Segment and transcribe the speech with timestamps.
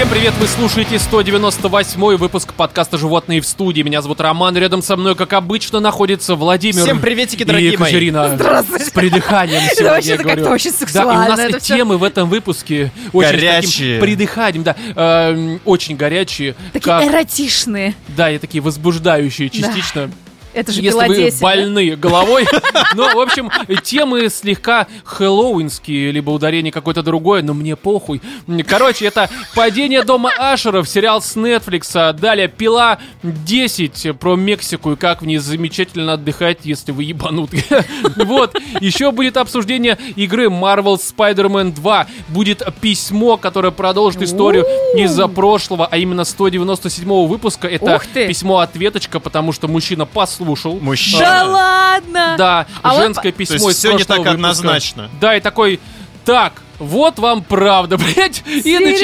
[0.00, 3.82] Всем привет, вы слушаете 198 выпуск подкаста «Животные в студии».
[3.82, 6.84] Меня зовут Роман, рядом со мной, как обычно, находится Владимир.
[6.84, 7.90] Всем приветики, дорогие и мои.
[7.90, 8.34] Екатерина.
[8.34, 8.86] Здравствуйте.
[8.86, 10.54] С придыханием Это сегодня, вообще я как-то говорю.
[10.54, 14.00] очень Да, и у сексуально нас это темы в этом выпуске очень с таким Горячие.
[14.00, 16.54] придыханием, да, эм, очень горячие.
[16.72, 17.94] Такие как- эротичные.
[18.08, 20.10] Да, и такие возбуждающие частично.
[20.52, 21.46] Это же Если вы Пиладесия, да?
[21.46, 22.46] больны головой.
[22.96, 23.50] Ну, в общем,
[23.84, 28.20] темы слегка хэллоуинские, либо ударение какое-то другое, но мне похуй.
[28.66, 32.12] Короче, это «Падение дома Ашеров», сериал с Netflix.
[32.14, 37.64] Далее «Пила 10» про Мексику и как в ней замечательно отдыхать, если вы ебанутые.
[38.16, 38.56] Вот.
[38.80, 42.06] Еще будет обсуждение игры Marvel Spider-Man 2.
[42.28, 47.68] Будет письмо, которое продолжит историю из-за прошлого, а именно 197 выпуска.
[47.68, 50.06] Это письмо-ответочка, потому что мужчина
[50.40, 50.78] послушал.
[50.80, 51.20] Мужчина.
[51.20, 52.34] Да ладно!
[52.38, 54.30] Да, А вот женское То письмо есть из все не так выпуска.
[54.32, 55.10] однозначно.
[55.20, 55.80] Да, и такой,
[56.24, 58.42] так, вот вам правда, блядь.
[58.46, 58.98] И начинает,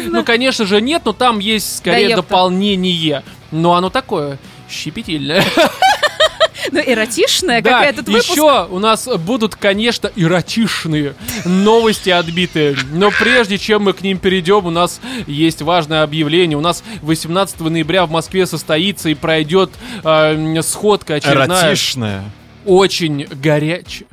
[0.00, 0.18] Серьезно?
[0.18, 3.22] ну, конечно же, нет, но там есть скорее Да дополнение.
[3.50, 5.44] Но оно такое щепетильное.
[6.72, 8.30] Ну, эротичная, Да, как этот выпуск.
[8.30, 12.76] еще у нас будут, конечно, эротичные новости отбитые.
[12.92, 16.56] Но прежде чем мы к ним перейдем, у нас есть важное объявление.
[16.58, 19.70] У нас 18 ноября в Москве состоится и пройдет
[20.04, 21.68] э, сходка очередная.
[21.68, 22.24] Эротичная.
[22.64, 24.08] очень горячая.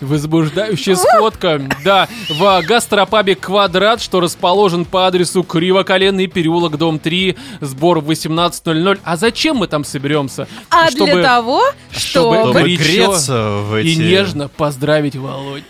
[0.00, 8.00] Возбуждающая сходка, да, в гастропабе «Квадрат», что расположен по адресу Кривоколенный переулок, дом 3, сбор
[8.00, 9.00] в 18.00.
[9.04, 10.48] А зачем мы там соберемся?
[10.70, 12.76] А Чтобы- для того, чтобы чтобы...
[12.76, 13.88] Греться в эти...
[13.88, 15.64] И нежно поздравить Володь.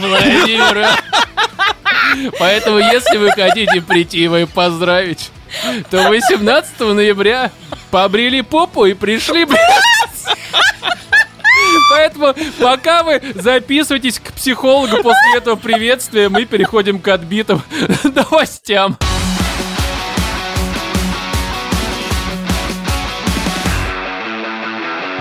[0.00, 0.90] Владимира.
[2.38, 5.30] Поэтому, если вы хотите прийти его и поздравить,
[5.90, 7.50] то 18 ноября
[7.90, 9.60] побрили попу и пришли, блядь.
[11.90, 17.62] Поэтому, пока вы записываетесь к психологу после этого приветствия, мы переходим к отбитым
[18.04, 18.96] новостям.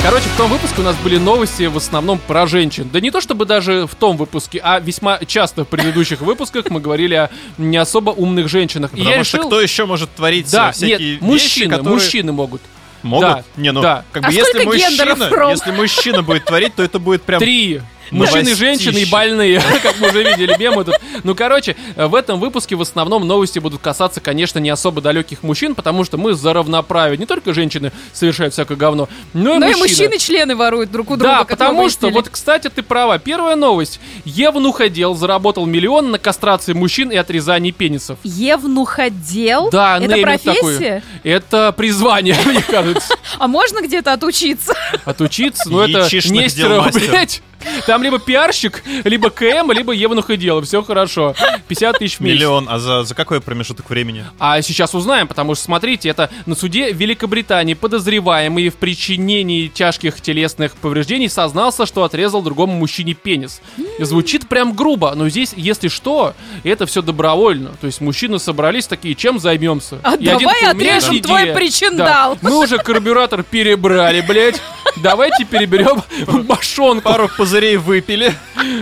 [0.06, 2.88] Короче, в том выпуске у нас были новости в основном про женщин.
[2.94, 6.80] Да не то чтобы даже в том выпуске, а весьма часто в предыдущих выпусках мы
[6.80, 8.94] говорили о не особо умных женщинах.
[8.94, 9.48] И Потому я что решил...
[9.50, 12.62] кто еще может творить Да, э, всякие нет, вещи, мужчины, которые мужчины могут.
[13.06, 13.28] Могут?
[13.28, 14.04] да, не, ну, да.
[14.12, 17.40] как бы А если мужчина, если мужчина будет творить, то это будет прям...
[17.40, 17.82] Три.
[18.12, 18.56] Мужчины, Новостище.
[18.56, 20.96] женщины и больные, как мы уже видели мемы тут.
[21.24, 25.76] Ну, короче, в этом выпуске в основном новости будут касаться, конечно, не особо далеких мужчин,
[25.76, 27.18] потому что мы за равноправие.
[27.18, 29.80] Не только женщины совершают всякое говно, но и Ну и мужчины.
[30.10, 33.18] мужчины члены воруют друг у друга, Да, потому что, вот, кстати, ты права.
[33.20, 34.00] Первая новость.
[34.24, 38.18] Евнуходел заработал миллион на кастрации мужчин и отрезании пенисов.
[38.24, 39.70] Евнуходел?
[39.70, 40.54] Да, Это профессия?
[40.54, 41.04] такой.
[41.24, 43.16] Это призвание, мне кажется.
[43.40, 44.74] А можно где-то отучиться?
[45.06, 47.10] Отучиться, ну это Яичишных Нестеров, дел мастер.
[47.10, 47.42] блядь.
[47.86, 50.62] Там либо пиарщик, либо КМ, либо Евнуходел.
[50.62, 51.36] Все хорошо.
[51.68, 52.40] 50 тысяч в месяц.
[52.40, 54.26] Миллион, а за, за какой промежуток времени?
[54.40, 60.76] А сейчас узнаем, потому что, смотрите, это на суде Великобритании подозреваемый в причинении тяжких телесных
[60.76, 63.62] повреждений сознался, что отрезал другому мужчине пенис.
[64.00, 66.34] Звучит прям грубо, но здесь, если что,
[66.64, 67.72] это все добровольно.
[67.82, 70.00] То есть мужчины собрались такие, чем займемся?
[70.04, 71.56] А И один давай такой, «У меня отрежем твой идея».
[71.56, 72.36] причиндал.
[72.36, 72.40] Да.
[72.42, 74.62] Мы уже карбюратор перебрали, блядь.
[74.98, 76.02] Давайте переберем
[76.46, 77.04] башонку.
[77.10, 78.34] Пару пузырей выпили.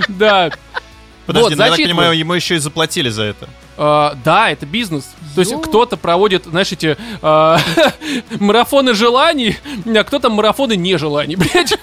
[0.08, 0.52] Да.
[1.26, 3.48] Подожди, Вот, ну, я так понимаю, ему еще и заплатили за это.
[3.78, 5.06] А, да, это бизнес.
[5.36, 7.60] То есть кто-то проводит, знаешь, эти а,
[8.40, 11.78] марафоны желаний, а кто-то марафоны нежеланий, блядь.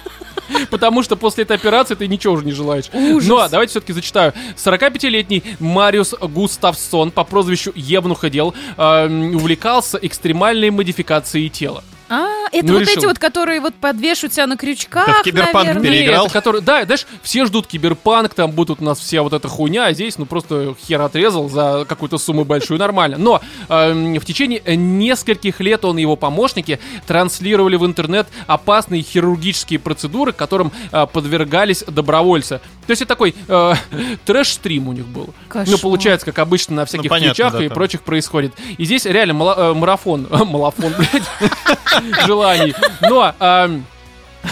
[0.68, 2.86] Потому что после этой операции ты ничего уже не желаешь.
[2.92, 3.28] Ужас.
[3.28, 4.34] Но давайте все-таки зачитаю.
[4.56, 11.82] 45-летний Мариус Густавсон по прозвищу Евнуходел а, м, увлекался экстремальной модификацией тела.
[12.10, 12.98] А, это Ну, вот решил.
[12.98, 15.82] эти вот, которые вот подвешивают себя на крючках, Как в Киберпанк наверное.
[15.82, 16.24] пере- Переиграл?
[16.24, 19.86] Нет, который, да, знаешь, все ждут киберпанк, там будут у нас вся вот эта хуйня,
[19.86, 23.16] а здесь, ну, просто хер отрезал за какую-то сумму большую, нормально.
[23.16, 29.78] Но эм, в течение нескольких лет он и его помощники транслировали в интернет опасные хирургические
[29.78, 32.60] процедуры, которым э, подвергались добровольцы.
[32.90, 33.74] То есть это такой э,
[34.26, 35.32] трэш-стрим у них был.
[35.46, 35.68] Кошмар.
[35.68, 37.74] Ну, получается, как обычно на всяких понятно, твичах да, и там.
[37.76, 38.52] прочих происходит.
[38.78, 42.74] И здесь реально мала- э, марафон, марафон, блядь, желаний.
[43.00, 43.86] Но эм,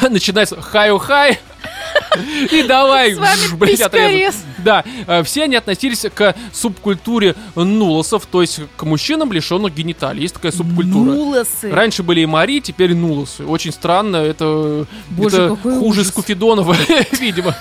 [0.08, 1.40] начинается хаю-хай,
[2.52, 4.40] и давай, С вами жж, блядь, отрезать.
[4.58, 10.22] Да, э, все они относились к субкультуре нулосов, то есть к мужчинам, лишенных гениталий.
[10.22, 11.10] Есть такая субкультура.
[11.10, 11.70] Нулосы.
[11.70, 13.44] Раньше были и Мари, теперь нулосы.
[13.44, 16.08] Очень странно, это, Боже, это какой хуже ужас.
[16.08, 16.76] Скуфидонова,
[17.18, 17.56] видимо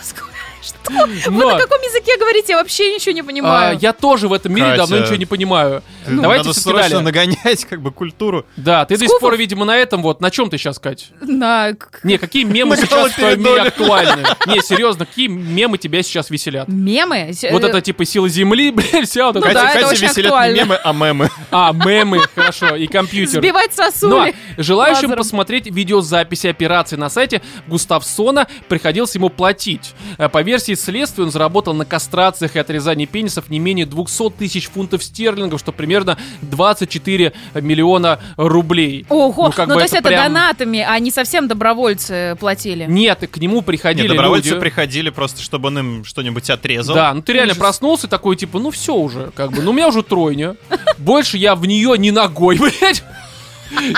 [0.62, 0.77] знаешь,
[1.28, 2.54] Вы на каком языке говорите?
[2.54, 3.80] Я вообще ничего не а, понимаю.
[3.82, 5.84] я тоже в этом мире давно ничего не понимаю.
[6.08, 8.46] Ну, Давайте всё-таки срочно нагонять как бы культуру.
[8.56, 10.22] Да, ты до сих пор, видимо, на этом вот.
[10.22, 11.12] На чем ты сейчас, Кать?
[11.22, 11.72] На...
[12.04, 14.24] Не, какие мемы сейчас в твоем мире актуальны?
[14.48, 16.68] Не, серьезно, какие мемы тебя сейчас веселят?
[16.68, 17.32] Мемы?
[17.52, 19.54] Вот это типа сила земли, блядь, вся вот Ну эта...
[19.54, 21.30] да, Катя, это Катя очень веселят не мемы, а мемы.
[21.52, 23.42] А, мемы, хорошо, и компьютер.
[23.42, 24.36] Сбивать Но сосули.
[24.58, 25.18] желающим лазером.
[25.18, 29.94] посмотреть видеозаписи операции на сайте Густавсона приходилось ему платить.
[30.18, 34.70] Э, По версии следствия он заработал на кастрациях и отрезании пенисов не менее 200 тысяч
[34.70, 39.06] фунтов стерлингов, что примерно 24 миллиона рублей.
[39.10, 42.86] Ого, Ну, как ну бы то есть это прям- донатами, а не совсем добровольцы платили.
[42.88, 44.60] Нет, к нему приходили Нет, добровольцы люди.
[44.62, 46.96] приходили просто, чтобы он им что-нибудь отрезал.
[46.96, 47.60] Да, ну ты реально Ужас.
[47.62, 50.56] проснулся такой, типа, ну все уже, как бы, ну у меня уже тройня.
[50.98, 53.04] Больше я в нее не ногой, блядь.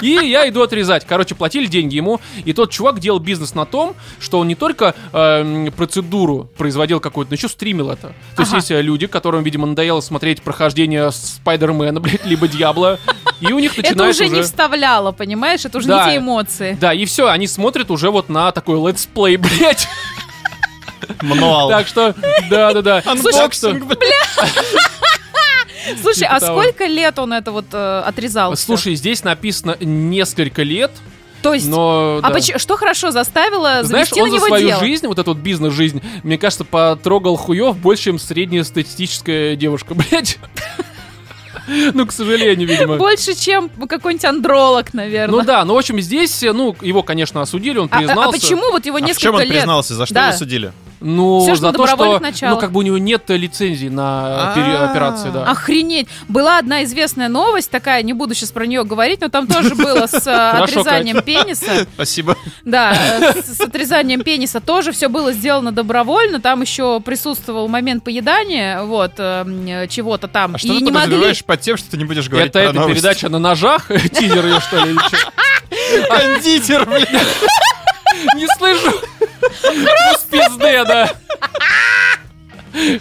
[0.01, 1.05] И я иду отрезать.
[1.07, 4.95] Короче, платили деньги ему, и тот чувак делал бизнес на том, что он не только
[5.13, 8.13] эм, процедуру производил какую-то, но еще стримил это.
[8.35, 8.57] То есть Ага.
[8.57, 12.99] есть э, люди, которым, видимо, надоело смотреть прохождение Спайдермена, блядь, либо Diablo,
[13.39, 15.65] и у них Это начинает уже не вставляло, понимаешь?
[15.65, 16.05] Это уже Да.
[16.05, 16.77] не те эмоции.
[16.79, 19.87] Да, и все, они смотрят уже вот на такой летсплей, блядь.
[21.21, 21.69] Мануал.
[21.69, 22.13] Так что,
[22.49, 23.01] да-да-да.
[23.05, 23.97] Unboxing, бля.
[26.01, 26.61] Слушай, Типа а того.
[26.61, 28.55] сколько лет он это вот э, отрезал?
[28.55, 30.91] Слушай, здесь написано несколько лет,
[31.41, 32.19] то есть, но...
[32.21, 32.29] а да.
[32.31, 34.79] поч- что хорошо заставило Знаешь, завести он на за него свою дело?
[34.81, 40.37] жизнь, вот эту вот бизнес-жизнь, мне кажется, потрогал хуев больше, чем среднестатистическая девушка, блядь.
[41.93, 42.97] Ну, к сожалению, видимо.
[42.97, 45.39] Больше, чем какой-нибудь андролог, наверное.
[45.39, 48.29] Ну да, ну, в общем, здесь, э, ну, его, конечно, осудили, он А- а, признался.
[48.29, 49.49] а почему вот его А в несколько чем он лет?
[49.49, 49.93] признался?
[49.93, 50.27] За что Да.
[50.29, 50.73] его судили?
[51.01, 52.55] Ну, что за то, что, началах.
[52.55, 54.89] ну, как бы у него нет лицензии на А.
[54.91, 55.45] операции, да.
[55.45, 56.07] Охренеть.
[56.27, 60.07] Была одна известная новость такая, не буду сейчас про нее говорить, но там тоже было
[60.07, 61.87] с э, отрезанием пениса.
[61.93, 62.35] Спасибо.
[62.65, 66.41] Да, э, с отрезанием пениса тоже все было сделано добровольно.
[66.41, 70.55] Там еще присутствовал момент поедания, вот, э, м, чего-то там.
[70.55, 73.39] А что И ты подразумеваешь под тем, что ты не будешь говорить Это передача на
[73.39, 75.17] ножах, тизер ее, что ли, чё?
[76.09, 77.09] Кондитер, блядь.
[78.35, 78.91] Не слышу.
[80.29, 81.11] Пизды, да.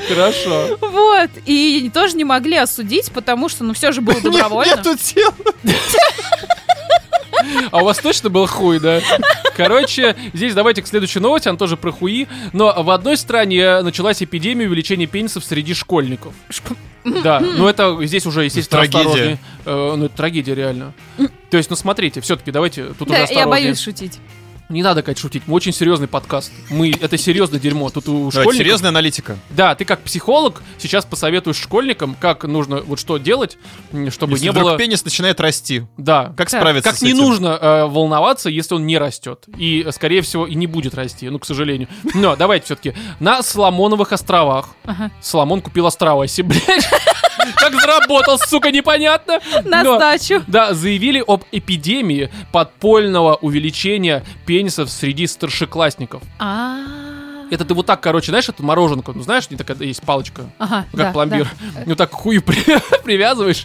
[0.09, 0.79] Хорошо.
[0.81, 1.31] Вот.
[1.47, 4.77] И тоже не могли осудить, потому что, ну, все же было добровольно.
[4.77, 5.33] Нету тел.
[7.71, 9.01] А у вас точно был хуй, да?
[9.57, 12.27] Короче, здесь давайте к следующей новости, она тоже про хуи.
[12.53, 16.35] Но в одной стране началась эпидемия увеличения пенисов среди школьников.
[17.05, 19.39] Да, ну это здесь уже, естественно, Трагедия.
[19.65, 20.93] Э, ну, это трагедия, реально.
[21.51, 23.47] То есть, ну смотрите, все-таки давайте тут уже Да, я осторожнее.
[23.51, 24.19] боюсь шутить.
[24.69, 25.45] Не надо, Кать, шутить.
[25.47, 26.53] Мы очень серьезный подкаст.
[26.69, 27.89] Мы, это серьезное дерьмо.
[27.89, 28.57] Тут у Давайте, школьников...
[28.59, 29.39] серьезная аналитика.
[29.49, 33.57] Да, ты как психолог сейчас посоветуешь школьникам, как нужно, вот что делать,
[34.11, 34.77] чтобы Если не вдруг было...
[34.79, 36.35] пенис начинает расти, Да.
[36.37, 36.61] как Так.
[36.61, 37.19] справиться Как с не этим?
[37.21, 39.47] нужно э, волноваться, если он не растет.
[39.57, 41.89] И, э, скорее всего, и не будет расти, ну, к сожалению.
[42.15, 42.93] Но давайте все-таки.
[43.21, 45.11] На Соломоновых островах Ага.
[45.23, 46.89] Соломон купил острова себе, блядь.
[47.57, 49.41] Как заработал, сука, непонятно.
[49.65, 50.43] На Но- сдачу.
[50.47, 56.23] Да, заявили об эпидемии подпольного увеличения пенисов среди старшеклассников.
[56.39, 57.08] А.
[57.51, 60.87] Это ты вот так, короче, знаешь, это мороженка, ну знаешь, не такая есть палочка, Ага,
[60.93, 61.49] ну, как да, пломбир.
[61.75, 61.83] да.
[61.87, 63.65] Ну так хую при- привязываешь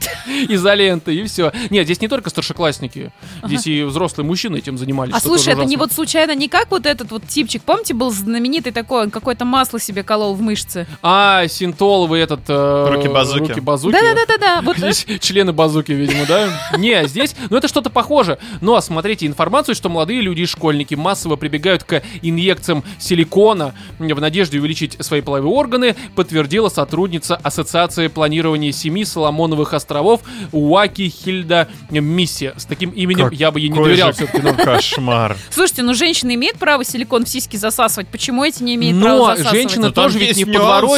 [0.49, 1.51] изолентой и все.
[1.69, 3.11] Нет, здесь не только старшеклассники,
[3.43, 5.13] здесь и взрослые мужчины этим занимались.
[5.15, 8.71] А слушай, это не вот случайно не как вот этот вот типчик, помните, был знаменитый
[8.71, 10.87] такой, он какое-то масло себе колол в мышцы.
[11.01, 12.41] А, синтоловый этот...
[12.47, 13.49] э, Руки-базуки.
[13.49, 13.93] Руки-базуки.
[13.93, 16.49] Да-да-да-да-да, вот Здесь члены базуки, видимо, да?
[16.77, 18.37] Не, здесь, ну это что-то похоже.
[18.61, 24.59] Но смотрите информацию, что молодые люди и школьники массово прибегают к инъекциям силикона в надежде
[24.59, 32.53] увеличить свои половые органы, подтвердила сотрудница Ассоциации планирования семьи Соломоновых островов Уаки Хильда Мисси.
[32.57, 34.41] С таким именем я бы ей не доверял же все-таки.
[34.43, 34.53] ну.
[34.63, 35.37] Кошмар.
[35.49, 39.35] Слушайте, ну женщина имеет право силикон в сиськи засасывать, почему эти не имеют Но права
[39.37, 39.61] засасывать?
[39.61, 40.43] женщины Ну, тоже ведь не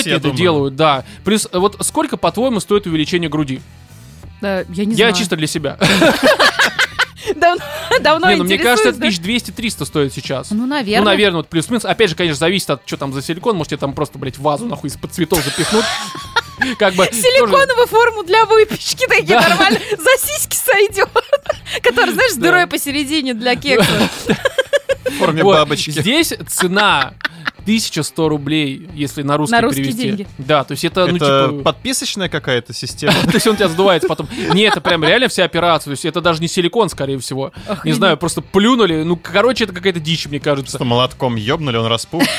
[0.08, 0.38] я это думаю.
[0.38, 1.03] делают, да.
[1.24, 3.62] Плюс, э, вот сколько, по-твоему, стоит увеличение груди?
[4.41, 5.13] Да, я не Я знаю.
[5.15, 5.77] чисто для себя.
[7.36, 7.63] Давно,
[8.01, 9.51] давно Не, ну, мне кажется, это интересуюсь, да?
[9.84, 10.51] 1200-300 стоит сейчас.
[10.51, 11.00] Ну, наверное.
[11.00, 11.86] Ну, наверное, вот плюс-минус.
[11.86, 13.55] Опять же, конечно, зависит от, что там за силикон.
[13.55, 15.86] Может, тебе там просто, блядь, вазу нахуй из-под цветов запихнут.
[16.79, 17.05] Как бы...
[17.05, 19.50] тоже- Силиконовую форму для выпечки, такие Да.
[19.50, 21.10] нормально, за сиськи сойдет.
[21.84, 24.10] Который, знаешь, с дырой посередине для кекса.
[25.05, 25.55] В форме Вот.
[25.55, 25.91] бабочки.
[25.91, 27.13] Здесь цена
[27.59, 30.03] 1100 рублей, если на русский На русские перевести.
[30.03, 30.27] деньги.
[30.38, 31.63] Да, то есть это, ну, Это типа...
[31.63, 33.13] подписочная какая-то система?
[33.24, 34.27] То есть он тебя сдувается потом.
[34.53, 35.85] Не, это прям реально вся операция.
[35.85, 37.51] То есть это даже не силикон, скорее всего.
[37.83, 39.03] Не знаю, просто плюнули.
[39.03, 40.77] Ну, короче, это какая-то дичь, мне кажется.
[40.77, 42.24] Что молотком ёбнули, он распух.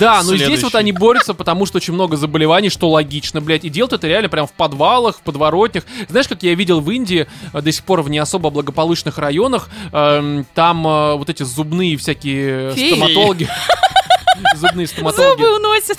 [0.00, 3.64] Да, но здесь вот они борются, потому что очень много заболеваний, что логично, блядь.
[3.64, 5.84] И делают это реально прям в подвалах, в подворотнях.
[6.08, 9.68] Знаешь, как я видел в Индии, э, до сих пор в не особо благополучных районах,
[9.92, 12.94] эм, там э, вот эти зубные всякие Феи.
[12.94, 13.48] стоматологи.
[14.56, 15.40] Зубные стоматологи.
[15.40, 15.98] Зубы уносят.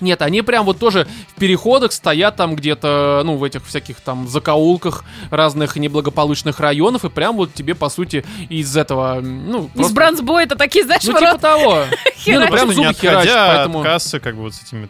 [0.00, 4.28] Нет, они прям вот тоже в переходах стоят там где-то, ну, в этих всяких там
[4.28, 9.94] закоулках разных неблагополучных районов, и прям вот тебе, по сути, из этого, ну, Из просто-
[9.94, 11.84] бронзбоя это такие, знаешь, Ну, типа того.
[12.26, 13.78] Не, ну, прям зубы отходя херачат, поэтому...
[13.80, 14.88] от кассы, как бы вот с этими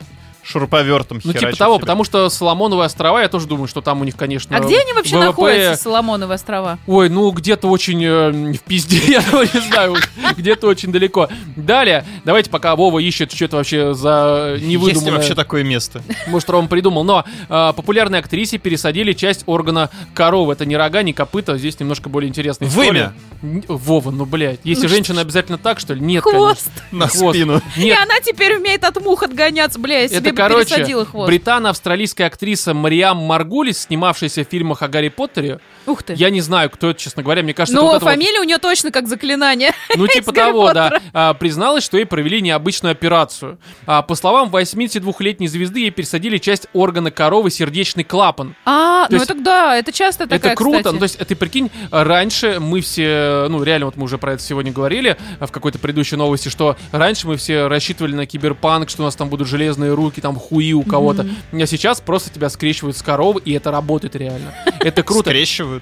[0.50, 1.80] шуруповертом Ну, типа того, тебя.
[1.80, 4.56] потому что Соломоновые острова, я тоже думаю, что там у них, конечно...
[4.56, 6.78] А где они вообще ВВП находятся, Соломоновы острова?
[6.86, 9.96] Ой, ну где-то очень э, в пизде, я не знаю,
[10.36, 11.28] где-то очень далеко.
[11.56, 15.12] Далее, давайте пока Вова ищет, что это вообще за Есть ли невыдуманное...
[15.12, 16.02] вообще такое место?
[16.26, 17.04] Может, Рома придумал.
[17.04, 20.52] Но э, популярной актрисе пересадили часть органа коровы.
[20.54, 21.56] Это не рога, не копыта.
[21.58, 23.12] Здесь немножко более интересная история.
[23.42, 23.62] Вымя.
[23.68, 24.60] Вова, ну, блядь.
[24.64, 26.00] Если Ну, женщина обязательно так, что ли?
[26.00, 26.68] Нет, Хвост.
[26.90, 26.98] конечно.
[26.98, 27.36] На Хвост.
[27.36, 27.60] спину.
[27.76, 30.84] И она теперь умеет от мух отгоняться, бля, я себе короче,
[31.26, 35.60] британо-австралийская актриса Мариам Маргулис, снимавшаяся в фильмах о Гарри Поттере.
[35.86, 36.14] Ух ты.
[36.14, 37.42] Я не знаю, кто это, честно говоря.
[37.42, 39.72] Мне кажется, это Но вот это вот- фамилия у нее точно как заклинание.
[39.96, 41.00] Ну, типа того, да.
[41.12, 43.58] А, призналась, что ей провели необычную операцию.
[43.86, 48.54] А, по словам 82-летней звезды, ей пересадили часть органа коровы сердечный клапан.
[48.64, 50.78] А, То ну есть это да, это часто такая, это круто.
[50.78, 50.92] кстати.
[50.94, 54.42] Ну, то есть, ты прикинь, раньше мы все, ну, реально, вот мы уже про это
[54.42, 59.04] сегодня говорили в какой-то предыдущей новости, что раньше мы все рассчитывали на киберпанк, что у
[59.04, 61.26] нас там будут железные руки, там хуи у кого-то.
[61.52, 64.54] А сейчас просто тебя скрещивают с коровы, и это работает реально.
[64.80, 65.30] Это круто.
[65.30, 65.79] Скрещивают.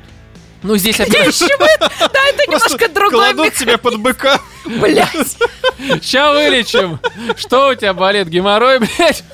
[0.63, 1.39] Ну, здесь опять...
[1.41, 4.41] Да, это немножко другой Кладут тебя под быка.
[4.65, 5.37] блядь.
[6.03, 7.01] Ща вылечим.
[7.37, 8.29] Что у тебя болит?
[8.29, 9.25] Геморрой, блядь?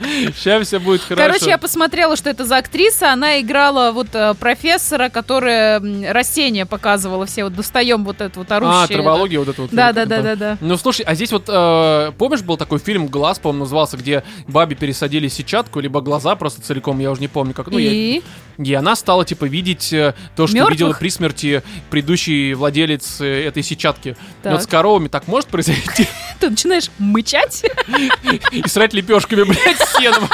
[0.00, 1.26] Сейчас все будет хорошо.
[1.26, 3.12] Короче, я посмотрела, что это за актриса.
[3.12, 7.44] Она играла вот э, профессора, которая м, растения показывала все.
[7.44, 8.84] Вот достаем вот это вот орущее.
[8.84, 9.70] А, травология вот это вот.
[9.72, 10.58] Да, да, да, да, да.
[10.60, 14.76] Ну, слушай, а здесь вот, э, помнишь, был такой фильм «Глаз», по-моему, назывался, где бабе
[14.76, 17.68] пересадили сетчатку, либо глаза просто целиком, я уже не помню, как.
[17.68, 18.22] Ну, И
[18.58, 24.16] И она стала, типа, видеть э, то, что видела при смерти предыдущий владелец этой сетчатки.
[24.44, 26.08] Вот с коровами так может произойти?
[26.40, 27.64] ты начинаешь мычать.
[28.52, 30.28] И срать лепешками, блядь, с сеном.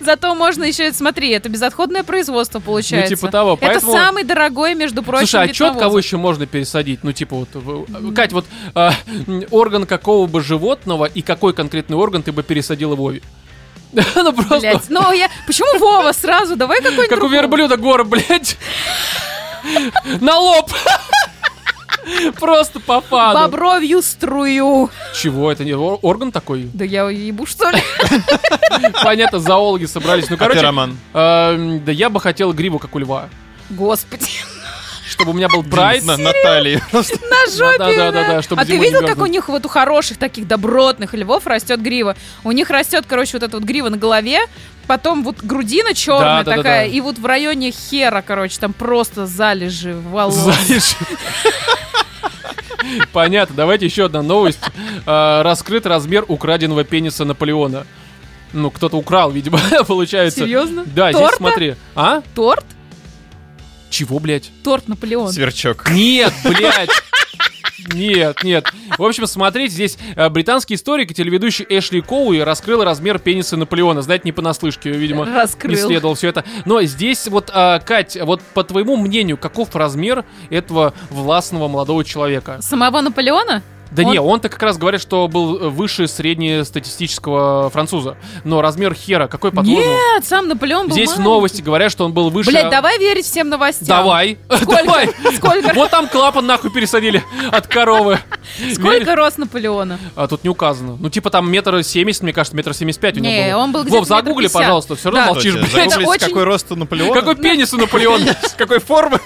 [0.00, 3.10] Зато можно еще, смотри, это безотходное производство получается.
[3.10, 5.80] Ну, типа того, Это поэтому- самый дорогой, между прочим, Слушай, а навоза.
[5.84, 7.00] кого еще можно пересадить?
[7.02, 7.48] Ну, типа вот...
[7.54, 12.94] в- Кать, вот м, орган какого бы животного и какой конкретный орган ты бы пересадила
[12.96, 13.22] Вове?
[14.14, 14.58] Ну, просто...
[14.60, 15.30] Блядь, ну я...
[15.46, 16.56] Почему Вова сразу?
[16.56, 18.58] Давай какой-нибудь Как у верблюда гора, блядь.
[20.20, 20.70] На лоб.
[22.38, 23.40] Просто по фану.
[23.40, 24.90] Бобровью струю.
[25.14, 25.50] Чего?
[25.52, 26.68] Это не ор- орган такой?
[26.72, 27.82] Да я ебу, что ли?
[29.04, 30.28] Понятно, зоологи собрались.
[30.30, 30.96] Ну, А ты, короче, Роман?
[31.14, 33.28] эм, да я бы хотел гриву, как у льва.
[33.70, 34.24] Господи.
[35.08, 36.04] Чтобы у меня был прайд.
[36.04, 36.82] На, на талии.
[36.92, 37.78] На жопе.
[37.78, 40.46] Да, да, да, да, чтобы А ты видел, как у них вот у хороших таких
[40.46, 42.16] добротных львов растет грива?
[42.44, 44.40] У них растет, короче, вот эта вот грива на голове,
[44.86, 46.94] потом вот грудина черная Да, да, да, такая, да.
[46.94, 50.34] и вот в районе хера, короче, там просто залежи волос.
[50.34, 50.96] Залежи.
[53.12, 54.60] Понятно, давайте еще одна новость.
[55.06, 57.86] А, Раскрыт размер украденного пениса Наполеона.
[58.52, 60.40] Ну, кто-то украл, видимо, получается.
[60.40, 60.84] Серьезно?
[60.86, 61.36] Да, здесь Торта?
[61.36, 61.74] смотри.
[61.94, 62.22] А?
[62.34, 62.64] Торт?
[63.90, 64.50] Чего, блядь?
[64.62, 65.32] Торт Наполеон.
[65.32, 65.90] сверчок.
[65.90, 66.90] Нет, блядь.
[67.94, 68.66] Нет, нет.
[68.98, 74.02] В общем, смотрите, здесь э, британский историк и телеведущий Эшли Коуи раскрыл размер пениса Наполеона.
[74.02, 75.74] Знаете, не понаслышке, видимо, Раскрыл.
[75.74, 76.44] исследовал все это.
[76.66, 82.58] Но здесь вот, а, Кать, вот по твоему мнению, каков размер этого властного молодого человека?
[82.60, 83.62] Самого Наполеона?
[83.90, 88.16] Да Он- не, он-то как раз говорит, что был выше среднестатистического француза.
[88.44, 89.80] Но размер хера, какой по-твоему?
[89.80, 91.28] Нет, сам Наполеон был Здесь в маленький.
[91.28, 92.50] новости говорят, что он был выше...
[92.50, 93.86] Блять, давай верить всем новостям.
[93.88, 94.38] Давай.
[94.50, 94.84] Сколько?
[94.84, 95.08] Давай.
[95.36, 95.72] Сколько?
[95.74, 98.18] Вот там клапан нахуй пересадили от коровы.
[98.74, 99.98] Сколько рост Наполеона?
[100.16, 100.96] А тут не указано.
[101.00, 103.62] Ну, типа там метр семьдесят, мне кажется, метр семьдесят пять у него Не, было.
[103.62, 105.32] он был где-то Вов, загугли, пожалуйста, все равно Да.
[105.34, 107.14] молчишь, загуглите, очень- какой рост у Наполеона.
[107.14, 108.36] Какой пенис у Наполеона?
[108.56, 109.20] Какой формы?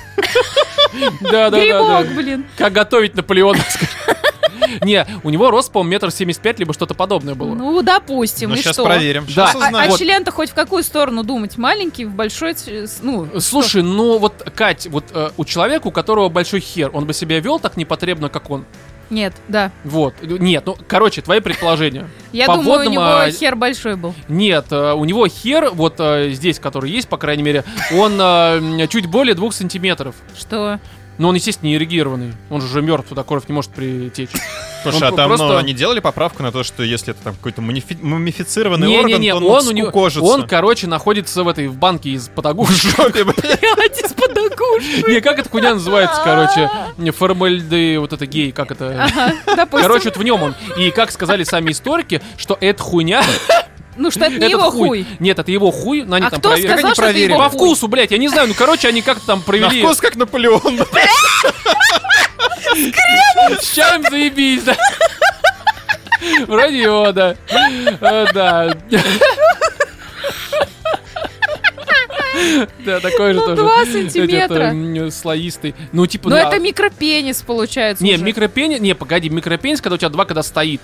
[1.21, 2.47] Да, да, да, Грибок, блин.
[2.57, 3.61] Как готовить Наполеона?
[4.83, 7.55] Не, у него рост, по-моему, метр семьдесят пять, либо что-то подобное было.
[7.55, 8.85] Ну, допустим, Ну, и сейчас что?
[8.85, 9.27] проверим.
[9.35, 9.49] Да.
[9.49, 9.89] Сейчас А, а.
[9.89, 9.99] Вот.
[9.99, 11.59] член-то хоть в какую сторону думать?
[11.59, 12.55] Маленький, в большой,
[13.03, 13.29] ну...
[13.41, 17.39] Слушай, ну вот, Кать, вот э, у человека, у которого большой хер, он бы себя
[17.41, 18.65] вел так непотребно, как он.
[19.13, 19.71] Нет, да.
[19.85, 20.15] Вот.
[20.23, 22.09] Нет, ну, короче, твои предположения.
[22.33, 24.15] Я По думаю, у водным, него а, хер большой был.
[24.27, 27.63] Нет, э, у него хер, вот э, здесь, который есть, по крайней мере,
[27.95, 30.15] он э, чуть более двух сантиметров.
[30.35, 30.81] Что?
[31.19, 32.33] Но он, естественно, не ирригированный.
[32.49, 34.31] Он же уже мертв, туда кровь не может притечь.
[34.83, 37.35] Слушай, он а там просто- ну, они делали поправку на то, что если это там
[37.35, 40.23] какой-то мумифи- мумифицированный орган, Не-не-не, то он, он, у него, скукожится.
[40.23, 42.89] он, короче, находится в этой, в банке из подогуши.
[42.99, 45.05] Блядь, из-под огуши.
[45.09, 49.09] Не, как эта хуйня называется, короче, не, формальды, вот это гей, как это...
[49.71, 50.55] Короче, вот в нем он.
[50.77, 53.23] И как сказали сами историки, что эта хуйня...
[53.97, 55.07] ну что, это не этот его хуй.
[55.21, 56.69] Нет, это его хуй, но они А там кто проверили.
[56.73, 57.33] сказал, они что это проверили?
[57.33, 57.57] его По хуй?
[57.59, 59.83] вкусу, блядь, я не знаю, ну, короче, они как-то там На провели...
[59.83, 60.81] вкус как Наполеон.
[63.61, 64.77] С чаем заебись, да.
[66.47, 67.35] Вроде его, да.
[68.01, 68.77] Э, Да.
[72.85, 73.57] Да, такой же Ну, тоже.
[73.57, 75.11] два Этот, сантиметра.
[75.11, 75.75] Слоистый.
[75.93, 76.49] Ну, типа, Но да.
[76.49, 78.25] это микропенис получается Не, уже.
[78.25, 80.81] микропенис, не, погоди, микропенис, когда у тебя два, когда стоит.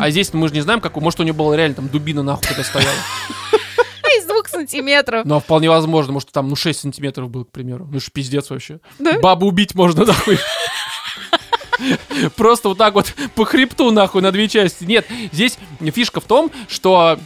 [0.00, 2.46] А здесь мы же не знаем, какой, может, у него была реально там дубина нахуй,
[2.48, 2.90] когда стояла.
[4.18, 5.24] Из двух сантиметров.
[5.24, 7.86] Ну, а вполне возможно, может, там, ну, 6 сантиметров был, к примеру.
[7.90, 8.80] Ну, ж пиздец вообще.
[8.98, 9.18] Да?
[9.20, 10.38] Бабу убить можно, нахуй.
[12.36, 14.84] Просто вот так вот по хребту, нахуй, на две части.
[14.84, 15.58] Нет, здесь
[15.92, 17.18] фишка в том, что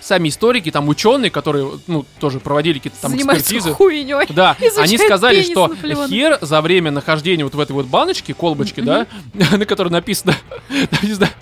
[0.00, 3.72] сами историки, там, ученые, которые, ну, тоже проводили какие-то там экспертизы.
[3.72, 4.26] хуйней.
[4.30, 6.08] Да, они сказали, что Наполеона.
[6.08, 10.34] хер за время нахождения вот в этой вот баночке, колбочке, да, на которой написано,
[11.02, 11.32] не знаю,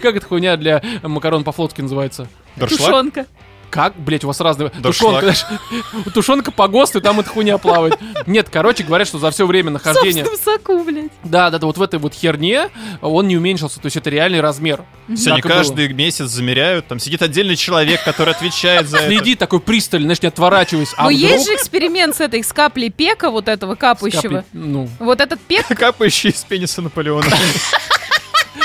[0.00, 2.28] как эта хуйня для макарон по-флотски называется.
[2.56, 2.80] Доршлаг?
[2.80, 3.26] Тушенка.
[3.72, 4.70] Как, блять, у вас разные...
[4.80, 5.22] Дошшлаг.
[5.24, 7.98] Тушенка, знаешь, тушенка по ГОСТу, там эта хуйня плавает.
[8.26, 10.26] Нет, короче, говорят, что за все время В нахождения...
[10.26, 11.10] собственном соку, блядь.
[11.24, 12.68] Да, да, да, вот в этой вот херне
[13.00, 14.84] он не уменьшился, то есть это реальный размер.
[15.16, 15.56] Все, они Так и было.
[15.56, 19.06] каждый месяц замеряют, там сидит отдельный человек, который отвечает за это.
[19.06, 20.92] Следи такой пристально, знаешь, не отворачиваясь.
[20.98, 24.20] А Но есть вдруг же эксперимент с этой, с каплей пека, вот этого капающего.
[24.20, 27.24] каплей- Ну, Вот этот пек, Капающий из пениса Наполеона.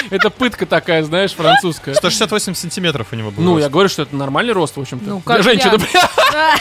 [0.09, 1.93] это пытка такая, знаешь, французская.
[1.95, 3.63] 168 сантиметров у него был Ну, рост.
[3.63, 5.05] я говорю, что это нормальный рост, в общем-то.
[5.09, 5.77] Ну, как женщины, я.
[5.77, 6.55] бля.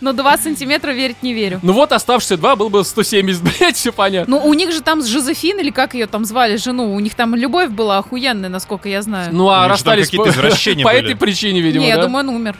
[0.00, 1.60] но 2 сантиметра верить не верю.
[1.62, 4.36] Ну вот оставшиеся два был бы 170, блядь, все понятно.
[4.38, 7.14] Ну, у них же там с Жозефин, или как ее там звали, жену, у них
[7.14, 9.30] там любовь была охуенная, насколько я знаю.
[9.32, 12.02] Ну, а расстались какие-то по, извращения по этой причине, видимо, не, я да?
[12.02, 12.56] думаю, он умер.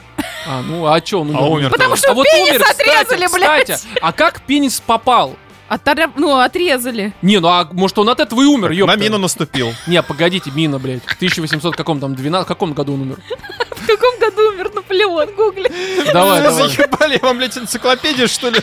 [0.47, 1.39] А, ну, а чё он умер?
[1.39, 3.61] А умер Потому что а вот пенис умер, кстати, отрезали, блядь.
[3.71, 5.35] кстати, а как пенис попал?
[5.73, 7.13] Отор- Ну, отрезали.
[7.21, 8.97] Не, ну а может он от этого и умер, На ёпта.
[8.97, 9.73] мину наступил.
[9.87, 11.03] Не, погодите, мина, блядь.
[11.05, 13.17] В 1800 каком там, 12, каком году он умер?
[13.71, 15.33] В каком году умер Наполеон?
[15.35, 15.71] Гугли.
[16.13, 16.69] Давай, давай.
[16.69, 18.59] заебали, вам, блядь, энциклопедия, что ли?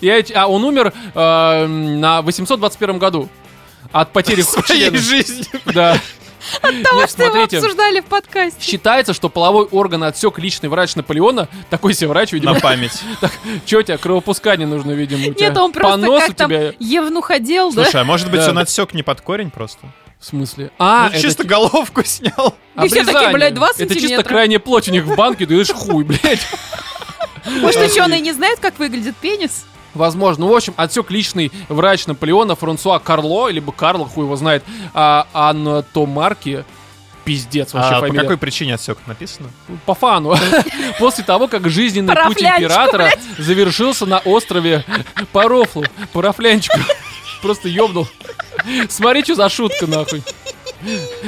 [0.00, 3.28] Я, эти- а он умер э, на 821 году.
[3.92, 4.98] От потери В своей члена.
[4.98, 5.44] жизни.
[5.66, 5.98] Да.
[6.60, 7.58] Того, Нет, что его смотрите.
[7.58, 8.60] обсуждали в подкасте.
[8.60, 11.48] Считается, что половой орган отсек личный врач Наполеона.
[11.70, 12.54] Такой себе врач, видимо.
[12.54, 13.00] На память.
[13.64, 15.28] Че у тебя, кровопускание нужно, видимо.
[15.28, 16.72] у тебя Нет, он просто понос как у там тебя.
[16.78, 17.84] евнуходел, да?
[17.84, 18.50] Слушай, а может быть Да.
[18.50, 19.86] он отсек не под корень просто?
[20.18, 20.70] В смысле?
[20.78, 22.54] А, Ну, это чисто ти- головку снял.
[22.82, 24.28] И все такие, блядь, два Это чисто сантиметра.
[24.28, 26.46] крайняя плоть у них в банке, ты видишь хуй, блядь.
[27.46, 29.64] Может, ученые не знают, как выглядит пенис?
[29.94, 30.46] Возможно.
[30.46, 35.26] Ну, в общем, отсек личный врач Наполеона Франсуа Карло, либо Карл, хуй его знает, а
[35.32, 36.64] Анатомарки.
[37.24, 38.20] Пиздец вообще А по фамилия.
[38.22, 39.48] какой причине отсек написано?
[39.86, 40.34] По фану.
[40.98, 44.84] После того, как жизненный путь императора завершился на острове
[45.30, 45.84] Парофлу.
[46.12, 46.80] Парафлянчику.
[47.42, 48.08] Просто ёбнул.
[48.88, 50.22] Смотри, что за шутка, нахуй.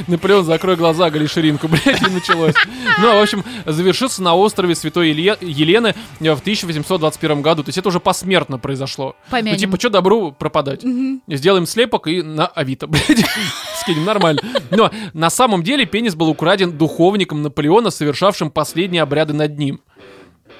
[0.07, 2.55] Наполеон, закрой глаза, голи ширинку, блядь, и началось.
[3.01, 7.63] Ну, а, в общем, завершился на острове Святой Илье- Елены э, в 1821 году.
[7.63, 9.17] То есть это уже посмертно произошло.
[9.31, 9.53] Помянем.
[9.53, 10.85] Ну, типа, что добру пропадать?
[11.29, 13.25] Сделаем слепок и на Авито, блядь,
[13.81, 14.41] скинем, нормально.
[14.71, 19.81] Но на самом деле пенис был украден духовником Наполеона, совершавшим последние обряды над ним.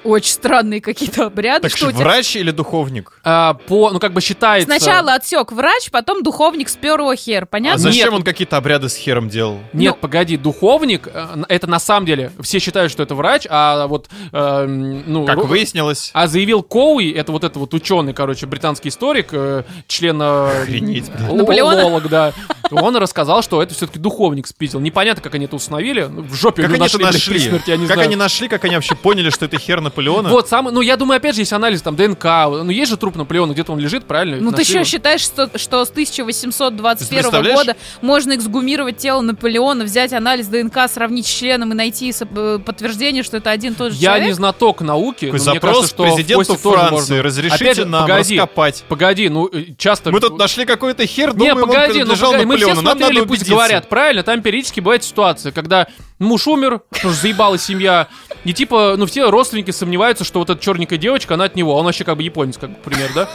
[0.05, 1.67] Очень странные какие-то обряды.
[1.67, 2.01] Так что у тебя?
[2.01, 3.19] врач или духовник?
[3.23, 4.65] А, по, ну, как бы считается...
[4.67, 7.79] Сначала отсек врач, потом духовник спер его хер, А понятно?
[7.79, 8.13] зачем Нет.
[8.13, 9.59] он какие-то обряды с хером делал?
[9.73, 13.87] Нет, Ну- погоди, духовник, э, это на самом деле, все считают, что это врач, а
[13.87, 15.25] вот, э, ну...
[15.25, 16.11] Как ру- выяснилось.
[16.13, 20.21] А заявил Коуи, это вот это вот ученый, короче, британский историк, э, член...
[20.21, 22.31] э, Охренеть, лолог, да.
[22.71, 24.79] Он рассказал, что это все-таки духовник спиздил.
[24.79, 26.03] Непонятно, как они это установили.
[26.09, 27.05] В жопе Как они нашли?
[27.05, 28.07] при смерти, я не Как знаю.
[28.07, 30.29] они нашли, как они вообще поняли, что это хер Наполеона?
[30.29, 33.15] Вот, самый, ну, я думаю, опять же, есть анализ, там, ДНК, ну, есть же труп
[33.15, 34.37] Наполеона, где-то он лежит, правильно?
[34.41, 34.83] Ну ты его.
[34.83, 37.57] считаешь, что, что с 1821 представляешь?
[37.57, 43.23] года можно эксгумировать тело Наполеона, взять анализ ДНК, сравнить с членом и найти э, подтверждение,
[43.23, 44.35] что это один и тот же Я не человек?
[44.35, 46.91] знаток науки, но мне запрос кажется, что президенту Франции.
[46.91, 47.23] можно.
[47.23, 48.83] Разрешите Опять же, нам погоди, раскопать.
[48.87, 50.11] Погоди, ну, э, часто...
[50.11, 52.81] Мы тут нашли какой-то хер, Не, думаем, он погоди, ну принадлежал погоди, мы все Наполеону.
[52.87, 54.23] Нам смотрели, надо пусть говорят, правильно?
[54.23, 55.87] Там периодически бывает ситуация, когда
[56.19, 58.07] муж умер, потому что заебала семья,
[58.43, 61.79] и типа, ну все родственники сомневаются, что вот эта черненькая девочка, она от него, а
[61.79, 63.29] он вообще как бы японец, как бы, пример, да?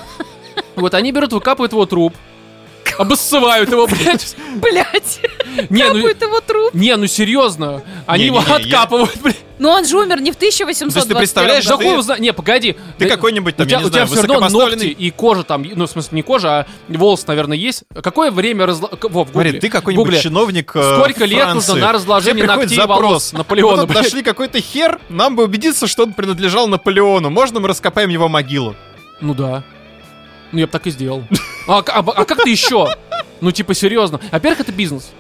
[0.76, 2.14] Вот они берут, выкапывают его труп,
[2.98, 4.35] обоссывают его, блядь.
[4.57, 5.20] Блять,
[5.68, 6.74] Не, ну, его труп.
[6.74, 9.37] не, ну серьезно, они его Не-не-не, я- откапывают, блядь.
[9.59, 12.20] Но он же умер не в 1821 То есть ты представляешь, его знает.
[12.22, 12.76] Не, погоди.
[12.98, 14.90] Ты Да- какой-нибудь у там, тебя, я не у тебя знаю, все равно ногти высокопоставленный...
[15.07, 17.83] и кожа там, ну, в смысле, не кожа, а волос, наверное, есть.
[18.03, 18.88] Какое время разла...
[18.88, 19.61] к- Во, в Смотри, гугле.
[19.61, 20.20] ты какой-нибудь Гугле.
[20.20, 21.72] чиновник э, Сколько лет Франции.
[21.72, 23.33] нужно на разложение Тебе приходит ногтей и волос запрос.
[23.35, 24.03] Наполеона, Мы тут блядь?
[24.05, 27.29] нашли какой-то хер, нам бы убедиться, что он принадлежал Наполеону.
[27.29, 28.74] Можно мы раскопаем его могилу?
[29.20, 29.62] Ну да.
[30.52, 31.24] Ну, я бы так и сделал.
[31.68, 32.88] А, а а как ты еще?
[33.40, 34.20] Ну, типа, серьезно.
[34.32, 35.10] Во-первых, это бизнес.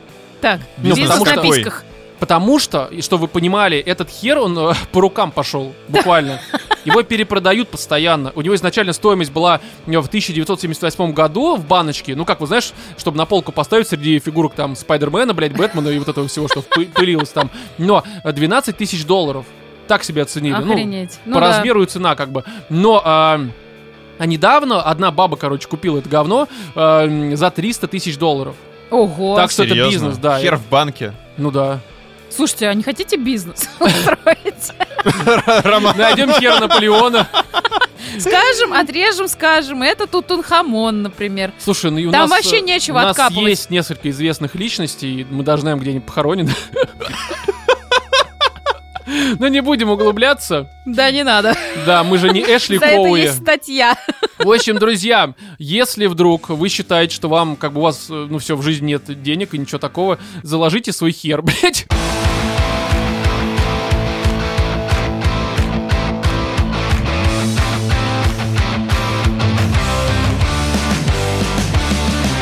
[0.40, 1.84] Так, Ну, бизнес потому на что- письках.
[2.18, 6.38] Потому что, что вы понимали, этот хер, он э, по рукам пошел, буквально.
[6.84, 8.30] Его перепродают постоянно.
[8.34, 12.14] У него изначально стоимость была э, в 1978 году в баночке.
[12.14, 15.98] Ну, как вы знаешь, чтобы на полку поставить среди фигурок там Спайдермена, блядь, Бэтмена и
[15.98, 17.50] вот этого всего, что пы- пылилось там.
[17.78, 19.46] Но э, 12 тысяч долларов.
[19.88, 20.54] Так себе оценили.
[20.54, 21.18] Ну, Охренеть.
[21.24, 21.48] Ну по да.
[21.48, 22.44] размеру и цена как бы.
[22.68, 23.40] Но а,
[24.20, 28.54] а недавно одна баба, короче, купила это говно э, за 300 тысяч долларов.
[28.90, 29.34] Ого.
[29.34, 29.90] Так что это Серьезно?
[29.90, 30.38] бизнес, да.
[30.38, 31.14] Хер в банке.
[31.38, 31.80] Ну да.
[32.28, 34.72] Слушайте, а не хотите бизнес устроить?
[35.64, 35.96] Роман.
[35.96, 37.28] Найдем хер Наполеона.
[38.18, 41.52] Скажем, отрежем, скажем, это Тутанхамон, например.
[41.58, 42.30] Слушай, ну и у Там нас...
[42.30, 43.48] вообще э, нечего У нас откапывать.
[43.48, 46.52] есть несколько известных личностей, мы даже знаем, где они похоронены.
[49.38, 50.68] Но не будем углубляться.
[50.86, 51.54] Да, не надо.
[51.86, 53.20] Да, мы же не Эшли За это Коуи.
[53.20, 53.96] есть статья.
[54.38, 58.38] В общем, друзья, если вдруг вы считаете, что вам, как бы у вас, э, ну
[58.38, 61.86] все, в жизни нет денег и ничего такого, заложите свой хер, блядь.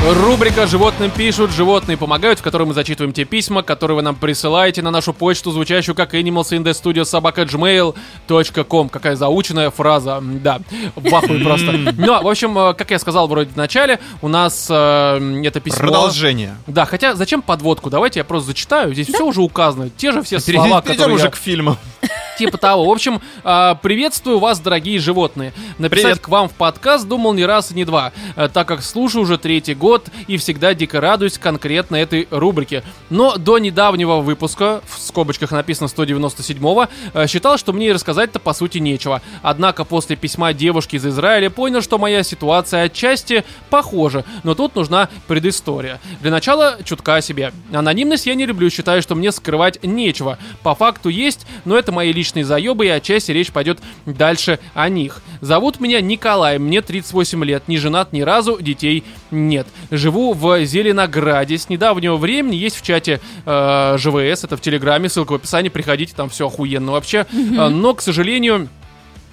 [0.06, 4.80] Рубрика «Животным пишут, животные помогают», в которой мы зачитываем те письма, которые вы нам присылаете
[4.80, 8.88] на нашу почту, звучащую как animalsinthestudio.gmail.com.
[8.88, 10.60] Какая заученная фраза, да,
[10.94, 11.72] в ахуе просто.
[11.98, 15.80] Но, в общем, э, как я сказал вроде в начале, у нас э, это письмо...
[15.80, 16.54] Продолжение.
[16.68, 17.90] Да, хотя зачем подводку?
[17.90, 18.94] Давайте я просто зачитаю.
[18.94, 19.90] Здесь все уже указано.
[19.90, 21.76] Те же все слова, Перейдем которые уже я- к фильму.
[22.38, 22.84] Типа того.
[22.84, 25.52] В общем, а, приветствую вас, дорогие животные.
[25.76, 26.20] Написать Привет.
[26.20, 29.38] к вам в подкаст думал не раз и не два, э, так как слушаю уже
[29.38, 32.84] третий год и всегда дико радуюсь конкретно этой рубрике.
[33.10, 38.52] Но до недавнего выпуска, в скобочках написано 197-го, э, считал, что мне и рассказать-то по
[38.52, 39.20] сути нечего.
[39.42, 45.08] Однако после письма девушки из Израиля понял, что моя ситуация отчасти похожа, но тут нужна
[45.26, 45.98] предыстория.
[46.20, 47.52] Для начала чутка о себе.
[47.72, 50.38] Анонимность я не люблю, считаю, что мне скрывать нечего.
[50.62, 55.22] По факту есть, но это мои личные заебы, и отчасти речь пойдет дальше о них.
[55.40, 59.66] Зовут меня Николай, мне 38 лет, не женат ни разу, детей нет.
[59.90, 65.32] Живу в Зеленограде, с недавнего времени есть в чате э, ЖВС, это в Телеграме, ссылка
[65.32, 67.26] в описании, приходите, там все охуенно вообще.
[67.32, 68.68] Э, но, к сожалению,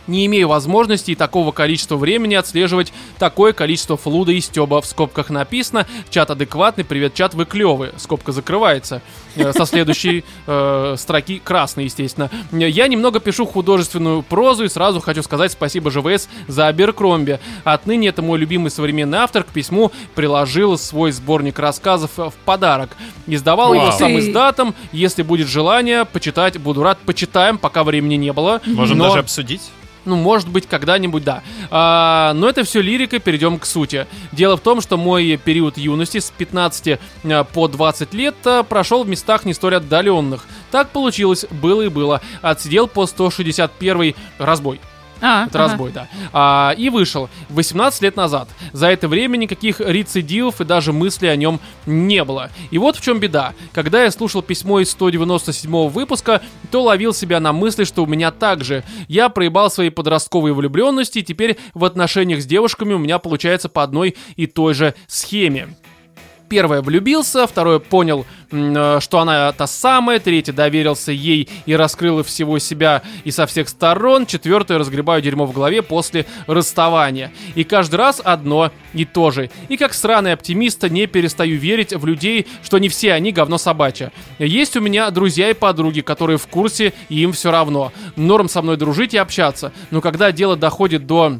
[0.07, 4.81] не имею возможности и такого количества времени отслеживать такое количество флуда и стеба.
[4.81, 7.89] В скобках написано, чат адекватный, привет, чат, вы клевый.
[7.97, 9.01] Скобка закрывается.
[9.35, 12.29] Э, Со следующей э, строки красный, естественно.
[12.51, 17.39] Я немного пишу художественную прозу и сразу хочу сказать спасибо ЖВС за Аберкромби.
[17.63, 19.43] Отныне это мой любимый современный автор.
[19.43, 22.95] К письму приложил свой сборник рассказов в подарок.
[23.27, 23.97] Издавал его Вау.
[23.97, 24.19] сам Ты.
[24.19, 24.75] издатом.
[24.91, 26.97] Если будет желание, почитать буду рад.
[27.05, 28.61] Почитаем, пока времени не было.
[28.65, 29.61] Можем Но- даже обсудить.
[30.05, 31.43] Ну, может быть, когда-нибудь, да.
[31.71, 34.07] А, но это все лирика, перейдем к сути.
[34.31, 39.03] Дело в том, что мой период юности с 15 а, по 20 лет а, прошел
[39.03, 40.45] в местах не столь отдаленных.
[40.71, 42.21] Так получилось, было и было.
[42.41, 44.79] Отсидел по 161 разбой.
[45.21, 45.69] А, Это ага.
[45.69, 46.07] разбой, да.
[46.33, 48.49] А, и вышел 18 лет назад.
[48.73, 52.49] За это время никаких рецидивов и даже мыслей о нем не было.
[52.71, 53.53] И вот в чем беда.
[53.73, 58.31] Когда я слушал письмо из 197 выпуска, то ловил себя на мысли, что у меня
[58.31, 58.83] так же.
[59.07, 63.83] Я проебал свои подростковые влюбленности, и теперь в отношениях с девушками у меня получается по
[63.83, 65.69] одной и той же схеме.
[66.47, 72.59] Первое влюбился, второе понял, э, что она та самая, третье доверился ей и раскрыл всего
[72.59, 77.31] себя и со всех сторон, четвертое разгребаю дерьмо в голове после расставания.
[77.55, 79.49] И каждый раз одно и то же.
[79.69, 84.11] И как сраный оптимист не перестаю верить в людей, что не все они говно собачье.
[84.37, 87.91] Есть у меня друзья и подруги, которые в курсе и им все равно.
[88.15, 89.71] Норм со мной дружить и общаться.
[89.89, 91.39] Но когда дело доходит до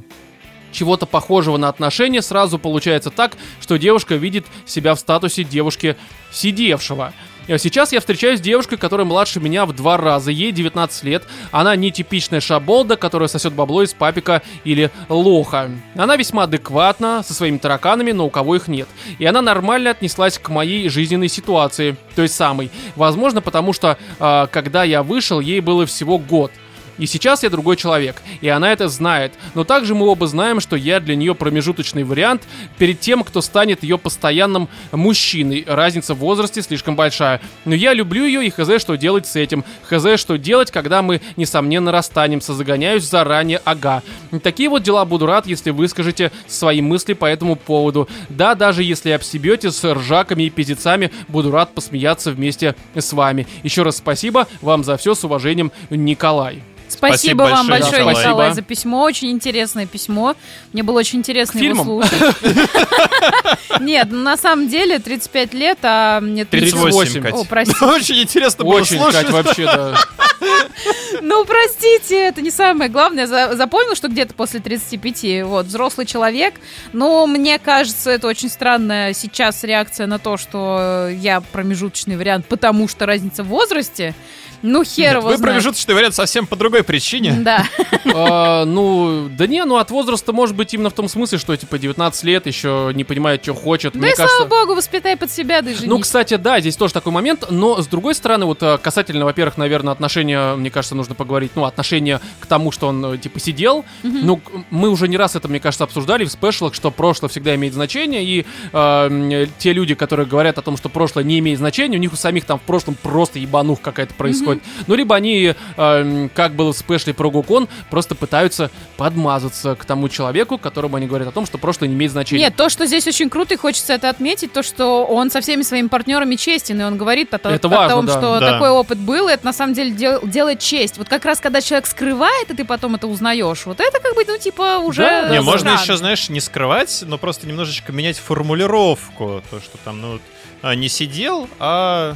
[0.76, 5.96] чего-то похожего на отношения, сразу получается так, что девушка видит себя в статусе девушки
[6.32, 7.14] сидевшего.
[7.48, 10.32] Э, Сейчас я встречаюсь с девушкой, которая младше меня в два раза.
[10.32, 11.24] Ей 19 лет.
[11.52, 15.72] Она не типичная шаболда, которая сосет бабло из папика или лоха.
[15.96, 18.88] Она весьма адекватна, со своими тараканами, но у кого их нет.
[19.20, 22.72] И она нормально отнеслась к моей жизненной ситуации, той самой.
[22.96, 26.52] Возможно, потому что, э, когда я вышел, ей было всего год.
[26.97, 29.34] И сейчас я другой человек, и она это знает.
[29.53, 32.43] Но также мы оба знаем, что я для нее промежуточный вариант
[32.77, 35.65] перед тем, кто станет ее постоянным мужчиной.
[35.67, 37.41] Разница в возрасте слишком большая.
[37.65, 39.65] Но я люблю ее и хз, что делать с этим.
[39.84, 42.53] Хз, что делать, когда мы, несомненно, расстанемся.
[42.53, 44.01] Загоняюсь заранее, ага.
[44.43, 48.08] Такие вот дела буду рад, если вы скажете свои мысли по этому поводу.
[48.29, 53.47] Да, даже если обсебете с ржаками и пиздецами, буду рад посмеяться вместе с вами.
[53.63, 56.63] Еще раз спасибо вам за все, с уважением, Николай.
[56.97, 58.23] Спасибо, Спасибо вам большое, большое, Николай.
[58.34, 58.53] Спасибо.
[58.53, 59.01] за письмо.
[59.03, 60.36] Очень интересное письмо.
[60.73, 62.13] Мне было очень интересно его слушать.
[63.79, 67.21] Нет, ну, на самом деле 35 лет, а мне 38, 38.
[67.21, 67.34] Кать.
[67.34, 67.75] О, прости.
[67.86, 69.29] Очень интересно было слушать.
[69.29, 69.95] Вообще, да.
[71.21, 73.23] Ну, простите, это не самое главное.
[73.23, 76.55] Я за- запомнил, что где-то после 35, вот, взрослый человек.
[76.91, 82.88] Но мне кажется, это очень странная сейчас реакция на то, что я промежуточный вариант, потому
[82.88, 84.13] что разница в возрасте.
[84.62, 87.38] Ну, хер его Вы промежуточный вариант совсем по другой причине.
[87.39, 87.65] Да.
[88.18, 91.78] А, Ну, да не, ну от возраста может быть именно в том смысле, что типа
[91.78, 93.94] 19 лет еще не понимает, что хочет.
[93.94, 96.94] Да Мне и слава богу, воспитай под себя, да и Ну, кстати, да, здесь тоже
[96.94, 101.15] такой момент, но с другой стороны, вот э, касательно, во-первых, наверное, отношения, мне кажется, нужно
[101.15, 103.86] поговорить, ну, отношения к тому, что он, э, типа, сидел.
[104.04, 107.74] Ну, мы уже не раз это, мне кажется, обсуждали в спешлах, что прошлое всегда имеет
[107.74, 112.00] значение, и э, те люди, которые говорят о том, что прошлое не имеет значения, у
[112.00, 114.44] них у самих там в прошлом просто ебанух какая-то происходит.
[114.88, 120.10] Ну, либо они, э, как было в спешле про Гукон, просто пытаются подмазаться к тому
[120.10, 122.43] человеку, которому они говорят о том, что прошлое не имеет значения.
[122.45, 125.62] Нет, то, что здесь очень круто, и хочется это отметить, то, что он со всеми
[125.63, 128.12] своими партнерами честен, и он говорит о, то- Это о важно, том, да.
[128.13, 128.51] что Да.
[128.53, 130.97] такой опыт был, и это на самом деле дел- делает честь.
[130.97, 134.23] Вот как раз, когда человек скрывает, и ты потом это узнаешь, вот это как бы,
[134.27, 135.01] ну, типа, уже...
[135.03, 139.41] Да, Не, можно еще, знаешь, не скрывать, но просто немножечко менять формулировку.
[139.49, 140.19] То, что там, ну,
[140.62, 142.15] а, не сидел, а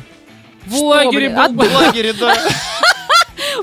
[0.70, 2.34] В лагере был в лагере, да.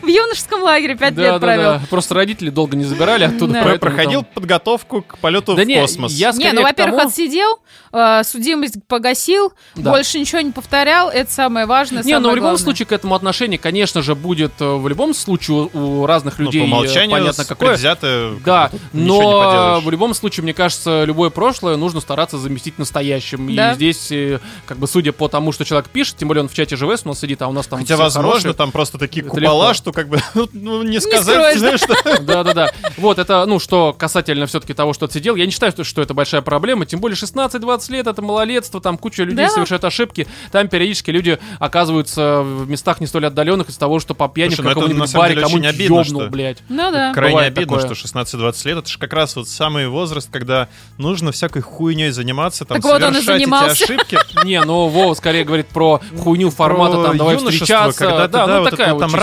[0.03, 1.73] В юношеском лагере пять Да, лет да, провел.
[1.75, 1.83] да.
[1.91, 3.53] Просто родители долго не забирали оттуда.
[3.55, 3.79] Да.
[3.79, 6.13] Проходил там- подготовку к полету Да в не, космос.
[6.13, 7.59] я Не, ну, во-первых, тому- отсидел,
[7.93, 9.91] э, судимость погасил, Да.
[9.93, 12.63] больше ничего не повторял, это самое важное, Не, ну самое в любом главное.
[12.65, 16.47] случае к этому отношение, конечно же, будет э, в любом случае у, у разных Ну,
[16.47, 17.69] людей по э, умолчанию понятно какое.
[17.71, 23.55] предвзято, как Да, но в любом случае, мне кажется, любое прошлое нужно стараться заместить настоящим.
[23.55, 23.73] Да.
[23.73, 26.55] И здесь, э, как бы, судя по тому, что человек пишет, тем более он в
[26.55, 28.53] чате ЖВС у нас сидит, а у нас там Хотя, возможно, хорошие.
[28.55, 29.75] там просто такие купола, легко.
[29.87, 31.95] Что как бы, ну, ну, не сказать, знаешь, что...
[32.23, 32.73] Да-да-да.
[32.97, 35.37] Вот это, ну, что касательно все-таки того, что отсидел.
[35.37, 36.87] Я не считаю, что, что это большая проблема.
[36.87, 39.51] Тем более 16-20 лет, это малолетство, там куча людей Да.
[39.51, 40.27] совершают ошибки.
[40.51, 44.61] Там периодически люди оказываются в местах не столь отдаленных из-за того, что по пьяни Слушай,
[44.63, 46.59] в ну каком-нибудь баре кому-нибудь обидно, ёбнул, что- блядь.
[46.69, 47.13] Ну да.
[47.15, 47.95] Крайне Бывает обидно, такое.
[47.95, 50.69] что 16-20 лет это же как раз вот самый возраст, когда
[50.99, 53.85] нужно всякой хуйней заниматься, там, Так вот он и совершать эти занимался.
[53.85, 54.19] ошибки.
[54.45, 57.99] Не, ну Вова скорее говорит про хуйню формата, там, давай встречаться.
[58.05, 59.21] когда да, да, ну такая там чистая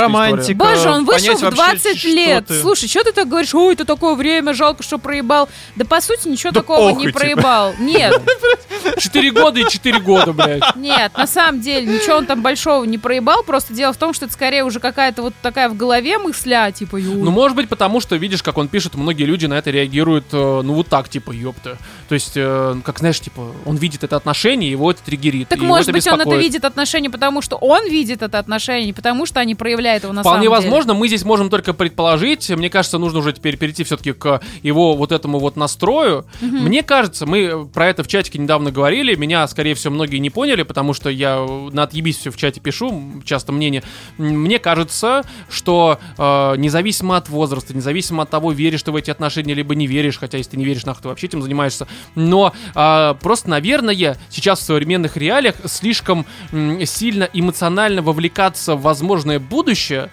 [0.53, 0.83] романтика.
[0.83, 2.45] Боже, он вышел в вообще, 20 что лет.
[2.47, 2.61] ты.
[2.61, 3.53] Слушай, что ты так говоришь?
[3.53, 5.49] Ой, это такое время, жалко, что проебал.
[5.75, 7.19] Да по сути ничего Да такого не типа.
[7.19, 7.73] проебал.
[7.79, 8.21] Нет,
[8.97, 10.75] Четыре года и четыре года, блядь.
[10.75, 13.43] нет, на самом деле ничего он там большого не проебал.
[13.43, 16.97] Просто дело в том, что это скорее уже какая-то вот такая в голове мысля, типа,
[16.97, 20.25] «Ю, Ну, может быть, потому что, видишь, как он пишет, многие люди на это реагируют,
[20.31, 21.77] э, ну, вот так, типа, ёпта.
[22.09, 25.49] То есть, э, как, знаешь, типа, он видит это отношение, его это триггерит.
[25.49, 29.25] Так может быть, он это видит отношения, потому что он видит это отношение, не потому
[29.25, 30.71] что они проявляют его на Вполне самом деле.
[30.93, 32.49] мы здесь можем только предположить.
[32.49, 36.25] Мне кажется, нужно уже теперь перейти все-таки к его вот этому вот настрою.
[36.41, 39.15] Мне кажется, мы про это в чатике недавно говорили.
[39.15, 42.61] Меня, скорее всего, многие не поняли, потому что я э, на отъебись все в чате
[42.61, 43.83] пишу, часто мнение.
[44.17, 49.53] Мне кажется, что э, независимо от возраста, независимо от того, веришь ты в эти отношения,
[49.53, 51.87] либо не веришь, хотя если ты не веришь, нахуй ты вообще этим занимаешься.
[52.15, 59.39] Но э, просто, наверное, сейчас в современных реалиях слишком м, сильно эмоционально вовлекаться в возможное
[59.39, 60.09] будущее,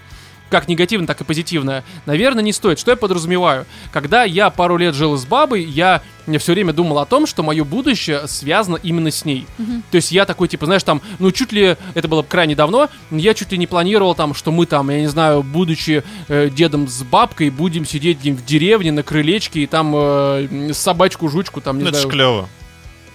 [0.50, 2.78] как негативное, так и позитивное, наверное, не стоит.
[2.78, 3.66] Что я подразумеваю?
[3.92, 6.02] Когда я пару лет жил с бабой, я
[6.38, 9.46] все время думал о том, что мое будущее связано именно с ней.
[9.90, 13.34] То есть я такой, типа, знаешь, там, ну, чуть ли, это было крайне давно, я
[13.34, 17.02] чуть ли не планировал там, что мы там, я не знаю, будучи э, дедом с
[17.02, 21.88] бабкой, будем сидеть где-нибудь в деревне на крылечке и там э, собачку-жучку там, не Ну,
[21.90, 22.48] это ж знаю, клево.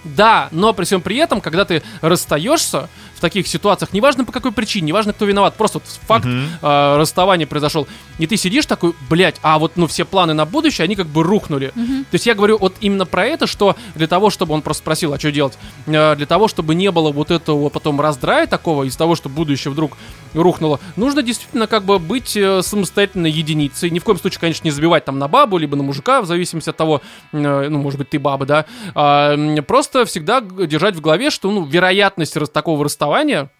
[0.04, 4.52] да, но при всем при этом, когда ты расстаешься в таких ситуациях, неважно по какой
[4.52, 6.48] причине, неважно кто виноват, просто вот факт Мгм.
[6.62, 10.84] э, расставания произошел, и ты сидишь такой, блядь, а вот ну все планы на будущее,
[10.84, 11.68] они как бы рухнули.
[11.68, 15.12] То есть я говорю вот именно про это, что для того, чтобы он просто спросил,
[15.12, 15.54] а что делать,
[15.86, 19.72] Э, для того, чтобы не было вот этого потом раздрая такого из того, что будущее
[19.72, 19.96] вдруг
[20.34, 23.90] рухнуло, нужно действительно как бы быть э, самостоятельной единицей.
[23.90, 26.70] Ни в коем случае, конечно, не забивать там на бабу, либо на мужика, в зависимости
[26.70, 28.66] от того, э, ну, может быть, ты баба, да.
[28.94, 33.50] А, просто всегда держать в голове, что, ну, вероятность такого расставания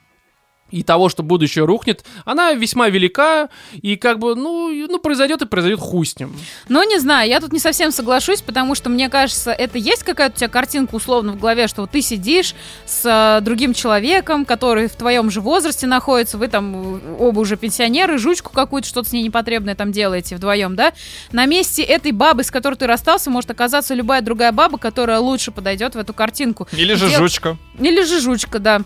[0.71, 5.47] и того, что будущее рухнет, она весьма велика, и как бы, ну, ну произойдет и
[5.47, 6.35] произойдет хуй с ним.
[6.69, 10.35] Ну, не знаю, я тут не совсем соглашусь, потому что, мне кажется, это есть какая-то
[10.35, 14.89] у тебя картинка условно в голове, что вот ты сидишь с э, другим человеком, который
[14.89, 19.13] в твоем же возрасте находится, вы там э, оба уже пенсионеры, жучку какую-то, что-то с
[19.13, 20.93] ней непотребное там делаете вдвоем, да?
[21.33, 25.53] На месте этой бабы, с которой ты расстался, может оказаться любая другая баба, которая лучше
[25.53, 26.69] подойдет в эту картинку.
[26.73, 27.57] Или же Дел- жучка.
[27.79, 28.83] Или же жучка, да.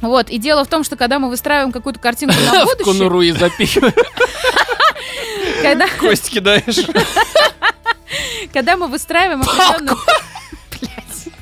[0.00, 3.22] Вот, и дело в том, что когда мы выстраиваем какую-то картинку на В будущее, конуру
[3.22, 3.94] и запихивать.
[5.62, 6.86] когда, Кость кидаешь.
[8.52, 9.98] когда мы выстраиваем определенную...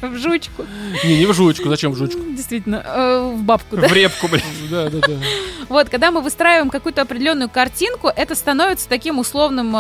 [0.09, 0.65] В жучку.
[1.05, 2.21] Не, не в жучку, зачем в жучку?
[2.31, 3.89] Действительно, э, в бабку, да?
[3.89, 4.43] В репку, блин.
[4.71, 5.15] Да, да, да.
[5.69, 9.73] Вот, когда мы выстраиваем какую-то определенную картинку, это становится таким условным,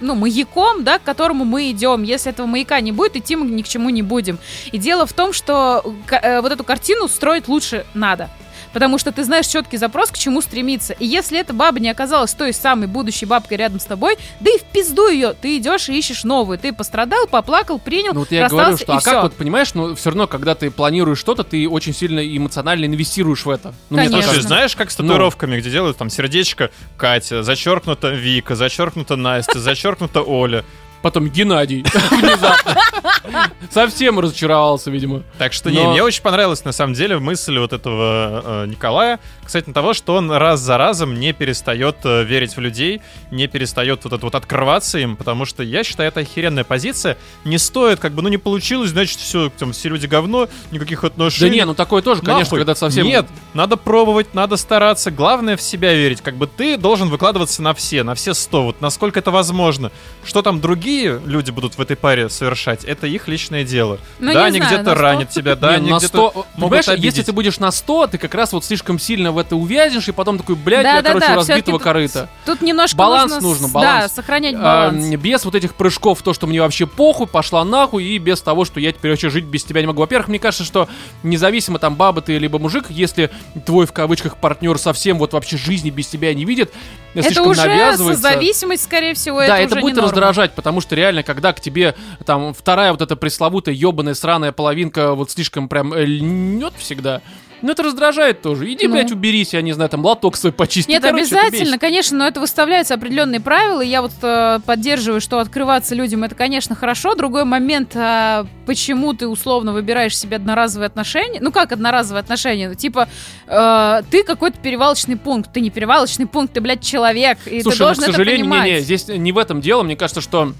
[0.00, 2.02] ну, маяком, да, к которому мы идем.
[2.02, 4.38] Если этого маяка не будет, идти мы ни к чему не будем.
[4.70, 8.30] И дело в том, что э, вот эту картину строить лучше надо
[8.72, 10.94] потому что ты знаешь четкий запрос, к чему стремиться.
[10.94, 14.58] И если эта баба не оказалась той самой будущей бабкой рядом с тобой, да и
[14.58, 16.58] в пизду ее, ты идешь и ищешь новую.
[16.58, 20.10] Ты пострадал, поплакал, принял, Ну вот я говорю, что, а как вот, понимаешь, ну все
[20.10, 23.74] равно, когда ты планируешь что-то, ты очень сильно эмоционально инвестируешь в это.
[23.90, 24.16] Ну, Конечно.
[24.16, 24.48] Слушай, Конечно.
[24.48, 30.64] знаешь, как с татуировками, где делают там сердечко Катя, зачеркнуто Вика, зачеркнуто Настя, зачеркнуто Оля.
[31.02, 31.84] Потом Геннадий.
[33.70, 35.22] Совсем разочаровался, видимо.
[35.38, 39.74] Так что, не, мне очень понравилась, на самом деле, мысль вот этого э, Николая касательно
[39.74, 44.12] того, что он раз за разом не перестает э, верить в людей, не перестает вот
[44.12, 47.18] это вот открываться им, потому что я считаю, это охеренная позиция.
[47.44, 51.08] Не стоит, как бы, ну не получилось, значит, все, там, все люди говно, никаких Да
[51.08, 51.56] отношений.
[51.56, 53.04] не, ну такое тоже, конечно, когда совсем...
[53.06, 55.10] Нет, надо пробовать, надо стараться.
[55.10, 56.20] Главное в себя верить.
[56.22, 58.64] Как бы ты должен выкладываться на все, на все сто.
[58.64, 59.90] Вот насколько это возможно.
[60.24, 63.98] Что там другие люди будут в этой паре совершать, это их личное дело.
[64.18, 66.32] Ну, да, они знаю, где-то ранят тебя, да, Не, они где-то 100...
[66.34, 67.26] могут Понимаешь, если обидеть.
[67.26, 70.38] ты будешь на 100, ты как раз вот слишком сильно в это увязнешь, и потом
[70.38, 72.28] такой, блядь, я, короче, Да-да-да, разбитого всё-таки корыта.
[72.44, 74.02] Тут немножко Баланс нужно, баланс.
[74.02, 75.06] Да, сохранять А, баланс.
[75.16, 78.80] без вот этих прыжков, то, что мне вообще похуй, пошла нахуй, и без того, что
[78.80, 80.00] я теперь вообще жить без тебя не могу.
[80.00, 80.88] Во-первых, мне кажется, что
[81.22, 83.30] независимо там баба ты либо мужик, если
[83.66, 86.72] твой в кавычках партнер совсем вот вообще жизни без тебя не видит,
[87.14, 88.22] это слишком уже навязывается.
[88.22, 91.94] зависимость, скорее всего, Да, это, это, будет раздражать, потому что реально, когда к тебе
[92.26, 97.22] там вторая вот эта пресловутая ебаная сраная половинка вот слишком прям э, льнет всегда,
[97.62, 98.72] ну это раздражает тоже.
[98.72, 98.94] Иди, Ну.
[98.94, 100.90] блядь, уберись, я не знаю, там лоток свой почисти.
[100.90, 103.80] Нет, Короче, обязательно, конечно, но это выставляются определенные правила.
[103.80, 107.14] и Я вот э, поддерживаю, что открываться людям это, конечно, хорошо.
[107.14, 111.38] Другой момент, а, почему ты условно выбираешь себе одноразовые отношения.
[111.40, 112.68] Ну как одноразовые отношения?
[112.68, 113.08] Ну, типа,
[113.46, 115.52] э, ты какой-то перевалочный пункт.
[115.52, 117.38] Ты не перевалочный пункт, ты, блядь, человек.
[117.46, 118.66] И Слушай, ты ну, должен к сожалению, это понимать.
[118.68, 119.84] не, не, здесь не в этом дело.
[119.84, 120.52] Мне кажется, что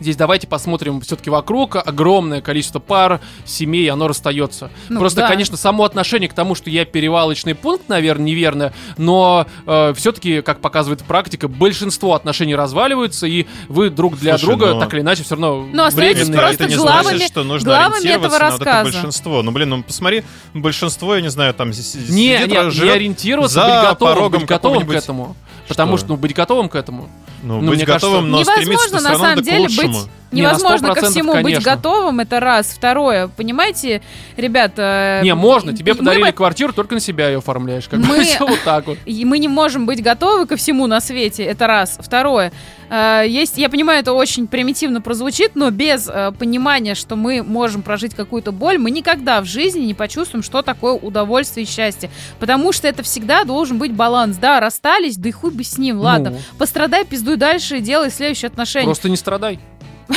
[0.00, 1.76] здесь давайте посмотрим все-таки вокруг.
[1.76, 4.70] Огромное количество пар, семей, оно расстается.
[4.88, 5.28] Ну, Просто, да.
[5.28, 9.46] конечно, само отношение к тому, что я перевалочный пункт, наверное, неверно, но
[9.94, 14.94] все-таки, как показывает практика, большинство отношений разваливаются, и вы друг для Слушай, друга но- так
[14.94, 16.38] или иначе все равно Ну, остаетесь временные.
[16.40, 18.92] просто это не главами- значит, что нужно главами ориентироваться этого на вот это рассказа.
[18.92, 19.42] большинство.
[19.42, 23.64] Ну, блин, ну посмотри, большинство, я не знаю, там Не, сидит, не, не ориентироваться, за
[23.66, 25.36] быть готовым, порогом быть готовым к этому.
[25.68, 26.06] Потому Что?
[26.06, 27.08] что, ну, быть готовым к этому.
[27.42, 29.88] Ну, Ну, быть мне кажется, готовым, но стремиться Невозможно, все на самом деле, лучшему.
[29.88, 29.89] быть
[30.32, 31.74] Не, на Невозможно ко 100%, всему быть конечно.
[31.74, 32.68] готовым, это раз.
[32.68, 34.00] Второе, понимаете,
[34.36, 35.20] ребята...
[35.24, 37.88] Не, можно, тебе мы подарили бы- квартиру, только на себя ее оформляешь.
[37.88, 38.98] Как Мы- бы всё вот так вот.
[39.06, 41.98] И мы не можем быть готовы ко всему на свете, это раз.
[42.00, 42.52] Второе,
[42.90, 47.82] э, есть, я понимаю, это очень примитивно прозвучит, но без э, понимания, что мы можем
[47.82, 52.08] прожить какую-то боль, мы никогда в жизни не почувствуем, что такое удовольствие и счастье.
[52.38, 54.36] Потому что это всегда должен быть баланс.
[54.36, 56.30] Да, расстались, да и хуй бы с ним, ладно.
[56.30, 56.38] Ну.
[56.56, 58.86] Пострадай, пиздуй дальше и делай следующие отношения.
[58.86, 59.58] Просто не страдай.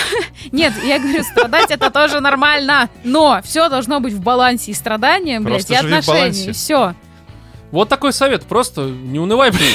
[0.51, 2.89] Нет, я говорю, страдать это тоже нормально.
[3.03, 6.49] Но все должно быть в балансе и страдания, блядь, и отношения.
[6.49, 6.93] И все.
[7.71, 9.73] Вот такой совет, просто не унывай, блин.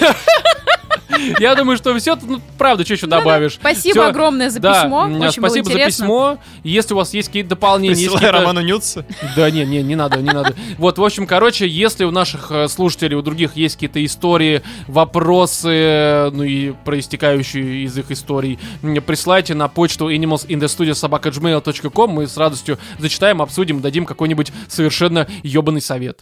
[1.41, 3.55] Я думаю, что все, ну, правда, что еще добавишь?
[3.55, 4.07] Спасибо Всё.
[4.09, 5.05] огромное за Да, письмо.
[5.07, 6.05] м, Очень было спасибо за интересно.
[6.05, 6.39] письмо.
[6.65, 9.05] Если у вас есть какие-то дополнения, есть Присылай какие-то- Роману Нюца.
[9.37, 10.55] Да не, не, не надо, не надо.
[10.79, 15.69] Вот, в общем, короче, если у наших э, слушателей, у других есть какие-то истории, вопросы,
[15.71, 22.79] э, ну и проистекающие из их историй, м, присылайте на почту animalsinthestudio.gmail.com, мы с радостью
[22.99, 26.21] зачитаем, обсудим, дадим какой-нибудь совершенно ебаный совет.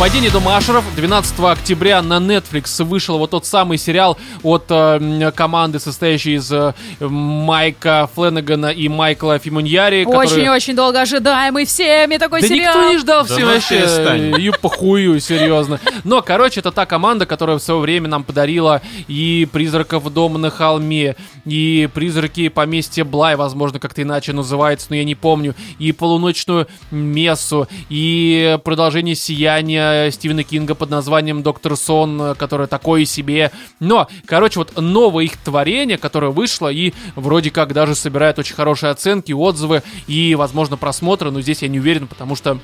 [0.00, 5.78] Падение дома Ашеров 12 октября на Netflix вышел вот тот самый сериал от э, команды,
[5.78, 10.04] состоящей из э, Майка Фленнегана и Майкла Фимуньяри.
[10.04, 12.78] которые- Очень-очень долго ожидаемый всеми такой да сериал.
[12.78, 14.42] никто не ждал Да все ну вообще.
[14.42, 15.78] И похую, серьезно.
[16.04, 20.48] Но, короче, это та команда, которая в свое время нам подарила и «Призраков дома на
[20.48, 26.68] холме», и «Призраки поместья Блай», возможно, как-то иначе называется, но я не помню, и «Полуночную
[26.90, 33.50] мессу», и продолжение «Сияния» Стивена Кинга под названием «Доктор Сон», которое такое себе.
[33.78, 38.90] Но, короче, вот новое их творение, которое вышло и вроде как даже собирает очень хорошие
[38.90, 42.58] оценки, отзывы и, возможно, просмотры, но здесь я не уверен, потому что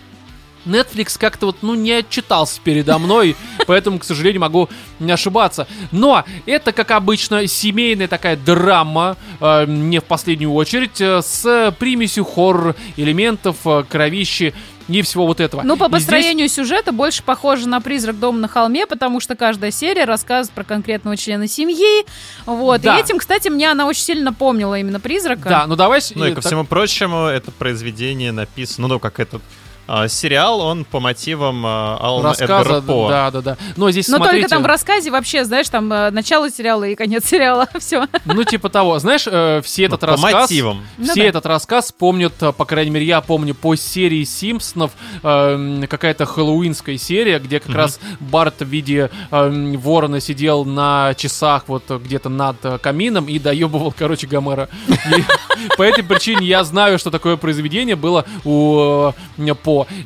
[0.67, 3.37] Netflix как-то вот, ну, не отчитался передо мной
[3.67, 4.69] поэтому, к сожалению, могу
[5.01, 5.67] не ошибаться.
[5.93, 12.25] Но это, как обычно, семейная такая драма, э, не в последнюю очередь, э, с примесью
[12.25, 14.55] хоррор-элементов, э, кровищи
[14.89, 15.63] и всего вот этого.
[15.63, 19.35] Ну, по И здесь- построению сюжета больше похоже на «Призрак дома на холме», потому что
[19.35, 22.07] каждая серия рассказывает про конкретного члена семьи.
[22.45, 22.83] Вот.
[22.83, 22.97] Да.
[22.97, 25.49] И этим, кстати, мне она очень сильно напомнила именно «Призрака».
[25.49, 26.01] Да, ну давай...
[26.15, 29.66] Ну и э, ко так- всему прочему, это произведение написано, ну, как этот а,
[30.09, 33.09] сериал, он по мотивам а, Алана рассказа, Эдгара По.
[33.09, 33.57] да, да, да.
[33.77, 36.95] Но здесь Но смотрите, только там в рассказе вообще, знаешь, там э, начало сериала и
[36.95, 37.69] конец сериала.
[37.79, 38.07] Все.
[38.25, 40.83] ну типа того, знаешь, э, все Ну, этот по рассказ, мотивам.
[40.99, 41.29] Ну все да.
[41.29, 46.27] этот рассказ помнят, э, по крайней мере, я помню по серии Симпсонов э, м, какая-то
[46.27, 47.77] хэллоуинская серия, где как Мгм.
[47.79, 53.39] раз Барт в виде э, м, ворона сидел на часах вот где-то над камином и
[53.39, 54.69] доебывал, короче, Гомера.
[55.77, 59.13] По этой причине я знаю, что такое произведение было у э,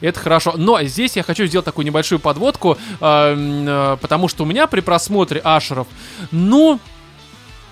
[0.01, 0.55] Это хорошо.
[0.57, 4.67] Но здесь я хочу сделать такую небольшую подводку, э, м, э, потому что у меня
[4.67, 5.87] при просмотре Ашеров,
[6.31, 6.81] ну,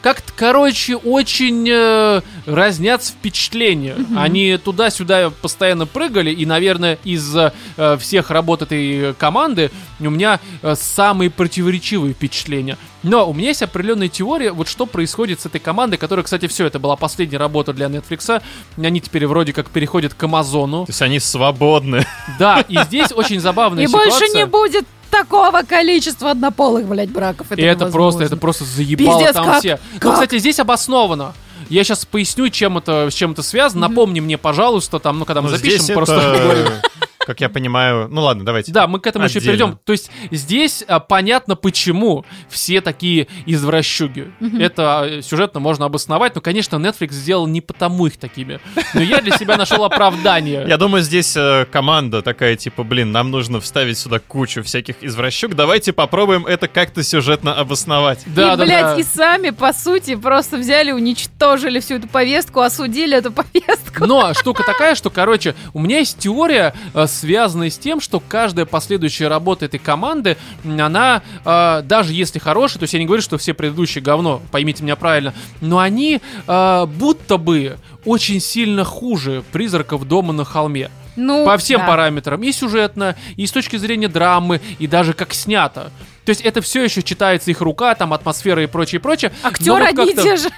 [0.03, 3.97] как-то, короче, очень э, разнятся впечатления.
[4.17, 9.71] Они туда-сюда постоянно прыгали, и, наверное, из-за э, всех работ этой команды
[10.01, 12.79] у меня э, самые противоречивые впечатления.
[13.03, 16.67] Но у меня есть определенная теория, вот что происходит с этой командой, которая, кстати, все,
[16.67, 18.43] это была последняя работа для Netflix.
[18.77, 20.87] Они теперь вроде как переходят к Амазону.
[20.87, 22.05] То есть они свободны.
[22.39, 24.11] Да, и здесь очень забавная И ситуация.
[24.11, 27.47] больше не будет такого количества однополых, блядь, браков.
[27.51, 27.93] Это, И это невозможно.
[27.93, 29.59] просто, это просто заебало Пиздец, там как?
[29.61, 29.79] все.
[29.95, 30.13] Ну, Как?
[30.15, 31.35] кстати, здесь обосновано.
[31.69, 33.89] Я сейчас поясню, чем это, с чем это связано.
[33.89, 36.83] Напомни мне, пожалуйста, там, ну, когда мы Ну, запишем, просто это.
[37.29, 38.09] как я понимаю...
[38.09, 38.73] Ну ладно, давайте.
[38.73, 39.59] Да, мы к этому еще Отдельно.
[39.59, 39.79] перейдем.
[39.85, 44.33] То есть здесь а, понятно, почему все такие извращуги.
[44.59, 48.61] Это а, сюжетно можно обосновать, но, конечно, Netflix сделал не потому их такими.
[48.95, 50.65] Но я для себя нашел оправдание.
[50.67, 55.55] Я думаю, здесь э, команда такая, типа, блин, нам нужно вставить сюда кучу всяких извращук,
[55.55, 58.21] давайте попробуем это как-то сюжетно обосновать.
[58.25, 58.97] Да, и, да, блядь, да.
[58.97, 64.07] и сами, по сути, просто взяли, уничтожили всю эту повестку, осудили эту повестку.
[64.07, 68.65] Но штука такая, что, короче, у меня есть теория, э, связанная с тем, что каждая
[68.65, 73.39] последующая работа этой команды, она, э, даже если хорошая, то есть я не говорю, что
[73.39, 80.07] все предыдущие говно, поймите меня правильно, но они э, будто бы очень сильно хуже призраков
[80.07, 80.91] дома на холме.
[81.17, 81.87] Ну, По всем да.
[81.89, 85.91] параметрам, и сюжетно, и с точки зрения драмы, и даже как снято.
[86.25, 89.33] То есть это все еще читается их рука, там атмосфера и прочее, прочее.
[89.43, 90.49] Актеры вот одни и те же.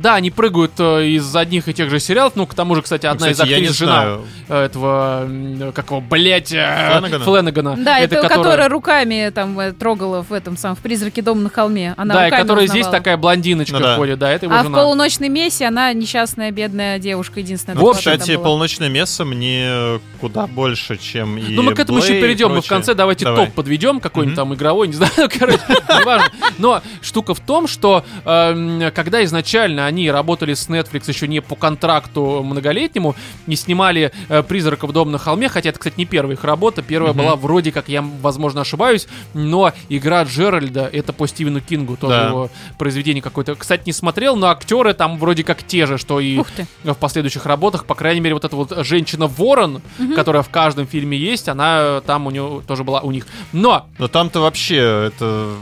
[0.00, 2.32] Да, они прыгают э, из одних и тех же сериалов.
[2.36, 4.24] Ну, к тому же, кстати, одна Ну, из кстати, я актрис жена знаю.
[4.48, 7.24] э, этого, как его, блять, Флэнагана?
[7.24, 7.76] Флэнагана.
[7.78, 11.50] Да, это, которая- которая руками там э, трогала в этом самом, в «Призраке дома на
[11.50, 11.94] холме».
[11.96, 12.98] Она да, и которая здесь узнавала.
[12.98, 13.96] такая блондиночка Ну да.
[13.96, 14.78] ходит, да, это его А в жена.
[14.78, 17.76] «Полуночной мессе» она несчастная, бедная девушка, единственная.
[17.76, 18.44] В Ну, кстати, была.
[18.44, 22.52] полночное место мне куда больше, чем и Ну, мы к этому еще перейдем.
[22.54, 23.46] Мы в конце давайте Давай.
[23.46, 24.48] топ подведем, какой-нибудь Мгм.
[24.48, 25.60] там игровой, не знаю, короче,
[26.00, 26.28] неважно.
[26.58, 31.56] Но штука в том, что эм, когда изначально они работали с Netflix еще не по
[31.56, 33.16] контракту многолетнему,
[33.46, 37.12] не снимали э, «Призраков дома на холме», хотя это, кстати, не первая их работа, первая
[37.12, 37.22] Мгм.
[37.22, 42.28] была вроде как, я, возможно, ошибаюсь, но игра Джеральда, это по Стивену Кингу, тоже Да.
[42.28, 43.54] его произведение какое-то.
[43.54, 46.40] Кстати, не смотрел, но актеры там вроде как те же, что и
[46.84, 49.82] в последующих работах, по крайней мере, вот эта вот женщина-ворон,
[50.14, 53.26] которая в каждом фильме есть, она там у нее тоже была у них.
[53.52, 54.76] Но Но там-то вообще
[55.08, 55.54] это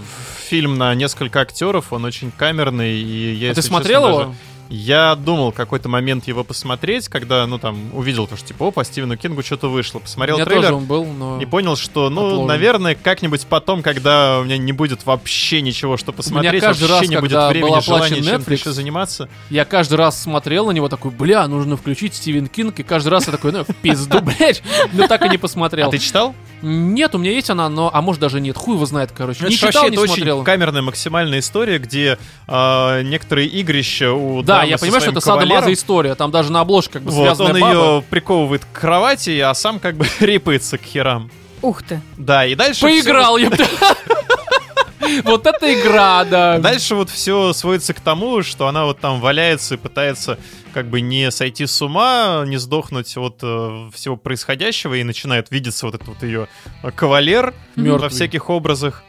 [0.47, 4.35] фильм на несколько актеров, он очень камерный, и я, а ты смотрел его?
[4.69, 8.85] Я думал какой-то момент его посмотреть, когда, ну, там, увидел то, что, типа, о, по
[8.85, 9.99] Стивену Кингу что-то вышло.
[10.01, 11.41] Посмотрел трейлер тоже он был, но...
[11.41, 12.47] и понял, что, ну, Отловлен.
[12.47, 17.09] наверное, как-нибудь потом, когда у меня не будет вообще ничего, что посмотреть, каждый вообще раз,
[17.09, 19.29] не будет времени, желания чем-то еще заниматься.
[19.51, 23.27] Я каждый раз смотрел на него такой, бля, нужно включить Стивен Кинг, и каждый раз
[23.27, 24.63] я такой, ну, в пизду, блядь,
[24.93, 25.89] но так и не посмотрел.
[25.89, 26.35] А ты читал?
[26.63, 29.41] Нет, у меня есть она, но, а может даже нет, хуй его знает, короче.
[29.43, 30.37] Ну, не это читал, вообще не это смотрел.
[30.39, 35.21] очень камерная максимальная история, где а, некоторые игрища у Да, дамы я понимаю, что это
[35.21, 37.75] садомаза история, там даже на обложке как бы Вот, связанная он баба.
[37.75, 41.31] ее приковывает к кровати, а сам как бы рипается к херам.
[41.63, 42.01] Ух ты.
[42.17, 43.51] Да, и дальше Поиграл, я
[45.25, 46.59] Вот это игра, да.
[46.59, 50.39] Дальше вот все сводится к тому, что она вот там валяется и пытается
[50.75, 55.87] как бы не сойти с ума, не сдохнуть от э, всего происходящего, и начинает видеться
[55.87, 56.49] вот этот вот ее
[56.95, 58.11] кавалер во Мёртвый.
[58.11, 59.03] всяких образах.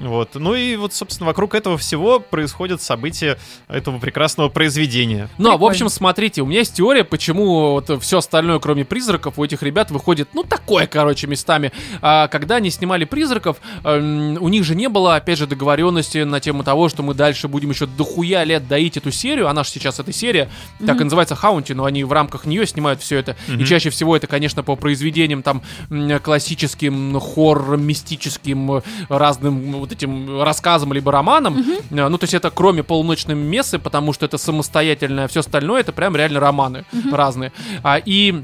[0.00, 0.30] Вот.
[0.34, 3.38] Ну и вот, собственно, вокруг этого всего происходят события
[3.68, 5.28] этого прекрасного произведения.
[5.38, 9.38] Ну, а в общем, смотрите, у меня есть теория, почему вот все остальное, кроме призраков,
[9.38, 11.70] у этих ребят выходит, ну, такое, короче, местами.
[12.00, 16.40] А, когда они снимали призраков, эм, у них же не было, опять же, договоренности на
[16.40, 19.48] тему того, что мы дальше будем еще дохуя лет доить эту серию.
[19.48, 20.48] Она же сейчас эта серия,
[20.84, 23.36] так и называется Хаунти, но они в рамках нее снимают все это.
[23.48, 23.64] И Мгм.
[23.66, 25.62] чаще всего это, конечно, по произведениям там
[26.22, 31.58] классическим, хоррором, мистическим, э, разным вот этим рассказам либо романам.
[31.90, 35.92] Э, Ну, то есть это кроме полуночной мессы, потому что это самостоятельное, все остальное это
[35.92, 37.52] прям реально романы разные.
[37.82, 38.42] А, и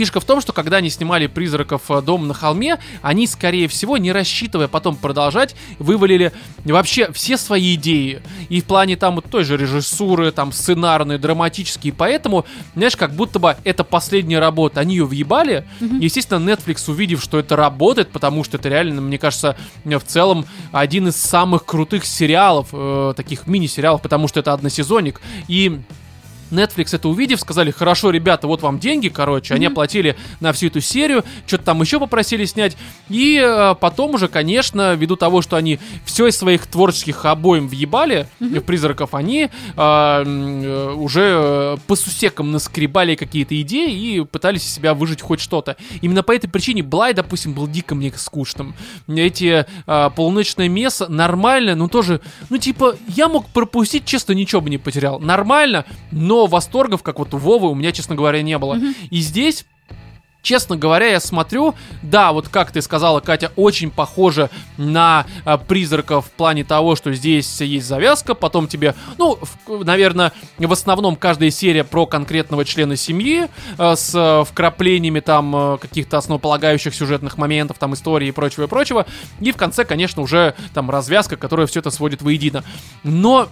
[0.00, 1.90] Фишка в том, что когда они снимали «Призраков.
[1.90, 6.32] э, Дом на холме», они, скорее всего, не рассчитывая потом продолжать, вывалили
[6.64, 8.22] вообще все свои идеи.
[8.48, 11.92] И в плане там вот той же режиссуры, там сценарные, драматические.
[11.92, 14.80] Поэтому, знаешь, как будто бы это последняя работа.
[14.80, 15.66] Они ее въебали.
[15.80, 21.08] Естественно, Netflix, увидев, что это работает, потому что это реально, мне кажется, в целом один
[21.08, 25.20] из самых крутых сериалов, э, таких мини-сериалов, потому что это односезонник.
[25.46, 25.78] И
[26.50, 30.80] Netflix это увидев, сказали, хорошо, ребята, вот вам деньги, короче, они оплатили на всю эту
[30.80, 32.76] серию, что-то там еще попросили снять,
[33.08, 38.26] и э, потом уже, конечно, ввиду того, что они все из своих творческих обоим въебали,
[38.38, 44.74] в призраков, они э, э, уже э, по сусекам наскребали какие-то идеи и пытались из
[44.74, 45.76] себя выжить хоть что-то.
[46.00, 48.74] Именно по этой причине Блай, допустим, был дико мне скучным.
[49.08, 54.70] Эти э, полуночное место нормально, но тоже, ну типа, я мог пропустить, честно, ничего бы
[54.70, 55.20] не потерял.
[55.20, 58.78] Нормально, но восторгов, как вот у Вовы, у меня, честно говоря, не было.
[59.10, 59.64] И здесь
[60.42, 66.26] Честно говоря, я смотрю, да, вот как ты сказала, Катя, очень похоже на а, призраков
[66.26, 69.38] в плане того, что здесь есть завязка, потом тебе, ну,
[69.68, 75.76] наверное, в основном каждая серия про конкретного члена семьи а, с а, вкраплениями там а,
[75.76, 79.06] каких-то основополагающих сюжетных моментов, там истории и прочего и прочего.
[79.40, 82.64] И в конце, конечно, уже там развязка, которая все это сводит воедино.
[83.04, 83.48] Но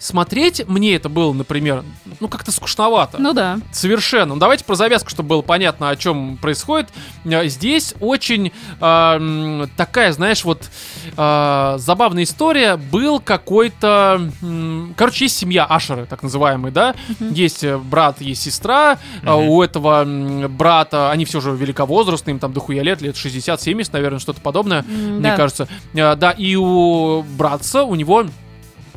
[0.00, 1.84] смотреть мне это было, например,
[2.18, 3.18] ну как-то скучновато.
[3.20, 3.58] Ну да.
[3.70, 4.34] Совершенно.
[4.34, 6.88] Ну, давайте про завязку, чтобы было понятно, о чем происходит.
[7.24, 10.68] Э, Здесь очень а, м, такая, знаешь, вот
[11.16, 12.76] а, забавная история.
[12.76, 14.30] Был какой-то...
[14.42, 16.94] м, Короче, есть семья Ашеры, так называемый, да?
[17.20, 18.98] Есть э, брат, есть сестра.
[19.22, 19.48] А Мгм.
[19.50, 20.04] У этого
[20.48, 25.16] брата, они все же великовозрастные, им там дохуя лет, лет 60-70, наверное, что-то подобное, М,
[25.18, 25.36] мне да.
[25.36, 25.68] кажется.
[25.94, 28.24] А, Да, и у братца, у него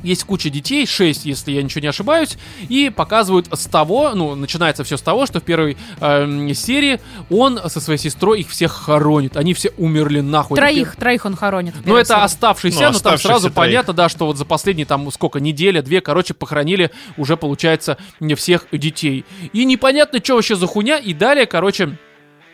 [0.03, 2.37] есть куча детей, 6, если я ничего не ошибаюсь,
[2.69, 6.99] и показывают с того, ну, начинается все с того, что в первой эм, серии
[7.29, 9.37] он со своей сестрой их всех хоронит.
[9.37, 10.57] Они все умерли нахуй.
[10.57, 11.73] Это Троих, троих он хоронит.
[11.85, 12.21] ну, это серии.
[12.21, 13.55] оставшиеся, Ну, но там оставшихся сразу троих.
[13.55, 18.35] понятно, да, что вот за последние там сколько, неделя, две, короче, похоронили уже, получается, не
[18.35, 19.25] всех детей.
[19.53, 21.97] И непонятно, что вообще за хуйня, и далее, короче,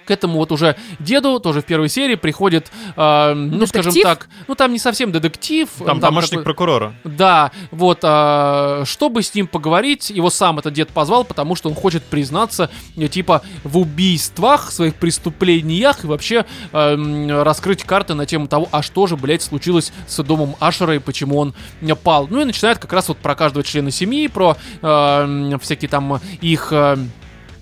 [0.10, 4.04] к этому вот уже деду, тоже в первой серии, приходит, э, ну, скажем Детектив?
[4.04, 5.70] так, ну, там не совсем детектив.
[5.86, 6.94] Там, помощник такой- прокурора.
[7.04, 11.76] да, вот, а, чтобы с ним поговорить, его сам этот дед позвал, потому что он
[11.76, 18.48] хочет признаться, э, типа, в убийствах, своих преступлениях и вообще э, раскрыть карты на тему
[18.48, 22.26] того, а что же, блядь, случилось с домом Ашера и почему он э, пал.
[22.28, 26.70] Ну и начинает как раз вот про каждого члена семьи, про э, всякие там их...
[26.72, 26.98] э,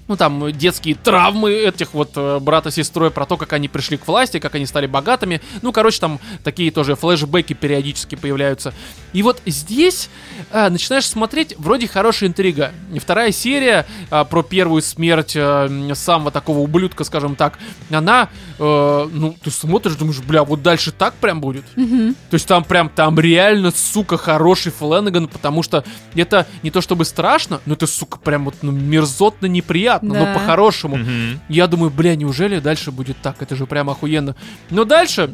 [0.08, 3.98] ну, там, детские травмы этих вот э, брата с сестрой, про то, как они пришли
[3.98, 5.42] к власти, как они стали богатыми.
[5.62, 8.74] Ну, короче, там такие тоже флешбеки периодически появляются.
[9.14, 10.10] И вот здесь
[10.52, 12.72] э, начинаешь смотреть, вроде хорошая интрига.
[12.94, 17.58] И вторая серия э, про первую смерть э, м, самого такого ублюдка, скажем так,
[17.90, 18.30] она,
[18.60, 21.66] э, ну, ты смотришь, думаешь, бля, вот дальше так прям будет.
[21.76, 22.16] Мгм.
[22.30, 25.84] То есть там прям, там реально, сука, хороший Фленнеган, потому что
[26.16, 30.34] это не то чтобы страшно, но это, сука, прям вот ну, мерзотно неприятно, но Да.
[30.34, 30.98] по-хорошему.
[30.98, 31.40] Мгм.
[31.50, 33.42] Я думаю, бля, неужели дальше будет так?
[33.42, 34.36] Это же прям охуенно.
[34.70, 35.34] Но дальше,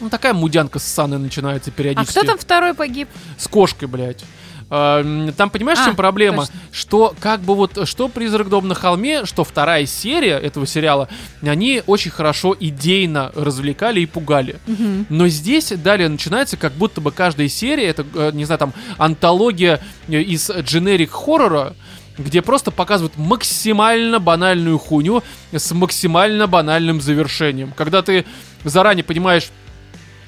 [0.00, 2.10] ну такая мудянка ссаная начинается А периодически.
[2.18, 3.08] кто там второй погиб?
[3.36, 4.24] С кошкой, блядь.
[4.70, 6.42] А, м, Там, понимаешь, в А, чем проблема?
[6.44, 6.54] точно.
[6.72, 11.08] Что, как бы вот, что «Призрак дом на холме», что вторая серия этого сериала,
[11.40, 14.56] они очень хорошо идейно развлекали и пугали.
[14.66, 15.06] Мгм.
[15.08, 19.80] Но здесь далее начинается, как будто бы каждая серия, это, э, не знаю, там, антология
[20.06, 21.74] из дженерик хоррора,
[22.18, 27.72] где просто показывают максимально банальную хуйню с максимально банальным завершением.
[27.76, 28.26] Когда ты
[28.64, 29.50] заранее понимаешь,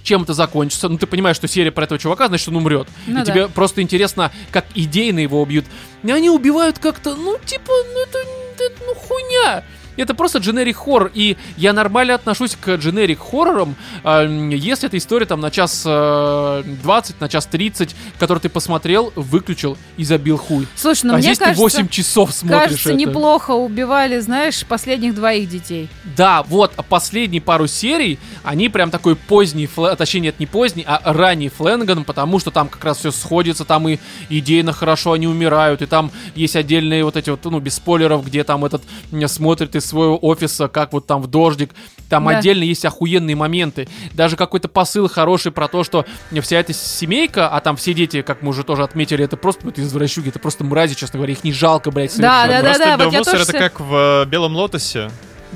[0.02, 2.88] чем это закончится, ну ты понимаешь, что серия про этого чувака, значит он умрет.
[3.06, 3.32] Ну и да.
[3.32, 5.66] тебе просто интересно, как идейно его убьют.
[6.02, 8.18] И они убивают как-то, ну типа, ну это,
[8.58, 9.64] это, ну хуйня.
[10.00, 15.26] Это просто дженерик хоррор, и я нормально отношусь к дженерик хоррорам, э, если эта история
[15.26, 20.66] там на час э, 20, на час 30, который ты посмотрел, выключил и забил хуй.
[20.74, 22.98] Слушай, ну а мне здесь кажется, ты 8 часов смотришь кажется, это.
[22.98, 25.88] неплохо убивали, знаешь, последних двоих детей.
[26.16, 30.84] Да, вот а последние пару серий, они прям такой поздний, флэ- точнее нет, не поздний,
[30.86, 33.98] а ранний Фленган, потому что там как раз все сходится, там и
[34.28, 38.44] идейно хорошо они умирают, и там есть отдельные вот эти вот, ну, без спойлеров, где
[38.44, 38.82] там этот
[39.26, 41.70] смотрит из своего офиса, как вот там в дождик,
[42.08, 42.38] там Да.
[42.38, 46.06] отдельно есть охуенные моменты, даже какой-то посыл хороший про то, что
[46.42, 49.70] вся эта семейка, а там все дети, как мы уже тоже отметили, это просто, ну,
[49.70, 52.96] это извращуги, это просто мрази, честно говоря, их не жалко, блядь, Да, да, Просто да,
[52.96, 55.10] вот я Белмусор тоже это как в э, Белом Лотосе,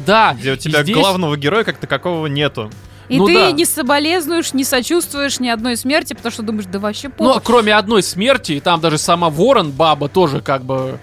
[0.06, 2.70] Да, где у тебя здесь- главного героя как такового нету.
[3.08, 3.52] И Ну ты да.
[3.52, 7.42] не соболезнуешь, не сочувствуешь ни одной смерти, потому что думаешь, да вообще Ну, похуй.
[7.44, 10.98] кроме одной смерти, и там даже сама Ворон, баба, тоже как бы...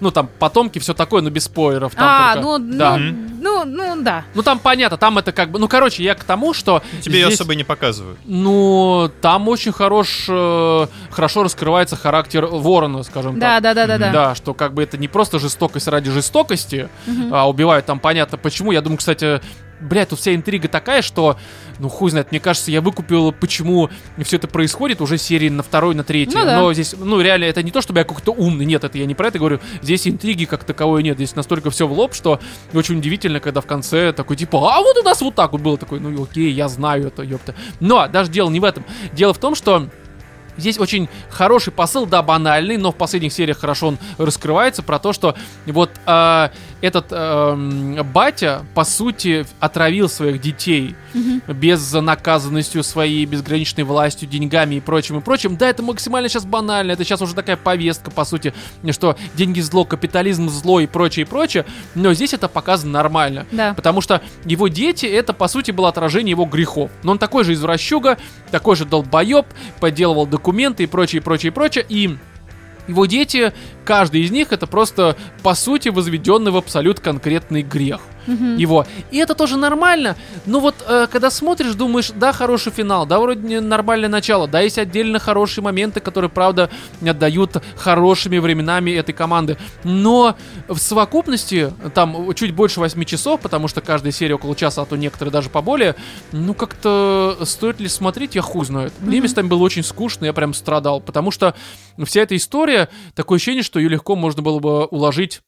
[0.00, 1.94] Ну, там потомки, все такое, но без спойлеров.
[1.94, 2.96] Там а, только- ну, да.
[2.96, 4.24] ну, ну, ну, да.
[4.34, 5.58] Ну, там понятно, там это как бы...
[5.58, 6.82] Ну, короче, я к тому, что...
[7.02, 8.18] Тебе ее здесь- особо не показывают.
[8.24, 13.62] Ну, там очень хорош, э, хорошо раскрывается характер Ворона, скажем Да, так.
[13.62, 14.12] да, да, да, да.
[14.12, 16.88] Да, что как бы это не просто жестокость ради жестокости,
[17.30, 18.72] а убивают там понятно почему.
[18.72, 19.40] Я думаю, кстати,
[19.80, 21.38] блядь, тут вся интрига такая, что,
[21.78, 23.90] ну хуй знает, мне кажется, я выкупил, почему
[24.22, 26.38] все это происходит уже серии на второй, на третьей.
[26.38, 26.60] Ну да.
[26.60, 29.14] Но здесь, ну реально, это не то, чтобы я какой-то умный, нет, это я не
[29.14, 29.60] про это говорю.
[29.82, 32.40] Здесь интриги как таковой нет, здесь настолько все в лоб, что
[32.72, 35.78] очень удивительно, когда в конце такой типа, а вот у нас вот так вот было,
[35.78, 37.54] такой, ну окей, я знаю это, ёпта.
[37.80, 38.84] Но даже дело не в этом.
[39.12, 39.88] Дело в том, что
[40.60, 45.12] Здесь очень хороший посыл, да, банальный, но в последних сериях хорошо он раскрывается про то,
[45.12, 45.34] что
[45.66, 46.48] вот э,
[46.80, 51.42] этот эм, батя, по сути, отравил своих детей Мгм.
[51.48, 55.56] безнаказанностью своей, безграничной властью, деньгами и прочим, и прочим.
[55.56, 58.54] Да, это максимально сейчас банально, это сейчас уже такая повестка, по сути,
[58.90, 63.46] что деньги зло, капитализм зло и прочее, и прочее, но здесь это показано нормально.
[63.50, 63.74] Да.
[63.74, 66.90] Потому что его дети, это, по сути, было отражение его грехов.
[67.02, 68.18] Но он такой же извращуга,
[68.50, 69.46] такой же долбоеб,
[69.80, 70.49] подделывал документы
[70.84, 71.84] и прочее, прочее, прочее.
[71.88, 72.16] И
[72.88, 73.52] его дети,
[73.84, 78.56] каждый из них, это просто, по сути, возведенный в абсолют конкретный грех Мгм.
[78.56, 78.86] его.
[79.10, 80.16] И это тоже нормально.
[80.46, 84.78] Но вот э, когда смотришь, думаешь, да, хороший финал, да, вроде нормальное начало, да, есть
[84.78, 86.70] отдельно хорошие моменты, которые, правда,
[87.04, 89.56] отдают хорошими временами этой команды.
[89.84, 90.36] Но
[90.68, 94.96] в совокупности, там чуть больше 8 часов, потому что каждая серия около часа, а то
[94.96, 95.96] некоторые даже поболее,
[96.32, 98.92] ну как-то стоит ли смотреть, я хуй знает.
[99.00, 99.24] Мне Мгм.
[99.24, 101.54] местами было очень скучно, я прям страдал, потому что
[102.04, 105.40] вся эта история, такое ощущение, что ее легко можно было бы уложить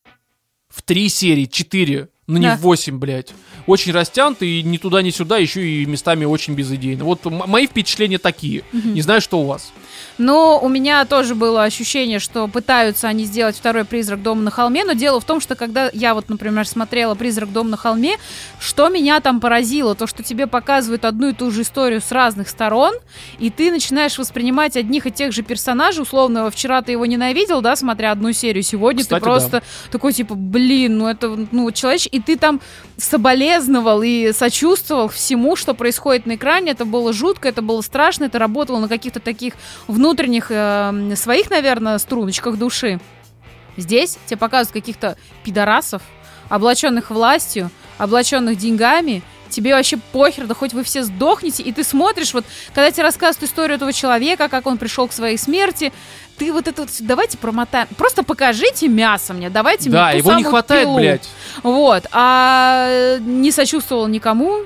[0.68, 2.56] в три серии, четыре, но не Да.
[2.56, 3.32] в восемь, блядь.
[3.66, 7.04] Очень растянуто и ни туда, ни сюда, еще и местами очень безыдейно.
[7.04, 8.64] Вот мои впечатления такие.
[8.72, 8.94] Мгм.
[8.94, 9.72] Не знаю, что у вас.
[10.18, 14.84] Но у меня тоже было ощущение, что пытаются они сделать второй «Призрак дома на холме»,
[14.84, 18.16] но дело в том, что когда я вот, например, смотрела «Призрак дома на холме»,
[18.60, 22.48] что меня там поразило, то, что тебе показывают одну и ту же историю с разных
[22.48, 22.94] сторон,
[23.38, 27.74] и ты начинаешь воспринимать одних и тех же персонажей, условно, вчера ты его ненавидел, да,
[27.76, 32.20] смотря одну серию, сегодня Кстати, ты просто такой, типа, блин, ну это, ну, человек, и
[32.20, 32.60] ты там
[32.96, 38.38] соболезновал и сочувствовал всему, что происходит на экране, это было жутко, это было страшно, это
[38.38, 39.54] работало на каких-то таких
[39.88, 40.01] внутренних
[40.50, 43.00] э, своих, наверное, струночках души.
[43.76, 46.02] Здесь тебе показывают каких-то пидорасов,
[46.48, 49.22] облаченных властью, облаченных деньгами.
[49.48, 52.44] Тебе вообще похер, да хоть вы все сдохнете, и ты смотришь, вот,
[52.74, 55.92] когда тебе рассказывают историю этого человека, как он пришел к своей смерти,
[56.38, 60.38] ты вот это вот, давайте промотаем, просто покажите мясо мне, давайте да, мне ту его
[60.38, 60.96] не хватает, пилу.
[60.96, 61.28] блядь.
[61.62, 64.62] Вот, а не сочувствовал никому,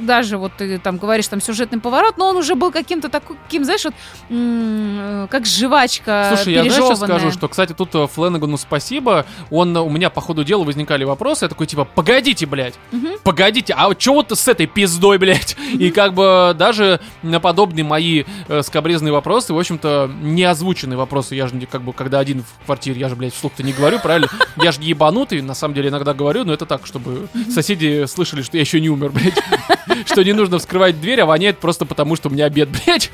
[0.00, 3.84] даже вот ты там говоришь, там сюжетный поворот, но он уже был каким-то таким, знаешь,
[3.84, 3.94] вот,
[4.30, 9.26] м, как жвачка Слушай, я знаешь, скажу, что, кстати, тут э, Фленагану спасибо.
[9.50, 11.44] Он, э, у меня по ходу дела возникали вопросы.
[11.44, 13.18] Я такой, типа, погодите, блядь, Мгм.
[13.22, 15.56] погодите, а что вот с этой пиздой, блядь?
[15.72, 21.34] И как бы даже на подобные мои э, скобрезные вопросы, в общем-то, не озвученные вопросы.
[21.34, 24.28] Я же как бы, когда один в квартире, я же, блядь, вслух-то не говорю, правильно?
[24.62, 28.42] Я же не ебанутый, на самом деле иногда говорю, но это так, чтобы соседи слышали,
[28.42, 29.34] что я еще не умер, блядь.
[30.06, 33.10] Что не нужно вскрывать дверь, а воняет просто потому, что у меня обед, блядь.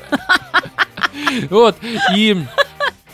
[1.49, 1.75] Вот,
[2.15, 2.37] и...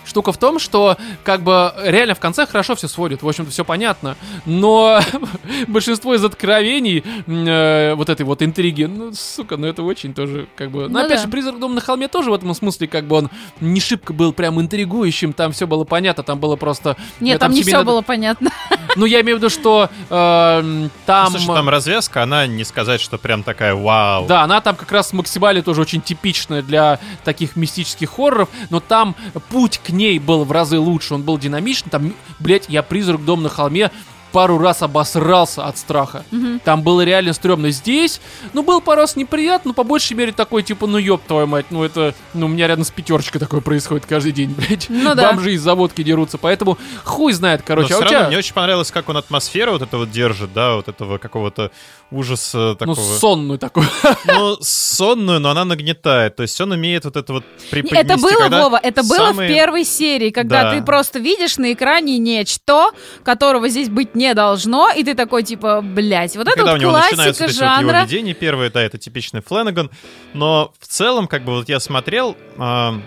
[0.10, 3.64] Штука в том, что как бы реально в конце хорошо все сводит, в общем-то все
[3.64, 4.99] понятно, но
[5.68, 10.72] большинство из откровений э, вот этой вот интриги, ну сука, ну это очень тоже как
[10.72, 11.24] бы, но Ну опять да.
[11.26, 13.30] же призрак дома на холме тоже в этом смысле как бы он
[13.60, 17.51] не шибко был прям интригующим, там все было понятно, там было просто, Нет, э, там,
[17.51, 18.49] не все надо- было понятно.
[18.95, 23.18] ну я имею в виду, что э, там, Слушай, там развязка, она не сказать, что
[23.20, 24.26] прям такая вау.
[24.26, 29.16] да, она там как раз максимально тоже очень типичная для таких мистических хорроров, но там
[29.49, 33.43] путь к ней был в разы лучше, он был динамичный, там, блять, я призрак дом
[33.43, 33.91] на холме
[34.32, 36.23] пару раз обосрался от страха.
[36.32, 36.59] Мгм.
[36.63, 37.71] Там было реально стрёмно.
[37.71, 38.21] Здесь,
[38.53, 41.67] ну, был пару раз неприятно, но по большей мере такой, типа, ну, ёб твою мать,
[41.69, 44.88] ну, это, ну, у меня рядом с пятерочкой такое происходит каждый день, блядь.
[44.89, 45.32] Ну да.
[45.32, 47.93] Бомжи из заводки дерутся, поэтому хуй знает, Но короче.
[47.93, 50.53] а все у равно тебя, мне очень понравилось, как он атмосферу вот это вот держит,
[50.53, 51.71] да, вот этого какого-то
[52.11, 52.95] ужаса ну, такого.
[53.19, 53.86] сонную такую.
[54.25, 56.36] Ну, сонную, но она нагнетает.
[56.36, 57.97] То есть он умеет вот это вот Не, преподнести.
[58.05, 60.71] Это было, когда Вова, это было самые- в первой серии, когда Да.
[60.75, 62.89] ты просто видишь на экране нечто,
[63.23, 66.91] которого здесь быть не должно, и ты такой, типа, блядь, вот это когда у вот
[66.91, 68.05] классика эти вот его жанра.
[68.34, 69.89] первые, да, это типичный Фленаган.
[70.34, 72.99] Но в целом, как бы вот я смотрел, а,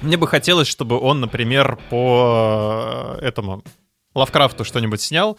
[0.00, 3.62] мне бы хотелось, чтобы он, например, по э, этому
[4.14, 5.38] Лавкрафту что-нибудь снял.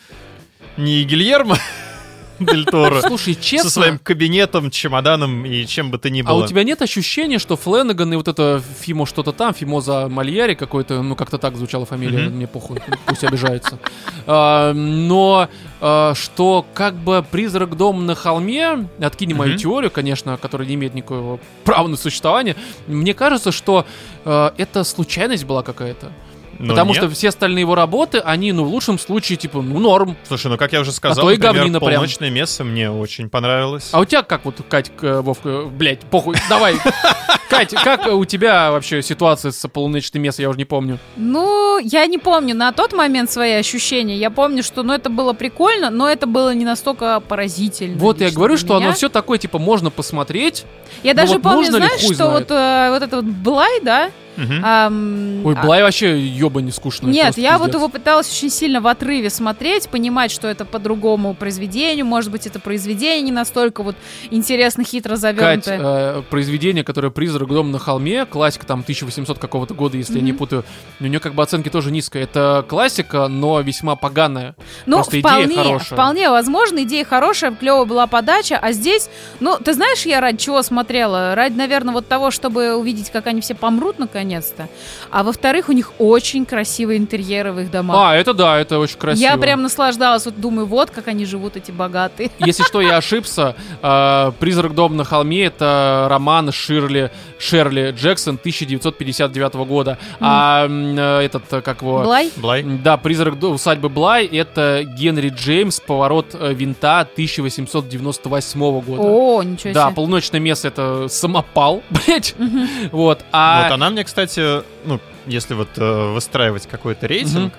[0.78, 1.58] Не Гильермо
[2.40, 3.02] Дель Торо.
[3.02, 6.44] Слушай, честно, Со своим кабинетом, чемоданом и чем бы то ни а было.
[6.44, 11.02] у тебя нет ощущения, что Фленаган и вот это Фимо что-то там, Фимоза Мальяри какой-то,
[11.04, 12.36] ну как-то так звучала фамилия, Мгм.
[12.36, 13.78] мне похуй, пусть обижается.
[14.26, 15.48] А, Но
[15.82, 19.60] а, что как бы призрак дома на холме, откинем мою Мгм.
[19.60, 22.56] теорию, конечно, которая не имеет никакого права на существование,
[22.88, 23.86] мне кажется, что
[24.26, 26.12] а, это случайность была какая-то.
[26.60, 26.98] Но Потому нет.
[27.04, 30.16] что все остальные его работы, они, ну, в лучшем случае, типа, ну, норм.
[30.28, 31.94] Слушай, ну как я уже сказал, то и например, говнина прям.
[31.96, 33.90] «Полночное место» мне очень понравилось.
[33.92, 36.76] А у тебя как вот, Кать, к- Вовка, блять, похуй, давай.
[37.50, 41.00] Кать, как у тебя вообще ситуация с полуночным местом, я уже не помню.
[41.18, 44.18] Ну, я не помню на тот момент свои ощущения.
[44.18, 47.98] Я помню, что, ну, это было прикольно, но это было не настолько поразительно.
[47.98, 48.88] Вот я говорю, что меня.
[48.88, 50.66] оно все такое, типа, можно посмотреть.
[51.04, 52.32] Я Ну даже вот помню, знаешь, что знает.
[52.50, 54.12] вот, э, вот это вот Блай, да?
[54.38, 54.62] Мгм.
[54.64, 57.08] ам, Ой, а- Блай вообще ёба не скучно.
[57.08, 61.34] Нет, я вот его пыталась очень сильно в отрыве смотреть, понимать, что это по другому
[61.34, 63.96] произведению, может быть, это произведение не настолько вот
[64.32, 65.80] интересно, хитро Кать, завернутое.
[65.82, 70.34] э, произведение, которое «Призрак дом на холме», классика там 1800 какого-то года, если я не
[70.34, 70.64] путаю,
[71.00, 72.24] у нее как бы оценки тоже низкая.
[72.24, 74.56] Это классика, но весьма поганая.
[74.86, 75.98] Ну, просто идея вполне, хорошая.
[75.98, 79.10] вполне возможно, идея хорошая, клевая была подача, а здесь,
[79.40, 81.36] ну, ты знаешь, я ради чего смотрела?
[81.36, 84.70] Ради, наверное, вот того, чтобы увидеть, как они все помрут наконец-то.
[85.12, 87.98] А во-вторых, у них очень красивые интерьеры в их домах.
[88.00, 89.24] А, это да, это очень красиво.
[89.24, 92.32] Я прям наслаждалась, вот думаю, вот как они живут, эти богатые.
[92.40, 93.56] Если что, я ошибся.
[93.82, 99.98] Э, «Призрак дома на холме»— это роман Ширли, Шерли Джексон 1959 года.
[100.20, 102.02] А э, этот, э, как его...
[102.04, 102.32] Блай?
[102.38, 102.64] Блай.
[102.64, 109.02] Да, «Призрак усадьбы Блай»— это Генри Джеймс, «Поворот э, винта» 1898 года.
[109.02, 109.96] О, ничего Да, себе.
[109.96, 112.36] полуночное место это самопал, блять.
[112.92, 113.20] Вот.
[113.32, 114.13] А Вот она мне, кстати,
[114.86, 117.54] ну, если вот э, выстраивать какой-то рейтинг,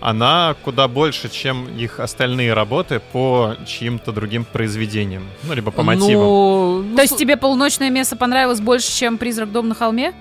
[0.00, 5.24] она куда больше, чем их остальные работы по чьим-то другим произведениям.
[5.42, 6.24] Ну, либо по мотивам.
[6.26, 10.12] ну, ну, То есть с- тебе полуночное место понравилось больше, чем «Призрак дом на холме»?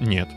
[0.00, 0.28] Нет.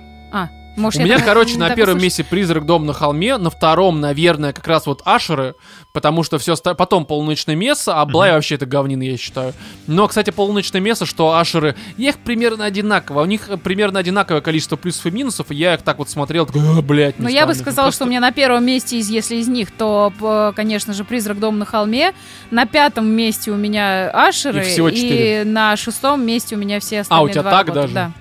[0.77, 4.53] Может, У меня, так- короче, на первом месте «Призрак дом на холме», на втором, наверное,
[4.53, 5.55] как раз вот Ашеры,
[5.91, 9.53] потому что все потом «Полуночное место», а Блай вообще это говнина, я считаю.
[9.87, 14.75] Но, кстати, «Полуночное место», что Ашеры, я их примерно одинаково, у них примерно одинаковое количество
[14.75, 17.55] плюсов и минусов, и я их так вот смотрел, такой, «А, блядь, Ну, я бы
[17.55, 20.13] сказала, что у меня на первом месте, из, если из них, то,
[20.55, 22.13] конечно же, «Призрак дома на холме».
[22.51, 24.61] На пятом месте у меня «Ашеры».
[24.61, 27.81] Всего И на шестом месте у меня все остальные А, у тебя два так работы,
[27.81, 27.93] даже?
[27.93, 28.11] Да.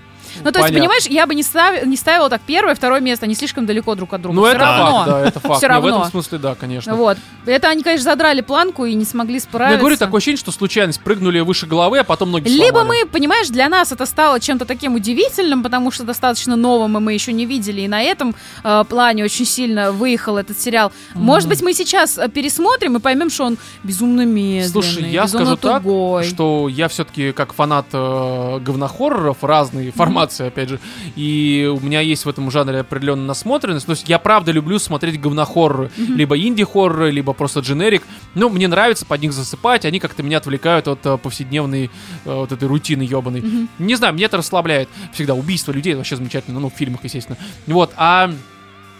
[0.44, 0.78] Ну, то есть, Понятно.
[0.78, 4.12] понимаешь, я бы не, став- не ставила так первое, второе место, они слишком далеко друг
[4.14, 4.36] от друга.
[4.36, 4.90] Ну, Всё это равно.
[4.92, 5.56] факт, да, это факт.
[5.58, 5.88] Всё Не, в равно.
[5.98, 6.94] этом смысле, да, конечно.
[6.94, 7.18] Вот.
[7.46, 9.74] Это они, конечно, задрали планку и не смогли Ну, справиться.
[9.74, 13.02] Я говорю, такое ощущение, что случайность прыгнули выше головы, а потом ноги Либо сломали.
[13.04, 17.12] мы, понимаешь, для нас это стало чем-то таким удивительным, потому что достаточно новым, и мы
[17.12, 18.34] еще не видели, и на этом
[18.64, 20.92] э, плане очень сильно выехал этот сериал.
[21.14, 25.46] Может быть, мы сейчас э, пересмотрим и поймем, что он безумно медленный, Слушай, я безумно
[25.46, 26.24] скажу так, тугой.
[26.24, 29.90] что я все-таки как фанат э, говнохорроров, разные
[30.26, 30.80] формации, опять же,
[31.14, 33.86] и у меня есть в этом жанре определенная насмотренность.
[33.86, 38.02] То есть я правда люблю смотреть говнохорроры, либо инди-хорроры, либо просто дженерик.
[38.34, 41.90] Ну, мне нравится под них засыпать, они как-то меня отвлекают от э, повседневной
[42.24, 43.40] э, вот этой рутины ебаной.
[43.40, 43.68] Мгм.
[43.78, 44.88] Не знаю, мне это расслабляет.
[45.12, 47.38] Всегда убийство людей вообще замечательно, ну, в фильмах, естественно.
[47.66, 48.32] Вот, а...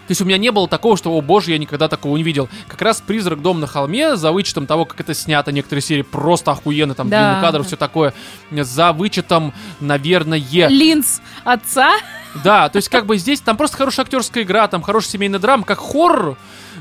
[0.07, 2.49] То есть у меня не было такого, что, о боже, я никогда такого не видел.
[2.69, 6.53] Как раз «Призрак дом на холме», за вычетом того, как это снято, некоторые серии просто
[6.53, 7.31] охуенно, там, Да.
[7.31, 8.15] длинный кадр, все такое,
[8.53, 10.39] за вычетом, наверное,
[10.69, 11.91] Линз отца.
[12.45, 15.65] да, то есть как бы здесь, там просто хорошая актерская игра, там хорошая семейная драма,
[15.65, 16.37] как хоррор,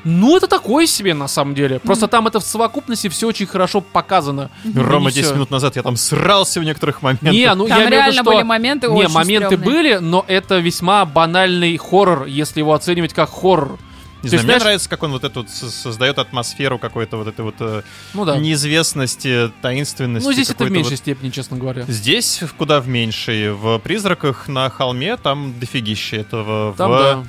[0.06, 1.80] ну, это такое себе, на самом деле.
[1.80, 4.50] Просто там это в совокупности все очень хорошо показано.
[4.74, 5.36] Рома, И 10 всё.
[5.36, 7.32] минут назад я там срался в некоторых моментах.
[7.34, 8.32] Не, ну Там я имею в виду, реально что...
[8.32, 9.66] были моменты Не, очень моменты стрёмные.
[9.70, 13.78] были, но это весьма банальный хоррор, если его оценивать как хоррор.
[14.24, 16.80] Не То знаю, есть, мне знаешь- нравится, как он вот эту вот со- создает атмосферу
[16.80, 17.82] какой-то вот этой вот э,
[18.16, 18.38] Ну да.
[18.38, 20.26] неизвестности, таинственности.
[20.26, 21.84] Ну, здесь это в меньшей вот- степени, честно говоря.
[21.88, 23.52] Здесь в куда в меньшей.
[23.54, 26.74] В «Призраках» на холме там дофигище этого.
[26.76, 27.24] Там, в да.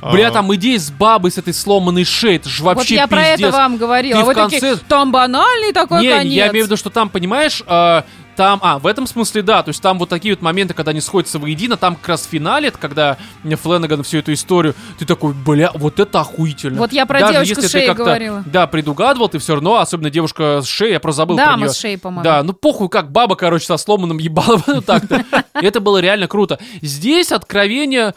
[0.00, 3.22] Бля, там идея с бабой с этой сломанной шеей, это же Вот вообще я про
[3.22, 3.52] это пиздец.
[3.54, 4.14] вам говорила.
[4.16, 6.32] Ты А вы в конце- такие, там банальный такой Не, конец.
[6.32, 8.02] я имею в виду, что там, понимаешь, э,
[8.34, 11.02] там, а, в этом смысле, да, то есть там вот такие вот моменты, когда они
[11.02, 15.70] сходятся воедино, там как раз в финале, когда Фленнеган всю эту историю, ты такой, бля,
[15.74, 16.78] вот это охуительно.
[16.78, 18.42] Вот я про Даже девочку если с ты шеей как-то, говорила.
[18.46, 21.68] Да, предугадывал, ты все равно, особенно девушка с шеей, я просто забыл про Дама нее.
[21.68, 22.24] с шеей, по-моему.
[22.24, 25.24] Да, ну похуй, как баба, короче, со сломанным ебалом, ну так-то.
[25.52, 26.58] Это было реально круто.
[26.80, 28.14] Здесь откровения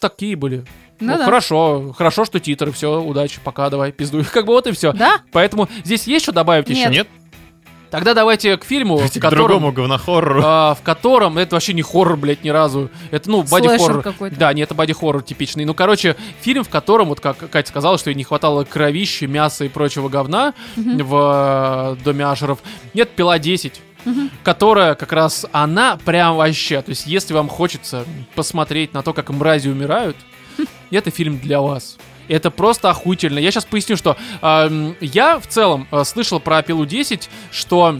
[0.00, 0.64] такие были.
[1.02, 1.24] Ну да.
[1.24, 4.24] хорошо, хорошо, что титры, все, удачи, пока, давай, пиздуй.
[4.32, 4.92] Как бы вот и все.
[4.92, 5.20] Да?
[5.32, 6.82] Поэтому здесь есть что добавить еще?
[6.82, 6.90] Нет.
[6.90, 7.08] Нет?
[7.90, 10.40] Тогда давайте к фильму, в Давайте к котором, другому говнохоррору.
[10.42, 12.88] а, в котором это вообще не хоррор, блядь, ни разу.
[13.10, 14.02] Это, ну, боди-хоррор.
[14.02, 14.34] какой-то.
[14.34, 15.66] Да, не, это боди-хоррор типичный.
[15.66, 19.66] Ну, короче, фильм, в котором, вот как Катя сказала, что ей не хватало кровищи, мяса
[19.66, 22.60] и прочего говна в э, Доме Ашеров.
[22.94, 23.74] Нет, «Пила 10»,
[24.42, 29.28] которая как раз, она прям вообще, то есть если вам хочется посмотреть на то, как
[29.30, 30.16] мрази умирают,
[30.98, 31.96] это фильм для вас.
[32.28, 33.38] Это просто охуительно.
[33.38, 37.98] Я сейчас поясню, что эм, я в целом э, слышал про пилу 10, что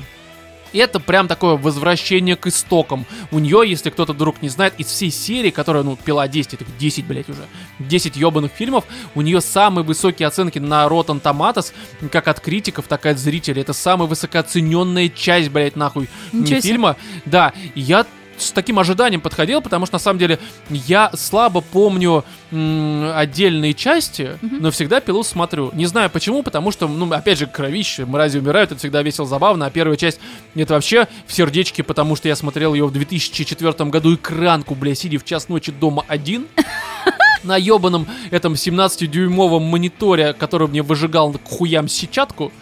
[0.73, 3.05] это прям такое возвращение к истокам.
[3.31, 6.65] У нее, если кто-то вдруг не знает, из всей серии, которая, ну, пила 10, это
[6.79, 7.47] 10, блядь, уже,
[7.79, 8.85] 10 ебаных фильмов,
[9.15, 11.73] у нее самые высокие оценки на Rotten Tomatoes,
[12.11, 13.63] как от критиков, так и от зрителей.
[13.63, 16.97] Это самая высокооцененная часть, блядь, нахуй Ничего фильма.
[17.27, 18.07] Да, я
[18.45, 20.39] с таким ожиданием подходил, потому что на самом деле
[20.69, 25.71] я слабо помню м, отдельные части, но всегда пилу смотрю.
[25.75, 29.67] Не знаю почему, потому что, ну, опять же, кровище, мрази умирают, это всегда весело, забавно,
[29.67, 30.21] а первая часть
[30.55, 35.19] это вообще в сердечке, потому что я смотрел ее в 2004 году экранку, бля, сидя
[35.19, 36.47] в час ночи дома один.
[37.43, 42.53] На ебаном этом 17-дюймовом мониторе, который мне выжигал к хуям сетчатку.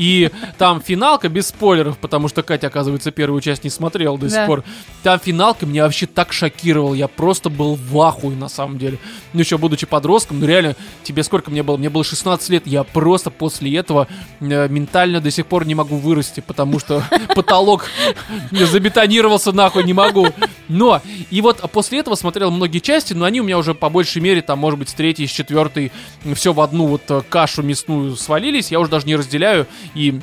[0.00, 4.46] И там финалка без спойлеров, потому что Катя, оказывается, первую часть не смотрела до сих
[4.46, 4.64] пор.
[5.02, 6.94] Там финалка меня вообще так шокировал.
[6.94, 8.98] Я просто был в ахуе, на самом деле.
[9.34, 11.76] Ну, еще будучи подростком, ну реально, тебе сколько мне было?
[11.76, 12.66] Мне было 16 лет.
[12.66, 14.08] Я просто после этого
[14.40, 17.84] э, ментально до сих пор не могу вырасти, потому что потолок
[18.52, 20.28] забетонировался нахуй, не могу.
[20.70, 24.22] Но, и вот после этого смотрел многие части, но они у меня уже по большей
[24.22, 25.90] мере, там, может быть, с третьей, с четвертой,
[26.34, 28.70] все в одну вот э, кашу мясную свалились.
[28.70, 29.66] Я уже даже не разделяю.
[29.94, 30.20] И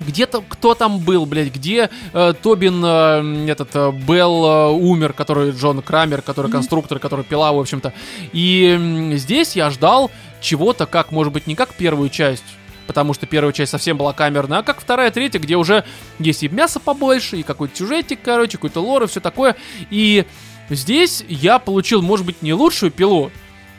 [0.00, 5.50] где-то кто там был, блядь, где э, Тобин, э, этот, э, Белл э, умер, который
[5.52, 7.92] Джон Крамер, который конструктор, который пила, в общем-то.
[8.32, 10.10] И м, здесь я ждал
[10.40, 12.44] чего-то, как, может быть, не как первую часть,
[12.86, 15.84] потому что первая часть совсем была камерная, а как вторая, третья, где уже
[16.18, 19.56] есть и мясо побольше, и какой-то сюжетик, короче, какой-то лор и все такое.
[19.90, 20.24] И
[20.70, 23.30] здесь я получил, может быть, не лучшую пилу,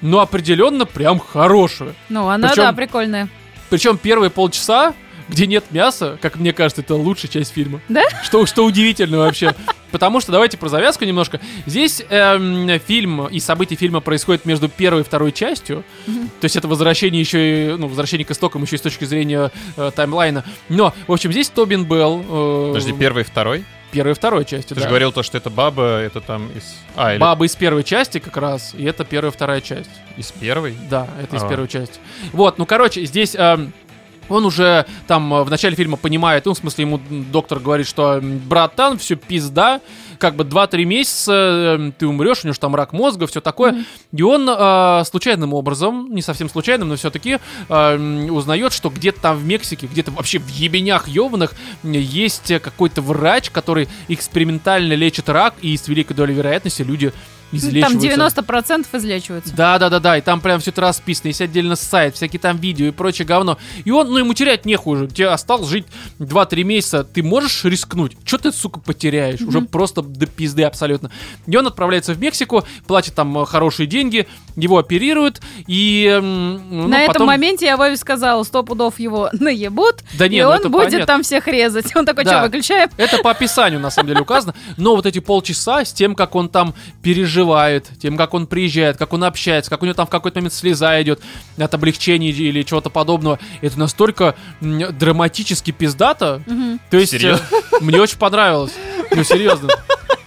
[0.02, 1.96] но определенно прям хорошую.
[2.10, 3.30] Ну, она, Причем- да, прикольная.
[3.70, 4.94] Причем первые полчаса,
[5.30, 7.82] где нет мяса, как мне кажется, это лучшая часть фильма.
[7.90, 8.04] Да?
[8.24, 9.54] Что, что удивительно вообще.
[9.92, 11.40] Потому что давайте про завязку немножко.
[11.66, 15.84] Здесь эм, фильм и события фильма происходят между первой и второй частью.
[16.06, 19.52] То есть это возвращение еще и, ну, возвращение к истокам еще и с точки зрения
[19.78, 20.44] э, таймлайна.
[20.70, 22.22] Но, в общем, здесь Тобин Белл.
[22.28, 23.64] э, Подожди, первый и второй?
[23.92, 24.82] Первой и второй части, Ты да.
[24.82, 26.76] же говорил то, что это баба, это там из...
[26.98, 29.90] А, или Баба из первой части как раз, и это первая и вторая часть.
[30.18, 30.76] из первой?
[30.90, 31.48] Да, это из А.
[31.48, 31.98] первой части.
[32.34, 33.36] Вот, ну, короче, здесь...
[33.36, 33.72] эм,
[34.30, 38.22] он уже там э, в начале фильма понимает, ну, в смысле, ему доктор говорит, что
[38.22, 39.82] братан, все пизда,
[40.20, 43.86] как бы 2-3 месяца э, ты умрешь, у него же там рак мозга, все такое.
[44.12, 49.46] И он э, случайным образом, не совсем случайным, но все-таки узнает, что где-то там в
[49.46, 51.54] Мексике, где-то вообще в ебенях ебаных
[51.84, 57.14] есть э, какой-то врач, который экспериментально лечит рак, и с великой долей вероятности люди
[57.52, 58.42] Там излечиваются.
[58.42, 59.56] 90% излечиваются.
[59.56, 62.58] Да, да, да, да, и там прям все это расписано, есть отдельно сайт, всякие там
[62.58, 63.58] видео и прочее говно.
[63.86, 65.86] И он, ну ему терять нехуй уже, тебе осталось жить
[66.20, 68.18] 2-3 месяца, ты можешь рискнуть?
[68.26, 69.42] Что ты, сука, потеряешь?
[69.42, 71.12] Уже просто до пизды абсолютно.
[71.46, 76.20] И он отправляется в Мексику, платит там э, хорошие деньги, его оперируют, и...
[76.22, 80.42] ну, На этом потом- моменте я Вове сказала, сто пудов его наебут, Да не, и
[80.44, 81.06] ну он будет понятно.
[81.06, 81.96] там всех резать.
[81.96, 82.32] Он такой, Да.
[82.32, 82.90] что, выключаем?
[82.98, 84.56] Это по описанию, на самом деле, указано.
[84.78, 86.74] Но вот эти полчаса с тем, как он там
[87.46, 90.54] переживает, тем, как он приезжает, как он общается, как у него там в какой-то момент
[90.54, 91.22] слеза идет
[91.58, 96.42] от облегчения или чего-то подобного, это настолько драматически пиздато.
[96.90, 97.46] То есть, э, Серьезно?
[97.82, 98.74] мне очень понравилось.
[99.12, 99.70] Ну, серьезно.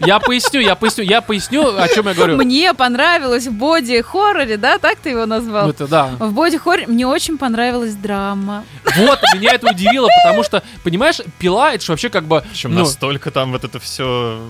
[0.00, 2.36] Я поясню, я поясню, я поясню, о чем я говорю.
[2.36, 5.64] Мне понравилось в боди-хорроре, да, так ты его назвал?
[5.64, 6.10] Ну, Это да.
[6.20, 8.64] В боди-хорроре мне очень понравилась драма.
[8.96, 12.44] Вот, меня это удивило, потому что, понимаешь, пила, это же вообще как бы...
[12.48, 14.40] Причем ну, настолько там вот это все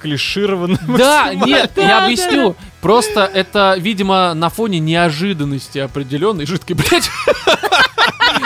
[0.00, 0.78] клишировано.
[0.98, 2.56] Да, нет, я объясню.
[2.80, 7.10] Просто это, видимо, на фоне неожиданности определенной жидкой, блядь.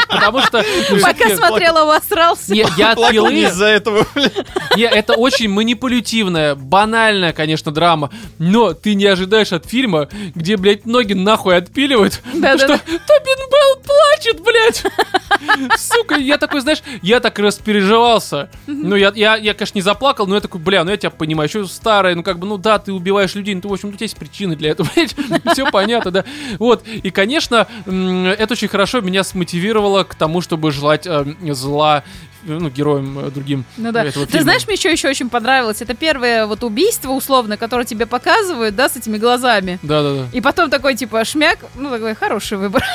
[0.08, 0.64] Потому что...
[0.90, 2.52] ну, Пока смотрела, обосрался.
[2.52, 3.32] Не, я от Плакал пилы...
[3.32, 4.06] не из-за этого.
[4.76, 8.10] Не, это очень манипулятивная, банальная, конечно, драма.
[8.38, 12.78] Но ты не ожидаешь от фильма, где, блядь, ноги нахуй отпиливают, Да-да-да.
[12.78, 14.82] что Тобин Белл плачет, блядь.
[15.78, 18.50] Сука, я такой, знаешь, я так распереживался.
[18.66, 21.48] Ну, я, я, я, конечно, не заплакал, но я такой, бля, ну я тебя понимаю,
[21.48, 24.00] еще старая, ну как бы, ну да, ты убиваешь людей, ну ты, в общем, тут
[24.00, 24.88] есть причины для этого.
[25.52, 26.24] Все понятно, да.
[26.58, 32.04] Вот, и, конечно, это очень хорошо меня смотивировало к тому, чтобы желать э, зла
[32.44, 34.04] ну, героям э, другим Ну да.
[34.04, 34.44] этого Ты фильма.
[34.44, 35.82] знаешь, мне еще, еще очень понравилось.
[35.82, 39.78] Это первое вот убийство, условно, которое тебе показывают, да, с этими глазами.
[39.82, 40.26] Да-да-да.
[40.32, 42.82] И потом такой, типа, шмяк, ну, такой, хороший выбор.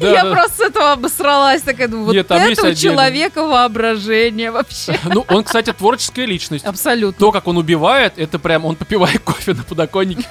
[0.00, 0.32] Да, я да.
[0.32, 4.98] просто с этого обосралась, такая, думаю, вот Нет, там это у человека воображение вообще.
[5.04, 6.64] Ну, он, кстати, творческая личность.
[6.64, 7.18] Абсолютно.
[7.18, 10.24] То, как он убивает, это прям он попивает кофе на подоконнике.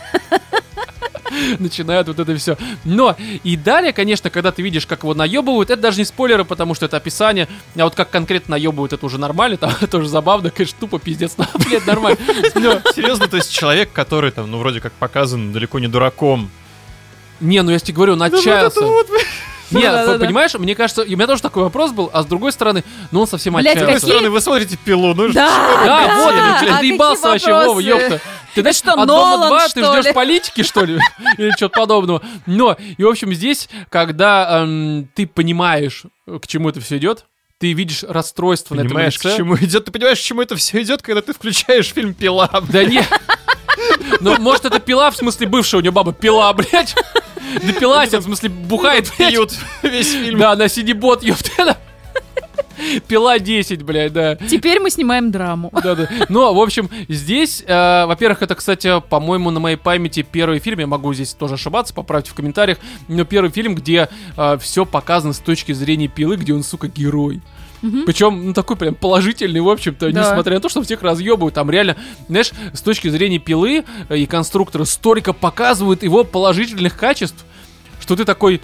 [1.59, 2.57] Начинает вот это все.
[2.83, 6.73] Но и далее, конечно, когда ты видишь, как его наебывают, это даже не спойлеры, потому
[6.75, 7.47] что это описание.
[7.75, 11.45] А вот как конкретно наебывают, это уже нормально, там тоже забавно, конечно, тупо пиздец, но,
[11.67, 12.17] блядь, нормально.
[12.55, 16.49] Но, Серьезно, то есть человек, который там, ну, вроде как показан далеко не дураком.
[17.39, 18.81] не, ну я тебе говорю, он отчаялся.
[19.71, 20.25] Не, Да-да-да.
[20.25, 23.27] понимаешь, мне кажется, у меня тоже такой вопрос был, а с другой стороны, ну он
[23.27, 24.05] совсем Блядь, С другой отчаялся.
[24.05, 25.49] стороны, вы смотрите пилу, ну Да,
[25.83, 27.53] Да, Да, вот, хотели, ты, а доебался вообще?
[27.53, 28.21] Вова, ёпта.
[28.55, 30.13] Ты знаешь, что, от Дома Нолан, 2 ты ждешь ли?
[30.13, 30.99] политики, что ли?
[31.37, 32.21] Или что-то подобного.
[32.45, 36.03] Но, и, в общем, здесь, когда эм, ты понимаешь,
[36.41, 37.25] к чему это все идет,
[37.59, 39.37] ты видишь расстройство Понимаешь, на к этом лице.
[39.37, 39.85] чему идет?
[39.85, 42.49] Ты понимаешь, к чему это все идет, когда ты включаешь фильм «Пила».
[42.69, 43.03] Да не.
[44.19, 46.95] Ну, может, это пила, в смысле, бывшая у нее баба пила, блядь.
[47.61, 49.31] Да пила, в смысле, бухает, блядь.
[49.31, 50.39] Пьют весь фильм.
[50.39, 51.77] Да, на CD-бот, ёпта.
[53.07, 54.35] Пила 10, блядь, да.
[54.35, 55.71] Теперь мы снимаем драму.
[55.83, 56.09] Да, да.
[56.29, 60.87] Ну, в общем, здесь, э, во-первых, это, кстати, по-моему, на моей памяти первый фильм, я
[60.87, 62.77] могу здесь тоже ошибаться, поправьте в комментариях,
[63.07, 64.09] но первый фильм, где
[64.59, 67.41] все показано с точки зрения пилы, где он, сука, герой.
[68.05, 70.21] Причем, ну, такой прям положительный, в общем-то, Да.
[70.21, 71.97] несмотря на то, что всех разъебывают, там реально,
[72.29, 77.43] знаешь, с точки зрения пилы э, и конструктора столько показывают его положительных качеств,
[77.99, 78.61] что ты такой,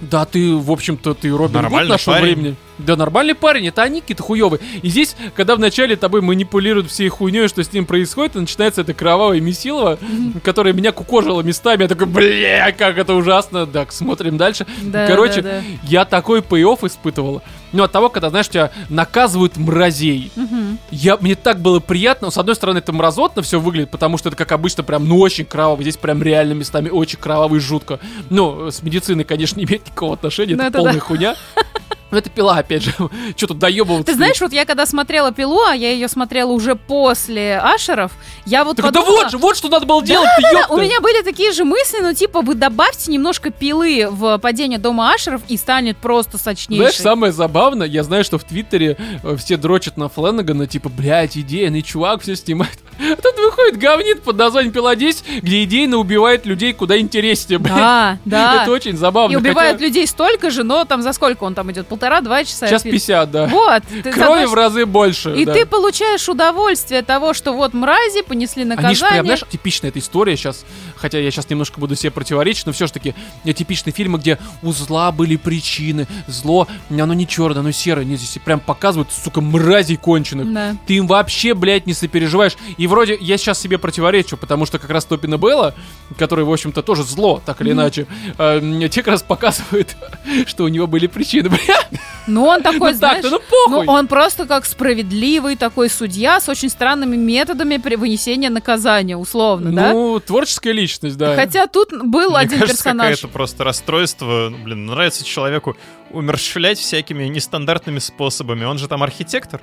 [0.00, 2.34] да, ты, в общем-то, ты Робин Гуд Нормальный нашего парень.
[2.34, 2.56] времени.
[2.78, 4.60] Да, нормальный парень, это они какие-то хуёвые.
[4.82, 8.92] И здесь, когда вначале тобой манипулируют всей хуйней, что с ним происходит, и начинается это
[8.92, 9.98] кровавое месилово,
[10.44, 11.82] которое меня кукожило местами.
[11.82, 13.66] Я такой, бля, как это ужасно.
[13.66, 14.66] Так, смотрим дальше.
[14.82, 15.62] Да, Короче, да, да.
[15.84, 17.42] я такой пей-офф испытывал.
[17.72, 20.30] Ну, от того, когда, знаешь, тебя наказывают мразей.
[20.36, 20.78] Мгм.
[20.90, 22.30] Я, мне так было приятно.
[22.30, 25.44] С одной стороны, это мразотно все выглядит, потому что это, как обычно, прям, ну, очень
[25.44, 25.82] кроваво.
[25.82, 27.98] Здесь прям реально местами очень кроваво и жутко.
[28.30, 30.54] Ну, с медициной, конечно, не имеет никакого отношения.
[30.54, 31.00] Ну, это это полная да.
[31.00, 31.36] хуйня.
[32.10, 32.92] Но это пила, опять же.
[33.36, 34.04] Что тут доебываться?
[34.04, 38.12] Ты знаешь, вот я когда смотрела пилу, а я ее смотрела уже после Ашеров,
[38.44, 39.22] я вот Так да подумала...
[39.22, 40.72] вот же, вот что надо было делать, Да, ёпта.
[40.72, 45.12] у меня были такие же мысли, ну типа вы добавьте немножко пилы в падение дома
[45.12, 46.84] Ашеров и станет просто сочнейший.
[46.84, 51.36] Знаешь, самое забавное, я знаю, что в Твиттере э, все дрочат на Фленнегана, типа, блядь,
[51.36, 52.78] идейный чувак все снимает.
[52.98, 57.76] А тут выходит говнит под названием Пила 10, где идейно убивает людей куда интереснее, блядь.
[57.76, 58.62] Да, да.
[58.62, 59.32] Это очень забавно.
[59.32, 61.86] И убивают хотя людей столько же, но там за сколько он там идет?
[61.86, 62.66] Полтора-два часа?
[62.66, 62.82] Сейчас?
[62.82, 63.46] 50, да.
[63.46, 63.82] Вот.
[63.88, 65.34] ты Крови знаешь, в разы больше.
[65.36, 65.54] И да.
[65.54, 69.10] ты получаешь удовольствие от того, что вот мрази понесли Они же наказание.
[69.10, 70.64] прям, знаешь, типичная эта история сейчас,
[70.96, 74.72] хотя я сейчас немножко буду себе противоречить, но все же таки типичные фильмы, где у
[74.72, 79.96] зла были причины, зло, оно не черное, оно серое, не здесь прям показывают, сука, мразей
[79.96, 80.52] конченых.
[80.52, 80.76] Да.
[80.86, 82.56] Ты им вообще, блядь, не сопереживаешь.
[82.76, 85.74] И вроде я сейчас себе противоречу, потому что как раз Топина Белла,
[86.18, 88.06] который, в общем-то, тоже зло, так или иначе,
[88.38, 89.96] э, мне те как раз показывают,
[90.46, 91.88] что у него были причины, блядь.
[92.26, 93.22] Ну, он такой, Ну знаешь...
[93.22, 93.86] так-то, ну похуй.
[93.86, 99.72] Ну, он просто как справедливый такой судья с очень странными методами при вынесения наказания, условно,
[99.72, 99.92] да?
[99.92, 101.36] Ну, творческая личность, да.
[101.36, 103.06] Хотя тут был Мне один кажется, персонаж.
[103.06, 104.48] какое-то просто расстройство.
[104.50, 105.76] Ну, Блин, нравится человеку
[106.10, 108.64] умерщвлять всякими нестандартными способами.
[108.64, 109.60] Он же там архитектор,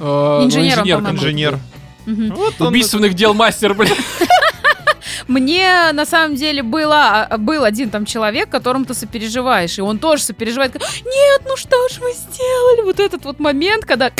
[0.00, 1.58] Э, ну, Инженером, инженер инженер.
[2.06, 3.96] Вот он Убийственных дел мастер, блядь.
[5.28, 9.98] Мне на самом деле была, а, был один там человек, которому ты сопереживаешь, и он
[9.98, 10.74] тоже сопереживает.
[10.74, 12.82] Нет, ну что ж вы сделали?
[12.82, 14.10] Вот этот вот момент, когда...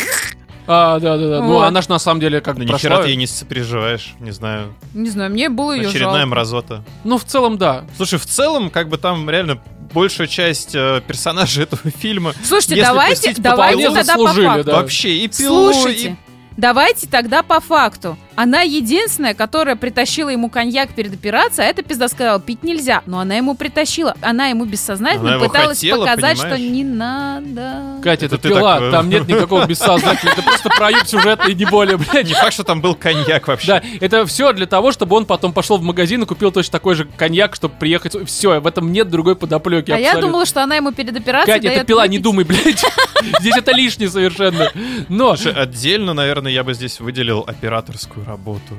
[0.66, 1.41] А, да, да, да.
[1.41, 1.62] Ну, Вот.
[1.64, 3.03] она же на самом деле как бы ни хера прошла.
[3.05, 4.72] ты ей не сопереживаешь, не знаю.
[4.95, 6.26] Не знаю, мне было ее Очередная жалко.
[6.26, 6.85] мразота.
[7.03, 7.87] Ну, в целом, да.
[7.97, 9.61] Слушай, в целом, как бы там реально
[9.93, 14.64] большая часть э, персонажей этого фильма Слушайте, Если давайте, пустить давайте полу, тогда по факту.
[14.64, 14.72] да.
[14.76, 16.16] вообще и пилу, Слушайте,
[16.61, 18.16] давайте тогда по факту.
[18.37, 23.03] Она единственная, которая притащила ему коньяк перед операцией, а эта пизда сказала, пить нельзя.
[23.07, 24.14] Но она ему притащила.
[24.20, 26.61] Она ему бессознательно Она пыталась хотела, показать, понимаешь?
[26.61, 28.01] что не надо.
[28.03, 31.55] Катя, это, Это ты пила, так, э, там нет никакого бессознательного, это просто проют сюжетный,
[31.55, 32.26] не более, блядь.
[32.26, 33.66] Не факт, что там был коньяк вообще.
[33.66, 36.95] Да, это все для того, чтобы он потом пошел в магазин и купил точно такой
[36.95, 38.16] же коньяк, чтобы приехать.
[38.26, 39.91] Все, в этом нет другой подоплеки.
[39.91, 42.85] А я думала, что она ему перед операцией Катя, это пила, не думай, блядь.
[43.41, 44.72] Здесь это лишнее совершенно.
[45.09, 48.74] Но, отдельно, наверное, я бы здесь выделил операторскую работу.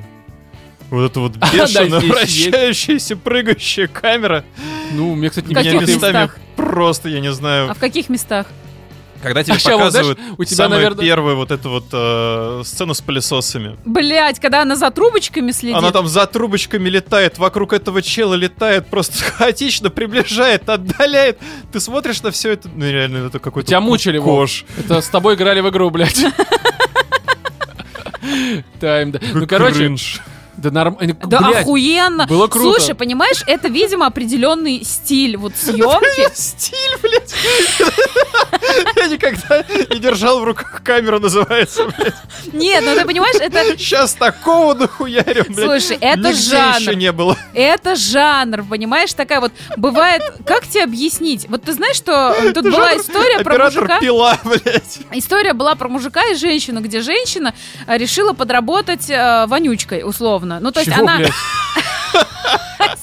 [0.90, 4.44] Вот эта вот да, бешено вращающаяся, прыгающая камера.
[4.92, 6.36] ну, мне, кстати, не В каких Меня местами местах?
[6.56, 8.46] просто, я не знаю, А в каких местах?
[9.22, 11.84] когда тебе А ща вот, знаешь, показывают у тебя, самую наверное- первую вот эту вот
[11.92, 13.76] э, сцену с пылесосами.
[13.84, 15.76] Блять, когда она за трубочками следит.
[15.76, 21.38] Она там за трубочками летает, вокруг этого чела летает, просто хаотично приближает, отдаляет.
[21.72, 24.64] Ты смотришь на все это, ну реально, это какой-то Тебя мучили, кош.
[24.76, 26.22] Это с тобой играли в игру, блядь.
[28.80, 29.20] Тайм, да.
[29.34, 29.94] Ну, короче.
[30.62, 31.16] Да нормально.
[31.26, 32.26] Да охуенно.
[32.26, 32.78] было круто.
[32.78, 36.28] Слушай, понимаешь, это, видимо, определенный стиль вот съемки.
[36.34, 37.34] Стиль, блядь.
[38.96, 42.14] Я никогда не держал в руках камеру, называется, блядь.
[42.52, 45.80] Нет, ну ты понимаешь, это, Сейчас такого нахуярим, блядь.
[45.80, 46.80] Слушай, это жанр.
[46.80, 47.36] еще не было.
[47.54, 50.22] это жанр, понимаешь, такая вот бывает.
[50.46, 51.46] Как тебе объяснить?
[51.48, 53.98] Вот ты знаешь, что тут была история про мужика.
[53.98, 55.00] пила, блядь.
[55.12, 57.54] История была про мужика и женщину, где женщина
[57.86, 60.51] э, решила подработать э, вонючкой, условно.
[60.60, 61.18] Ну, то есть Чего, она...
[61.18, 61.32] блядь?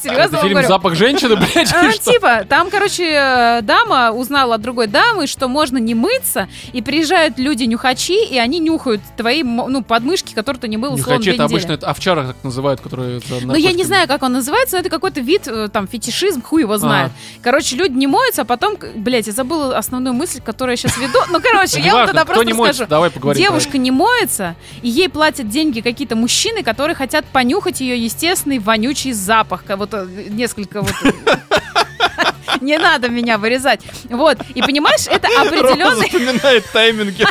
[0.02, 0.64] Серьезно Это вам фильм.
[0.64, 2.12] «Запах женщины», блядь, А, что?
[2.14, 7.38] типа, там, короче, э, дама узнала от другой дамы, что можно не мыться, и приезжают
[7.38, 11.74] люди-нюхачи, и они нюхают твои, ну, подмышки, которые ты не мыл, условно, две это обычно
[11.74, 13.18] это овчара так называют, которые...
[13.18, 16.42] это Ну, я не знаю, как он называется, но это какой-то вид, э, там, фетишизм,
[16.42, 17.12] хуй его знает.
[17.12, 17.44] А.
[17.44, 21.20] Короче, люди не моются, а потом, блядь, я забыла основную мысль, которую я сейчас веду.
[21.30, 22.86] Ну, короче, я вам тогда просто скажу.
[22.90, 23.42] давай поговорим.
[23.42, 29.12] Девушка не моется, и ей платят деньги какие-то мужчины, которые хотят понюхать ее естественный вонючий
[29.12, 29.64] запах.
[29.66, 30.94] Как Вот несколько вот...
[32.62, 33.82] Не надо меня вырезать.
[34.10, 34.38] Вот.
[34.54, 36.10] И понимаешь, это определенный...
[36.10, 37.26] запоминает тайминги.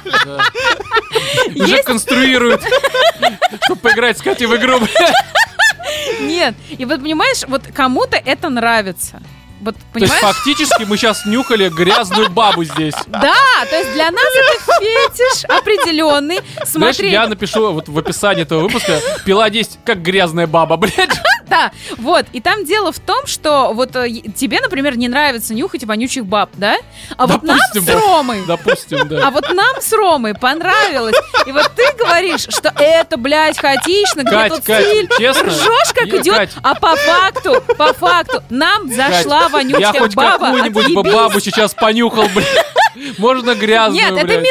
[1.61, 2.63] Уже конструирует,
[3.65, 4.81] чтобы поиграть с Катей в игру.
[6.21, 6.55] Нет.
[6.71, 9.21] И вот понимаешь, вот кому-то это нравится.
[9.61, 12.95] Вот, То есть фактически мы сейчас нюхали грязную бабу здесь.
[13.09, 13.35] Да,
[13.69, 16.41] то есть для нас это фетиш определенный.
[16.65, 21.21] Знаешь, Смотри, я напишу вот в описании этого выпуска «Пила 10 как грязная баба», блядь.
[21.49, 22.27] Да, вот.
[22.33, 26.51] И там дело в том, что вот э, тебе, например, не нравится нюхать вонючих баб,
[26.55, 26.77] да?
[27.17, 27.89] А вот нам с.
[27.89, 29.31] Ромой Допустим, А да.
[29.31, 31.15] вот нам с Ромой понравилось.
[31.47, 35.09] И вот ты говоришь, что это, блядь, хаотично, где тут стиль.
[35.19, 40.47] Ржешь, как идет, а по факту, по факту, нам зашла вонючая Я хоть баба.
[40.47, 42.49] какую-нибудь бабу сейчас понюхал, блядь.
[43.19, 44.43] Можно грязную, Нет, это блядь.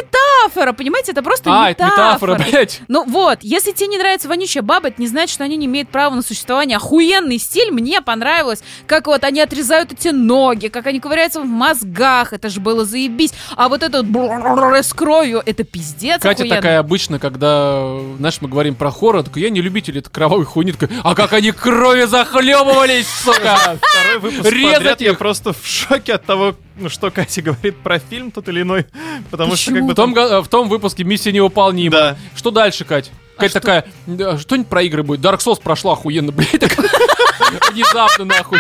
[0.48, 2.82] Метафора, понимаете, это просто А, это метафора, блядь.
[2.88, 5.90] Ну вот, если тебе не нравится вонючая баба, это не значит, что они не имеют
[5.90, 6.78] права на существование.
[6.78, 8.64] Охуенный стиль, мне понравилось.
[8.86, 13.34] Как вот они отрезают эти ноги, как они ковыряются в мозгах, это же было заебись.
[13.56, 16.56] А вот это вот с кровью, это пиздец Катя охуенно.
[16.56, 20.74] такая обычно, когда, знаешь, мы говорим про хоррор, такая, я не любитель этой кровавой хуйни,
[21.04, 23.78] а как они крови захлебывались, сука!
[23.82, 28.00] Второй выпуск Резать подряд я просто в шоке от того, ну, что Катя говорит про
[28.00, 28.86] фильм тот или иной.
[29.32, 29.88] Потому что как Почему?
[29.88, 31.92] бы В том, в том выпуске «Миссия невыполнима».
[31.92, 32.18] Да.
[32.36, 33.12] Что дальше, Кать?
[33.38, 33.60] Катя что?
[33.60, 35.22] такая, «Да, что-нибудь про игры будет.
[35.22, 36.60] Dark Souls прошла охуенно, блядь.
[36.60, 36.72] так
[37.72, 38.60] Внезапно, нахуй.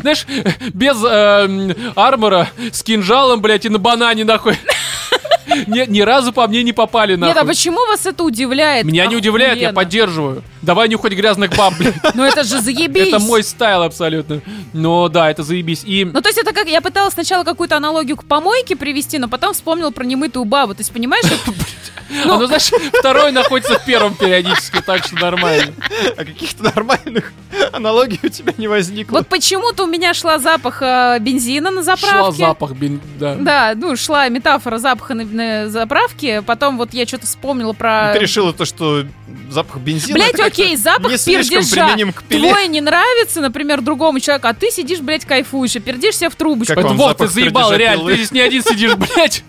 [0.00, 0.26] Знаешь,
[0.74, 4.56] без эм, армора, с кинжалом, блядь, и на банане, нахуй.
[5.66, 7.48] Ни, ни разу по мне не попали, Нет, а нахуй.
[7.48, 8.84] почему вас это удивляет?
[8.84, 10.42] Меня не удивляет, я поддерживаю.
[10.62, 11.94] Давай нюхать грязных баб, блядь.
[12.14, 13.08] Ну это же заебись.
[13.08, 14.40] Это мой стайл абсолютно.
[14.72, 15.82] Но да, это заебись.
[15.84, 19.28] И Ну, то есть это как, я пыталась сначала какую-то аналогию к помойке привести, но
[19.28, 20.74] потом вспомнила про немытую бабу.
[20.74, 21.24] То есть, понимаешь,
[22.24, 25.72] оно, А, ну, знаешь, второй находится в первом периодически, так что нормально.
[26.16, 27.32] А каких-то нормальных
[27.72, 29.18] аналогий у тебя не возникло.
[29.18, 32.38] вот почему-то у меня шла запах э, бензина на Шла заправке.
[32.38, 33.34] запах, бин, да.
[33.36, 36.42] Да, ну, шла метафора запаха на, на заправке.
[36.42, 38.12] Потом вот я что-то вспомнила про...
[38.12, 39.04] Ты решила то, что
[39.50, 40.14] запах бензина...
[40.14, 41.96] Блять, окей, запах не пердежа.
[42.12, 42.50] к пиле.
[42.50, 46.34] Твой не нравится, например, другому человеку, а ты сидишь, блядь, кайфуешь и пердишь себе в
[46.34, 46.74] трубочку.
[46.74, 48.00] Как Это, вам Вов, ты заебал, реально.
[48.00, 48.10] пилы?
[48.10, 49.44] Ты здесь не один сидишь, блядь.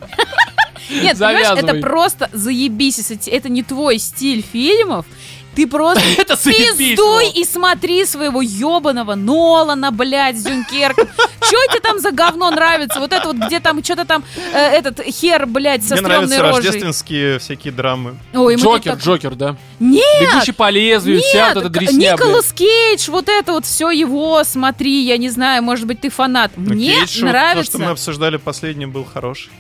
[0.90, 5.06] Нет, понимаешь, это просто заебись, это не твой стиль фильмов.
[5.56, 7.36] Ты просто Это пиздуй Вов.
[7.36, 11.08] и смотри своего ебаного Нолана, блядь, с Дюнкерком.
[11.42, 13.00] Чё тебе там за говно нравится?
[13.00, 14.24] Вот это вот, где там что-то там,
[14.54, 16.56] э, этот хер, блядь, со Мне нравятся рожей.
[16.64, 18.18] рождественские всякие драмы.
[18.34, 19.56] Ой, Джокер, так- Джокер, да.
[19.80, 22.14] Нет, Бегущий по лезвию, вся вот эта дресня, блядь.
[22.20, 26.52] Николас Кейдж, вот это вот все его, смотри, я не знаю, может быть, ты фанат.
[26.56, 27.72] Ну, Мне Кейдж, вот нравится.
[27.72, 29.52] То, что мы обсуждали последним, был хороший.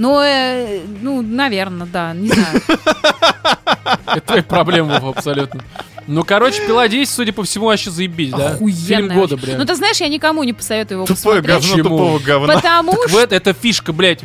[0.00, 2.62] Но, э, ну, наверное, да, не знаю.
[4.06, 5.62] Это твоя проблема, абсолютно.
[6.06, 8.56] Ну, короче, пила 10, судя по всему, вообще заебись, да?
[8.56, 9.50] Фильм Охуенная года, вообще.
[9.50, 9.58] бля.
[9.58, 11.46] Ну, ты знаешь, я никому не посоветую его Тупое посмотреть.
[11.46, 11.98] говно Почему?
[11.98, 12.54] тупого говна.
[12.54, 14.20] Потому что это, это фишка, блядь.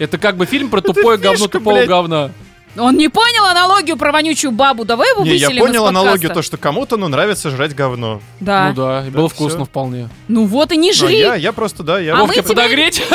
[0.00, 1.88] Это как бы фильм про тупое говно фишка, тупого блядь.
[1.88, 2.30] говна.
[2.76, 4.84] он не понял аналогию про вонючую бабу.
[4.84, 6.00] Давай его Не, я выселим из понял подкаста.
[6.00, 8.20] аналогию, то, что кому-то, ну, нравится жрать говно.
[8.40, 8.70] Да.
[8.70, 9.36] Ну да, и было всё.
[9.36, 10.08] вкусно вполне.
[10.26, 11.18] Ну вот и не А жри.
[11.20, 12.14] я, я просто, да, я...
[12.14, 13.02] А мы Вовке тебе- подогреть?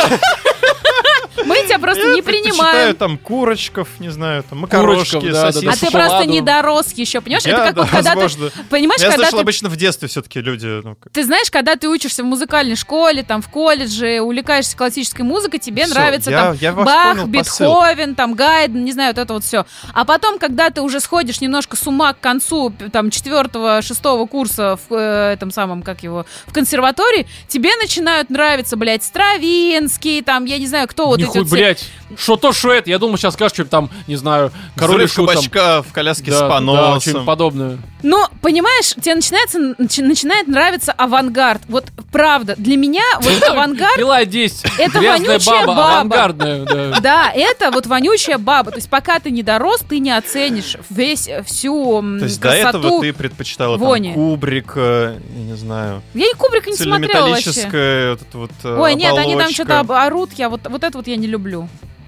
[1.46, 2.96] Мы просто Я не предпочитаю принимаем.
[2.96, 5.66] там курочков, не знаю, там макарошки, сосиски.
[5.66, 7.46] А ты просто не дорос еще, понимаешь?
[7.46, 10.82] Я, это как когда ты, понимаешь, Я когда слышал, обычно в детстве все-таки люди...
[10.84, 15.60] ну, ты знаешь, когда ты учишься в музыкальной школе, там в колледже, увлекаешься классической музыкой,
[15.60, 17.26] тебе нравится я- там я Бах.
[17.28, 19.66] Бетховен, там Гайден, не знаю, вот это вот все.
[19.94, 24.78] А потом, когда ты уже сходишь немножко с ума к концу там четвертого, шестого курса
[24.90, 30.58] в э, этом самом, как его, в консерватории, тебе начинают нравиться, блядь, Стравинский, там, я
[30.58, 31.90] не знаю, кто вот эти Нихуй, вот все- блядь.
[32.18, 32.90] Что то, что это?
[32.90, 36.38] Я думал, сейчас скажешь, что там, не знаю, король и Взрыв кабачка в коляске Да,
[36.38, 37.02] с да, поносом.
[37.02, 37.78] что-нибудь подобное.
[38.04, 41.64] Ну, понимаешь, тебе начинается, начи- начинает нравиться авангард.
[41.68, 44.66] Вот правда, для меня вот авангард Пила 10.
[44.78, 45.92] Это вонючая баба, баба.
[45.96, 46.66] авангардная.
[46.66, 47.00] да.
[47.08, 48.72] Да, это вот вонючая баба.
[48.72, 52.50] То есть пока ты не дорос, ты не оценишь весь, э, всю То есть до
[52.50, 52.78] красоту.
[52.80, 54.14] этого ты предпочитала там.
[54.14, 57.52] Кубрик, э, я не знаю, Я и Кубрика не смотрела вообще.
[57.52, 61.08] вот это вот э, Ой, нет, они там что-то орут, я вот, вот это вот
[61.08, 61.47] я не люблю.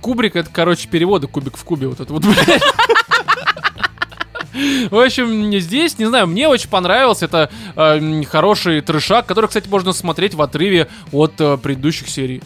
[0.02, 1.88] Кубрик это, короче, переводы кубик в кубе.
[1.88, 2.62] Вот это вот, блядь.
[4.90, 7.26] В общем, здесь, не знаю, мне очень понравился.
[7.26, 12.42] Это э, хороший трешак, который, кстати, можно смотреть в отрыве от э, предыдущих серий.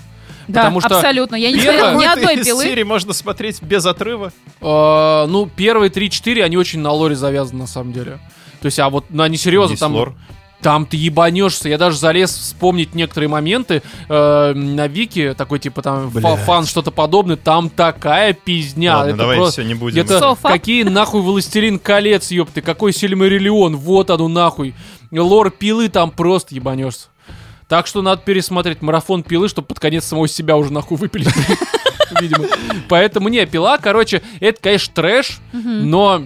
[0.47, 1.35] Да, Потому что абсолютно.
[1.35, 2.63] Я не первое- смотрела ни одной пилы.
[2.63, 4.33] серий можно смотреть без отрыва.
[4.61, 8.19] Э, ну, первые 3-4, они очень на лоре завязаны, на самом деле.
[8.61, 10.15] То есть, а вот, ну, они серьезно, Есть там, лор.
[10.63, 11.69] Там ты ебанешься.
[11.69, 16.89] Я даже залез вспомнить некоторые моменты э, на Вики, такой, типа, там, фа- фан, что-то
[16.89, 17.35] подобное.
[17.35, 18.95] Там такая пизня.
[18.95, 20.01] Ладно, это давай просто- все, не будем.
[20.01, 20.47] Это Софа.
[20.47, 24.73] какие нахуй Властелин колец, ёпты, какой Сильмариллион, вот оно нахуй.
[25.11, 27.07] Лор пилы там просто ебанешься.
[27.67, 31.29] Так что надо пересмотреть марафон пилы, чтобы под конец самого себя уже нахуй выпилить.
[32.21, 32.45] Видимо.
[32.89, 36.23] Поэтому не, пила, короче, это, конечно, трэш, но...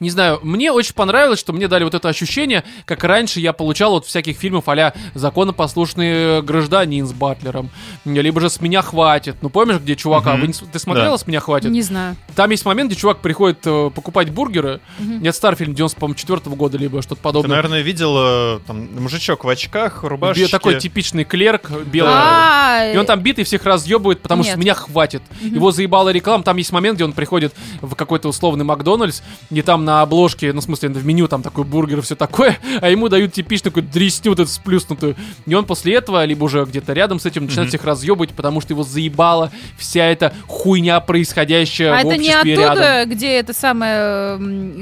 [0.00, 3.94] Не знаю, мне очень понравилось, что мне дали вот это ощущение, как раньше я получал
[3.94, 7.70] от всяких фильмов а-ля «Законопослушный гражданин» с Батлером,
[8.04, 9.36] либо же «С меня хватит».
[9.42, 10.32] Ну, помнишь, где чувака...
[10.32, 10.40] Мгм.
[10.40, 11.18] Вы не с- ты смотрела Да.
[11.18, 11.70] «С меня хватит»?
[11.70, 12.16] Не знаю.
[12.34, 14.80] Там есть момент, где чувак приходит э, покупать бургеры.
[15.22, 17.50] Это старый фильм 94 года, либо что-то Ты, подобное.
[17.56, 20.48] наверное, видел э, там мужичок в очках, рубашечке.
[20.50, 22.12] такой типичный клерк белый.
[22.14, 24.58] А, И он там битый всех разъебывает, потому что Нет.
[24.60, 25.22] меня хватит.
[25.40, 26.42] Его заебала реклама.
[26.44, 30.60] Там есть момент, где он приходит в какой-то условный Макдональдс, и там на обложке, ну,
[30.60, 33.92] в смысле, в меню там такой бургер и все такое, а ему дают типичную какую-то
[33.92, 35.16] дресню вот эту сплюснутую.
[35.46, 37.78] И он после этого, либо уже где-то рядом с этим, начинает Мгм.
[37.78, 42.54] всех разъебывать, потому что его заебала вся эта хуйня, происходящая А в это не обществе
[42.66, 43.10] оттуда, рядом.
[43.14, 44.38] где это самое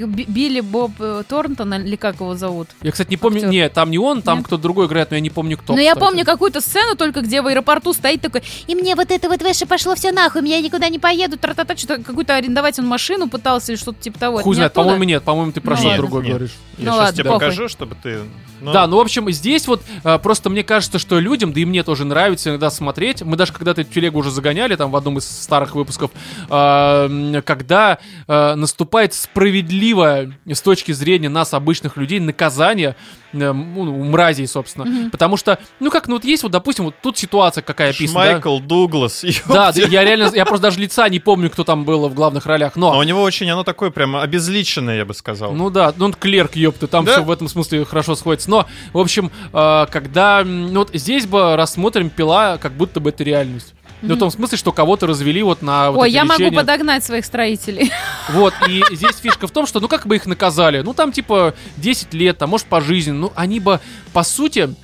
[0.07, 2.69] Билли Боб э, Торнтон, или как его зовут?
[2.83, 3.51] Я, кстати, не помню, Актер.
[3.51, 4.47] не, там не он, там Нет?
[4.47, 5.73] кто-то другой играет, но я не помню кто.
[5.73, 6.05] Но Ну, я кстати.
[6.09, 9.67] помню какую-то сцену только, где в аэропорту стоит такой, и мне вот это вот ваше
[9.67, 13.79] пошло все нахуй, я никуда не поеду, тра-та-та, что-то какую-то арендовать он машину пытался или
[13.79, 14.39] что-то типа того.
[14.39, 14.92] Хуй знает, оттуда?
[14.93, 16.31] По-моему, нет, по-моему, ты про Ну что-то другое Нет.
[16.31, 16.51] говоришь.
[16.79, 17.41] Я Ну сейчас ладно, тебе похуй.
[17.41, 18.19] покажу, чтобы ты...
[18.61, 21.65] ну, Да, ну, в общем, здесь вот э, просто мне кажется, что людям, да и
[21.65, 23.23] мне тоже нравится иногда смотреть.
[23.23, 26.11] Мы даже когда-то эту телегу уже загоняли, там, в одном из старых выпусков,
[26.49, 32.97] м, когда э, наступает справедливое, с точки зрения нас, обычных людей, наказание
[33.33, 35.09] ну, у мразей, собственно.
[35.11, 38.31] Потому что, ну как, ну вот есть вот, допустим, вот тут ситуация какая описана, да?
[38.33, 39.25] Шмайкл Дуглас.
[39.49, 42.77] Да, я реально, я просто даже лица не помню, кто там был в главных ролях,
[42.77, 42.93] но...
[42.93, 45.53] А у него очень, оно такое прям обезличенное, я бы сказал.
[45.53, 47.13] Ну да, ну клерк, ёпта, там Да.
[47.13, 48.51] все в этом смысле хорошо сходится.
[48.51, 50.43] Но, в общем, э, когда...
[50.45, 53.75] Ну вот здесь бы рассмотрим пила, как будто бы это реальность.
[54.03, 56.57] Ну, в том смысле, что кого-то развели вот на вот Ой, я могу лечения.
[56.57, 57.93] подогнать своих строителей.
[58.31, 60.81] Вот, и здесь фишка в том, что, ну, как бы их наказали?
[60.81, 63.13] Ну, там, типа, 10 лет, а может, по жизни.
[63.13, 63.79] Ну, они бы,
[64.13, 64.75] по сути,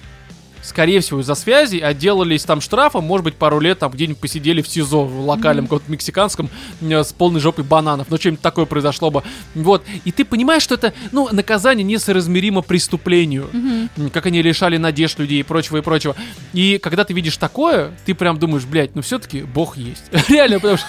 [0.69, 4.69] скорее всего, из-за связи отделались там штрафом, может быть, пару лет там где-нибудь посидели в
[4.69, 6.49] СИЗО, в локальном каком-то мексиканском,
[6.81, 8.07] э, с полной жопой бананов.
[8.11, 9.23] Ну, что-нибудь такое произошло бы.
[9.55, 9.83] Вот.
[10.05, 13.49] И ты понимаешь, что это, ну, наказание несоразмеримо преступлению.
[13.53, 16.15] М, Как они лишали надежд людей и прочего, и прочего.
[16.53, 20.05] И когда ты видишь такое, ты прям думаешь, блядь, ну, все-таки Бог есть.
[20.29, 20.87] Реально, потому что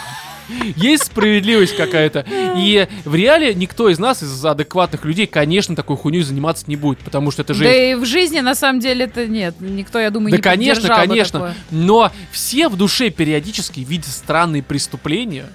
[0.76, 2.26] есть справедливость какая-то.
[2.58, 7.00] И в реале никто из нас, из адекватных людей, конечно, такой хуйней заниматься не будет,
[7.00, 7.74] потому что это Да жизнь.
[7.74, 9.56] и в жизни, на самом деле, это нет.
[9.60, 11.56] Никто, я думаю, Да, не конечно, конечно.
[11.72, 15.46] Но все в душе периодически видят странные преступления,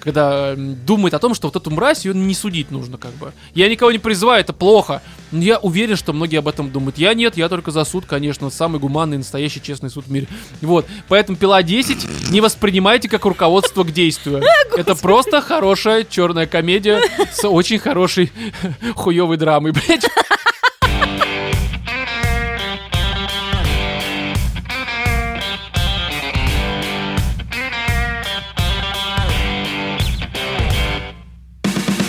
[0.00, 3.32] когда думает о том, что вот эту мразь ее не судить нужно, как бы.
[3.54, 5.02] Я никого не призываю, это плохо.
[5.32, 6.98] Но я уверен, что многие об этом думают.
[6.98, 10.26] Я нет, я только за суд, конечно, самый гуманный, настоящий, честный суд в мире.
[10.62, 14.42] Вот, поэтому пила 10 не воспринимайте как руководство к действию.
[14.76, 17.00] Это просто хорошая черная комедия
[17.32, 18.32] с очень хорошей
[18.94, 20.06] хуевой драмой, блядь.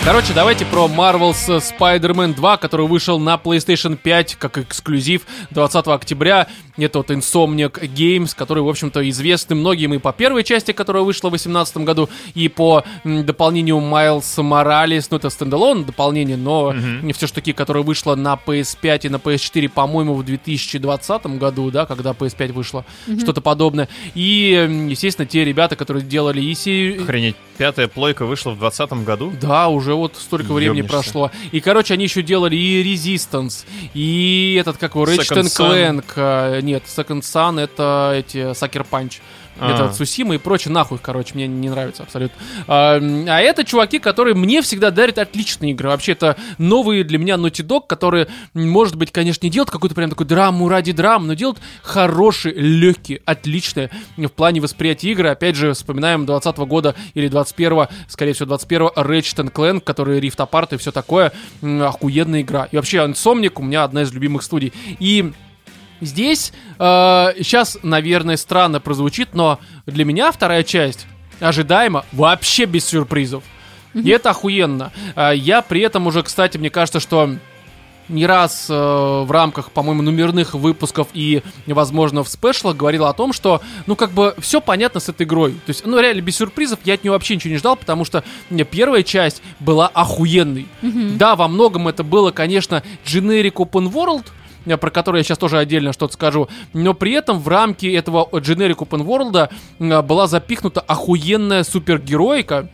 [0.10, 6.48] Короче, давайте про Marvel's Spider-Man 2, который вышел на PlayStation 5 как эксклюзив 20 октября.
[6.78, 11.28] Это вот Insomniac Games, которые, в общем-то, известны многим и по первой части, которая вышла
[11.28, 15.06] в 2018 году, и по м, дополнению Miles Morales.
[15.12, 19.18] Ну, это стендалон дополнение, но не все ж таки, которое вышло на PS5 и на
[19.18, 22.84] PS4, по-моему, в 2020 году, да, когда PS5 вышло,
[23.20, 23.88] что-то подобное.
[24.16, 26.56] И, естественно, те ребята, которые делали и
[27.00, 29.34] Охренеть, пятая плойка вышла в 2020 году.
[29.40, 30.98] да, уже вот столько времени Ёбнешься.
[31.04, 31.32] прошло.
[31.52, 36.06] И, короче, они еще делали и Resistance, и этот, как его, Ratchet Clank.
[36.16, 39.20] а, Нет, Second Sun это эти Sucker Punch.
[39.60, 39.72] А.
[39.72, 42.38] Это Цусима и прочее, нахуй, короче, мне не нравится абсолютно.
[42.68, 45.90] А, а это чуваки, которые мне всегда дарят отличные игры.
[45.90, 50.10] Вообще, это новые для меня Naughty Dog, которые, может быть, конечно, не делают какую-то прям
[50.10, 55.30] такую драму ради драм, но делают хорошие, легкие, отличные в плане восприятия игры.
[55.30, 60.76] Опять же, вспоминаем 20 года или 21 скорее всего, 21 Ratchet Clank, который Rift Apart
[60.76, 61.32] и все такое.
[61.62, 62.68] Охуенная игра.
[62.72, 64.74] И вообще, Insomniac у меня одна из любимых студий.
[65.00, 65.32] И
[66.02, 71.08] Здесь сейчас, наверное, странно прозвучит, но для меня вторая часть
[71.40, 73.44] ожидаемо вообще без сюрпризов.
[73.94, 74.92] И это охуенно.
[75.16, 77.36] А, я при этом уже, кстати, мне кажется, что
[78.08, 83.34] не раз э, в рамках, по-моему, номерных выпусков и, возможно, в спешлах говорил о том,
[83.34, 85.52] что, ну, как бы, все понятно с этой игрой.
[85.52, 88.24] То есть, ну, реально, без сюрпризов я от нее вообще ничего не ждал, потому что
[88.50, 90.68] мне первая часть была охуенной.
[91.18, 94.32] Да, во многом это было, конечно, generic open world, э,
[94.78, 98.78] про который я сейчас тоже отдельно что-то скажу, но при этом в рамки этого generic
[98.78, 102.70] open world э, была запихнута охуенная супергероика,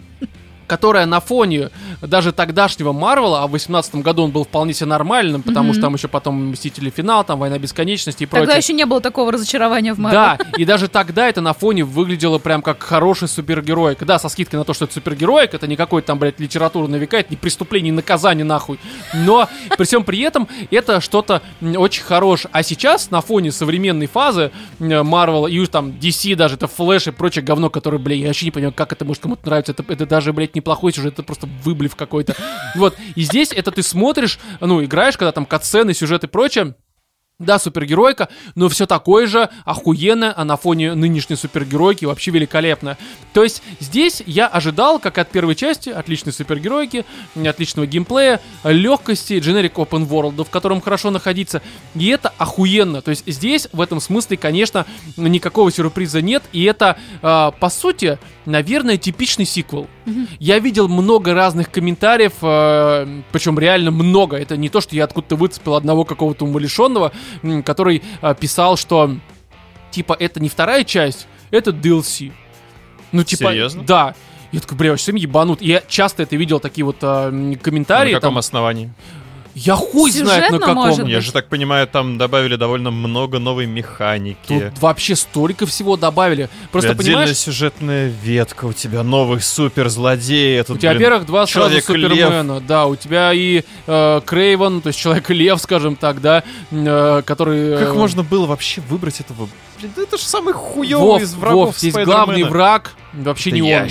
[0.68, 1.70] которая на фоне
[2.02, 5.94] даже тогдашнего Марвела, а в 18 году он был вполне себе нормальным, потому что там
[5.94, 8.48] еще потом Мстители Финал, там Война Бесконечности и прочее.
[8.48, 10.20] Тогда еще не было такого разочарования в Марвел.
[10.20, 14.04] Да, и даже тогда это на фоне выглядело прям как хороший супергероик.
[14.04, 16.96] Да, со скидкой на то, что это супергероик, это не какой-то там, блядь, литература на
[16.96, 18.80] века, это не преступление, не наказание нахуй.
[19.14, 19.48] Но
[19.78, 22.50] при всем при этом это что-то очень хорошее.
[22.54, 27.44] А сейчас на фоне современной фазы Марвела и там DC даже, это Флэш и прочее
[27.44, 29.72] говно, которое, блядь, я вообще не понимаю, как это может кому-то нравится.
[29.72, 32.36] Это, это даже, блядь, неплохой сюжет, это просто выблив какой-то.
[32.76, 36.76] Вот, и здесь это ты смотришь, ну, играешь, когда там катсцены, сюжет и прочее,
[37.38, 42.98] да, супергеройка, но все такое же охуенно, а на фоне нынешней супергеройки вообще великолепно.
[43.34, 47.06] То есть здесь я ожидал, как от первой части, отличной супергеройки,
[47.36, 51.62] отличного геймплея, легкости, generic open world, в котором хорошо находиться.
[51.94, 53.02] И это охуенно.
[53.02, 54.86] То есть здесь в этом смысле, конечно,
[55.18, 56.44] никакого сюрприза нет.
[56.54, 59.88] И это, а, по сути, наверное, типичный сиквел.
[60.40, 64.38] Я видел много разных комментариев, э, причем реально много.
[64.38, 67.12] Это не то, что я откуда-то выцепил одного какого-то умалишенного,
[67.64, 69.16] который э, писал, что
[69.92, 72.32] типа это не вторая часть, это DLC.
[73.12, 73.84] Ну, типа, Серьезно?
[73.84, 74.16] да.
[74.52, 75.62] Я такой, бля, совсем ебанут.
[75.62, 78.14] Я часто это видел, такие вот э, м, На комментарии.
[78.14, 78.92] каком там, основании?
[79.56, 81.06] Я хуй знает на каком.
[81.08, 84.38] Я же так понимаю, там добавили довольно много новой механики.
[84.48, 86.50] Тут вообще столько всего добавили.
[86.72, 90.60] Просто Отдельная понимаешь, сюжетная ветка, у тебя новый суперзлодей.
[90.62, 95.62] У тебя, во-первых, два сразу Супермена, да, у тебя и э, Крейвен, то есть Человек-лев,
[95.62, 97.78] скажем так, да, э, который...
[97.78, 99.48] Как э, можно было вообще выбрать этого?
[99.80, 103.74] Блин, это же самый хуёвый Вов, из врагов Вов, здесь главный враг вообще Это не
[103.74, 103.90] он.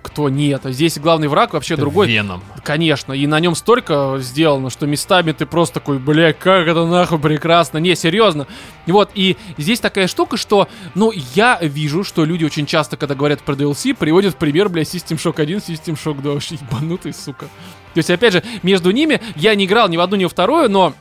[0.00, 2.08] Кто нет, здесь главный враг вообще Это другой.
[2.08, 2.42] Веном.
[2.64, 7.18] Конечно, и на нем столько сделано, что местами ты просто такой, бля, как это нахуй
[7.18, 7.78] прекрасно.
[7.78, 8.46] Не, серьезно.
[8.86, 13.42] Вот, и здесь такая штука, что, ну, я вижу, что люди очень часто, когда говорят
[13.42, 16.32] про DLC, приводят пример, бля, System Shock 1, System Shock 2.
[16.32, 17.46] Вообще ебанутый, сука.
[17.94, 20.70] То есть, опять же, между ними я не играл ни в одну, ни во вторую,
[20.70, 20.94] но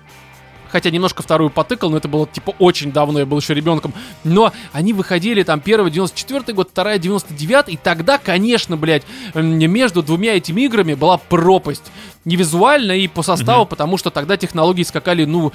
[0.72, 3.94] хотя немножко вторую потыкал, но это было типа очень давно, я был еще ребенком.
[4.24, 9.04] Но они выходили там первый 94 год, вторая 99 и тогда, конечно, блядь,
[9.34, 11.92] между двумя этими играми была пропасть.
[12.24, 15.52] Не визуально и по составу, потому что тогда технологии скакали, ну,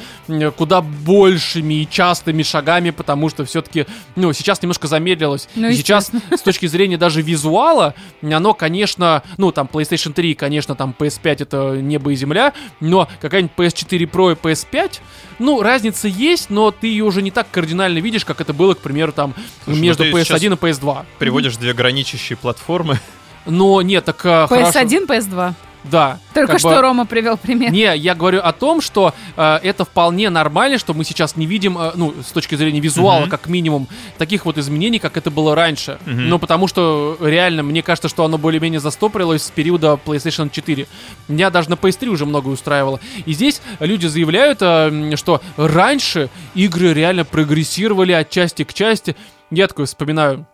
[0.56, 3.86] куда большими и частыми шагами, потому что все-таки,
[4.16, 5.48] ну, сейчас немножко замедлилось.
[5.55, 10.74] Ну, И сейчас, с точки зрения даже визуала, оно, конечно, ну, там, PlayStation 3, конечно,
[10.74, 15.01] там, PS5 это небо и земля, но какая-нибудь PS4 Pro и PS5,
[15.38, 18.78] ну, разница есть, но ты ее уже не так кардинально видишь, как это было, к
[18.78, 19.34] примеру, там,
[19.64, 21.05] Слушай, ну между ты PS1 сейчас- и PS2.
[21.18, 22.98] Приводишь две граничащие платформы.
[23.44, 24.80] Но нет, так э, хорошо.
[24.80, 25.55] PS1, PS2.
[25.90, 26.18] Да.
[26.34, 27.70] Только как что бы- Рома привел пример.
[27.72, 31.78] Не, я говорю о том, что э, это вполне нормально, что мы сейчас не видим,
[31.78, 33.30] э, ну, с точки зрения визуала, Мгм.
[33.30, 33.88] как минимум,
[34.18, 35.98] таких вот изменений, как это было раньше.
[36.06, 36.28] Мгм.
[36.28, 40.86] Ну, потому что реально, мне кажется, что оно более-менее застопорилось с периода PlayStation 4.
[41.28, 43.00] Меня даже на PS3 уже многое устраивало.
[43.24, 49.16] И здесь люди заявляют, э, что раньше игры реально прогрессировали от части к части.
[49.50, 50.46] Я такой вспоминаю,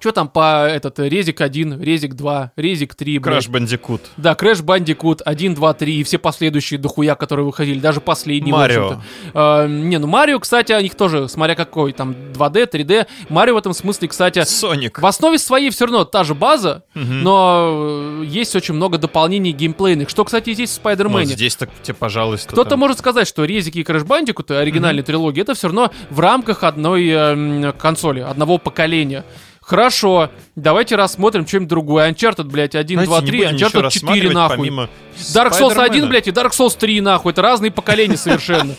[0.00, 3.44] что там по этот э, Резик 1, Резик 2, Резик 3, блядь.
[3.46, 4.00] Crash Bandicoot.
[4.16, 8.54] Да, Crash Bandicoot 1, 2, 3 и все последующие дохуя, которые выходили, даже последний, в
[8.56, 9.00] Марио.
[9.34, 13.06] А, не, ну Марио, кстати, о них тоже, смотря какой, там 2D, 3D.
[13.28, 15.00] Марио в этом смысле, кстати, Соник.
[15.00, 17.22] в основе своей все равно та же база, Мгм.
[17.22, 21.26] но э, есть очень много дополнений геймплейных, что, кстати, здесь в Вот Спайдермене.
[21.26, 22.48] здесь так тебе, пожалуйста.
[22.52, 22.78] Кто-то там.
[22.78, 27.08] может сказать, что резики и Crash Bandicoot, оригинальной трилогии, это все равно в рамках одной
[27.08, 29.24] э, консоли, одного поколения.
[29.68, 32.10] Хорошо, давайте рассмотрим что-нибудь другое.
[32.10, 34.68] Uncharted, блядь, 1, Знаете, 2, не 3, будем ничего Uncharted 4, рассматривать, нахуй.
[34.70, 36.06] Dark Souls 1, Спайдермена.
[36.08, 37.32] блядь, и Dark Souls 3, нахуй.
[37.32, 38.74] Это разные поколения совершенно.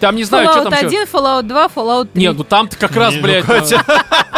[0.00, 0.86] Там не знаю, что там еще.
[0.88, 2.20] 1, Fallout 2, Fallout 3.
[2.22, 3.72] Не, ну там-то как раз, Не, ну, блядь.
[3.72, 3.78] Э,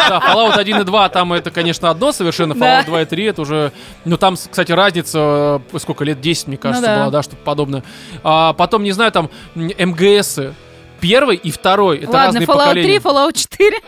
[0.09, 2.53] Да, Fallout 1 и 2, там это, конечно, одно совершенно.
[2.53, 3.73] Fallout 2 и 3 это уже...
[4.05, 7.01] Ну там, кстати, разница, э, сколько лет, 10, мне кажется, Ну да.
[7.01, 7.83] была, да, что-то подобное.
[8.23, 10.53] А потом, не знаю, там МГСы.
[10.99, 12.99] Первый и второй, это Ладно, разные Fallout поколения.
[12.99, 13.77] 3, Fallout 4.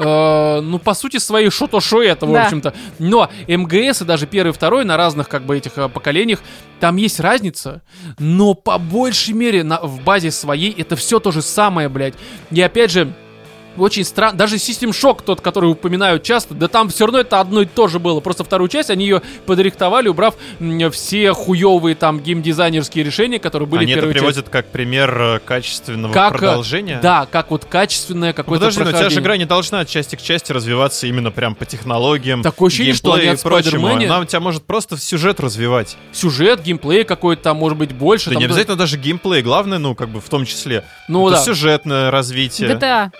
[0.00, 2.44] Э, ну, по сути, своей что-то шо это, в Да.
[2.44, 2.72] общем-то.
[3.00, 6.38] Но МГС и даже первый и второй на разных, как бы, этих э, поколениях,
[6.78, 7.82] там есть разница,
[8.16, 12.14] но по большей мере на, в базе своей это все то же самое, блядь.
[12.52, 13.12] И опять же,
[13.80, 14.36] очень странно.
[14.36, 17.88] Даже System Shock, тот, который упоминают часто, да там все равно это одно и то
[17.88, 18.20] же было.
[18.20, 20.36] Просто вторую часть они ее подрихтовали, убрав
[20.92, 24.24] все хуевые там геймдизайнерские решения, которые были Они это первой части.
[24.24, 26.98] приводят как пример э, качественного Как, э, продолжения.
[27.02, 29.88] Да, как вот качественное Ну, какое-то Подожди, но у тебя же игра не должна от
[29.88, 33.88] части к части развиваться именно прям по технологиям, Такое ощущение, что они и от прочему.
[33.88, 35.96] Она у тебя может просто в сюжет развивать.
[36.12, 38.26] сюжет, геймплей какой-то там может быть больше.
[38.30, 40.84] Да там, не обязательно даже геймплей, главное, ну, как бы в том числе.
[41.08, 41.42] Ну это да.
[41.44, 42.70] сюжетное развитие.
[42.70, 43.10] GTA.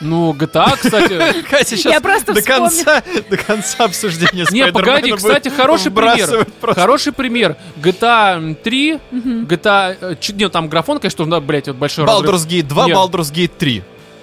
[0.00, 1.42] Ну, GTA, кстати.
[1.50, 2.68] Катя сейчас Я просто до вспомнила.
[2.68, 6.46] конца, до конца обсуждения Не, погоди, кстати, хороший пример.
[6.62, 7.56] Хороший пример.
[7.76, 10.18] GTA 3, GTA...
[10.34, 12.04] Нет, там графон, конечно, да, блядь, вот большой.
[12.06, 12.96] Baldur's Gate 2, Нет.
[12.96, 13.82] Baldur's Gate 3.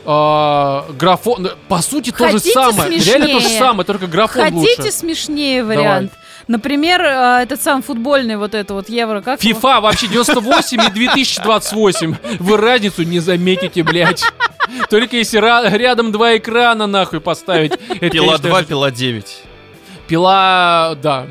[0.10, 1.50] А, Графон...
[1.68, 2.98] По сути, то же Хотите самое.
[2.98, 3.60] Реально то же смешнее?
[3.60, 4.92] самое, только графон Хотите лучше.
[4.92, 6.14] смешнее вариант?
[6.48, 9.60] Например, э, этот сам футбольный вот это вот евро, как его?
[9.60, 12.16] FIFA вообще 98 и 2028.
[12.40, 14.24] Вы разницу не заметите, блядь.
[14.90, 15.38] Только если
[15.78, 17.78] рядом два экрана нахуй поставить.
[18.00, 19.38] Пила конечно, 2, Пила 9.
[20.08, 21.28] Пила, да.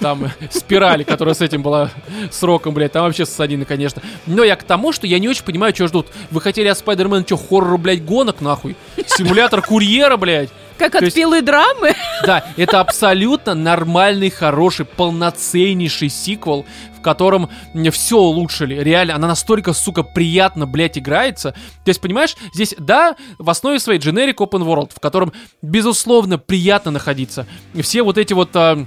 [0.00, 1.90] Там спираль, которая с этим была
[2.30, 4.02] сроком, блядь, там вообще ссадины, конечно.
[4.26, 6.08] Но я к тому, что я не очень понимаю, что ждут.
[6.30, 8.76] Вы хотели от Спайдермена что, хоррор, блядь, гонок, нахуй?
[9.06, 10.50] Симулятор курьера, блядь?
[10.78, 11.94] Как от есть- пилы драмы?
[12.24, 16.66] Да, это абсолютно нормальный, хороший, полноценнейший сиквел,
[16.96, 17.50] в котором
[17.92, 18.74] все улучшили.
[18.82, 21.52] Реально, она настолько, сука, приятно, блядь, играется.
[21.84, 25.32] То есть, понимаешь, здесь, да, в основе своей generic open world, в котором,
[25.62, 27.46] безусловно, приятно находиться.
[27.80, 28.50] Все вот эти вот...
[28.54, 28.86] а,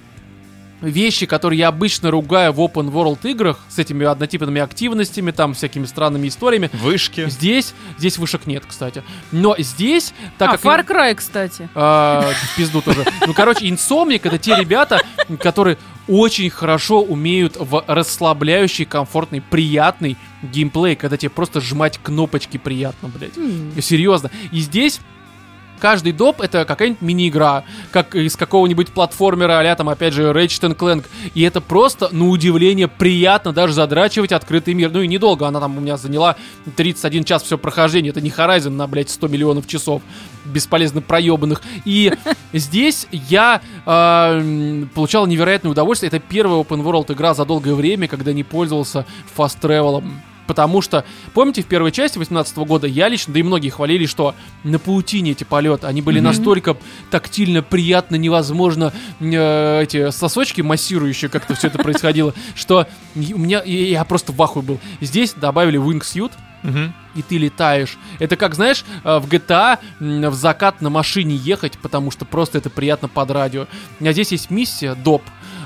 [0.82, 5.86] вещи, которые я обычно ругаю в open world играх с этими однотипными активностями, там всякими
[5.86, 6.70] странными историями.
[6.74, 7.30] Вышки.
[7.30, 9.04] Здесь, здесь вышек нет, кстати.
[9.32, 10.62] Но здесь, так а, как...
[10.62, 11.70] Far Cry, кстати.
[11.76, 13.06] А, в пизду тоже.
[13.26, 15.02] Ну, короче, Insomniac это те ребята,
[15.40, 15.78] которые
[16.08, 23.36] очень хорошо умеют в расслабляющий, комфортный, приятный геймплей, когда тебе просто сжимать кнопочки приятно, блядь.
[23.84, 24.32] Серьезно.
[24.52, 25.00] И здесь
[25.80, 31.06] каждый доп это какая-нибудь мини-игра, как из какого-нибудь платформера, а там, опять же, Ratchet Clank.
[31.34, 34.92] И это просто, на удивление, приятно даже задрачивать открытый мир.
[34.92, 36.36] Ну и недолго, она там у меня заняла
[36.76, 38.12] 31 час все прохождение.
[38.12, 40.02] Это не Horizon на, блядь, 100 миллионов часов
[40.46, 41.62] бесполезно проебанных.
[41.86, 42.14] И
[42.54, 46.10] здесь я э, получал невероятное удовольствие.
[46.10, 49.06] Это первая open world игра за долгое время, когда не пользовался
[49.38, 50.04] travel.
[50.50, 51.06] Потому что,
[51.36, 55.34] помните, в первой части 18 года я лично, да и многие хвалили, что на паутине
[55.34, 56.76] эти полеты, они были настолько
[57.12, 64.04] тактильно, приятно, невозможно, э, эти сосочки массирующие, как-то все это происходило, что у меня, я
[64.06, 64.80] просто в ахуе был.
[65.02, 66.32] Здесь добавили wingsuit,
[66.64, 66.94] Мгм.
[67.14, 68.00] и ты летаешь.
[68.18, 72.72] Это как, знаешь, э, в GTA в закат на машине ехать, потому что просто это
[72.72, 73.68] приятно под радио.
[74.02, 75.22] А здесь есть миссия, доп,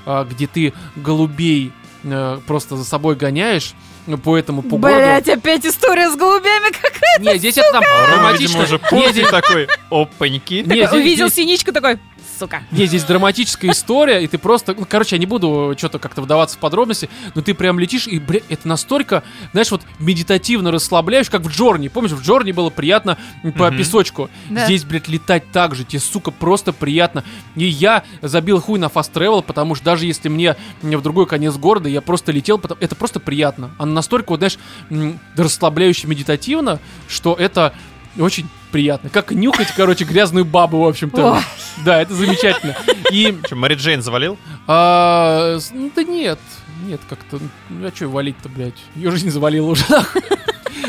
[0.06, 1.72] э, где ты голубей
[2.04, 3.74] э, просто за собой гоняешь
[4.08, 4.98] э, по этому по городу.
[5.00, 7.22] Блять, опять история с голубями какая-то.
[7.24, 8.60] Не, здесь это там Рома, романтично.
[8.64, 8.64] видимо,
[9.00, 10.54] уже здесь- такой, опаньки.
[10.56, 11.98] не, здесь- Увидел здесь- синичку такой,
[12.38, 12.64] сука.
[12.72, 14.76] Есть здесь драматическая история, и ты просто...
[14.78, 18.20] Ну, короче, я не буду что-то как-то вдаваться в подробности, но ты прям летишь, и,
[18.20, 21.88] бля, это настолько, знаешь, вот медитативно расслабляешь, как в Джорни.
[21.88, 23.18] Помнишь, в Джорни было приятно
[23.58, 23.78] по Мгм.
[23.78, 24.30] песочку.
[24.50, 24.66] Да.
[24.66, 27.24] Здесь, блядь, летать так же, тебе, сука, просто приятно.
[27.56, 31.28] И я забил хуй на fast travel, потому что даже если мне, мне в другой
[31.28, 32.80] конец города, я просто летел, потому...
[32.82, 33.72] это просто приятно.
[33.78, 34.58] Оно настолько, вот, знаешь,
[35.36, 37.74] расслабляюще медитативно, что это
[38.18, 39.10] очень приятно.
[39.10, 41.42] Как нюхать, короче, грязную бабу, в общем-то.
[41.86, 42.76] Да, это замечательно.
[43.12, 44.38] И, Че, Мэри Джейн завалил?
[44.68, 46.40] а, ну, да нет,
[46.86, 48.78] нет, как-то, ну, а что валить-то, блядь?
[48.96, 49.84] Ее жизнь завалила уже.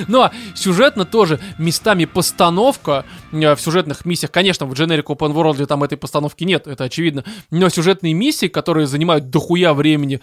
[0.09, 5.85] Но сюжетно тоже местами постановка э, в сюжетных миссиях, конечно, в Generic Open World там
[5.85, 10.21] этой постановки нет, это очевидно, но сюжетные миссии, которые занимают дохуя времени,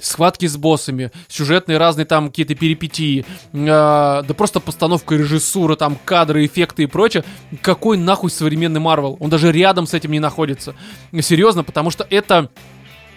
[0.00, 6.46] схватки с боссами, сюжетные разные там какие-то перипетии, э, да просто постановка режиссура, там кадры,
[6.46, 7.24] эффекты и прочее.
[7.62, 9.16] Какой нахуй современный Марвел?
[9.18, 10.74] Он даже рядом с этим не находится.
[11.20, 12.48] Серьезно, потому что это...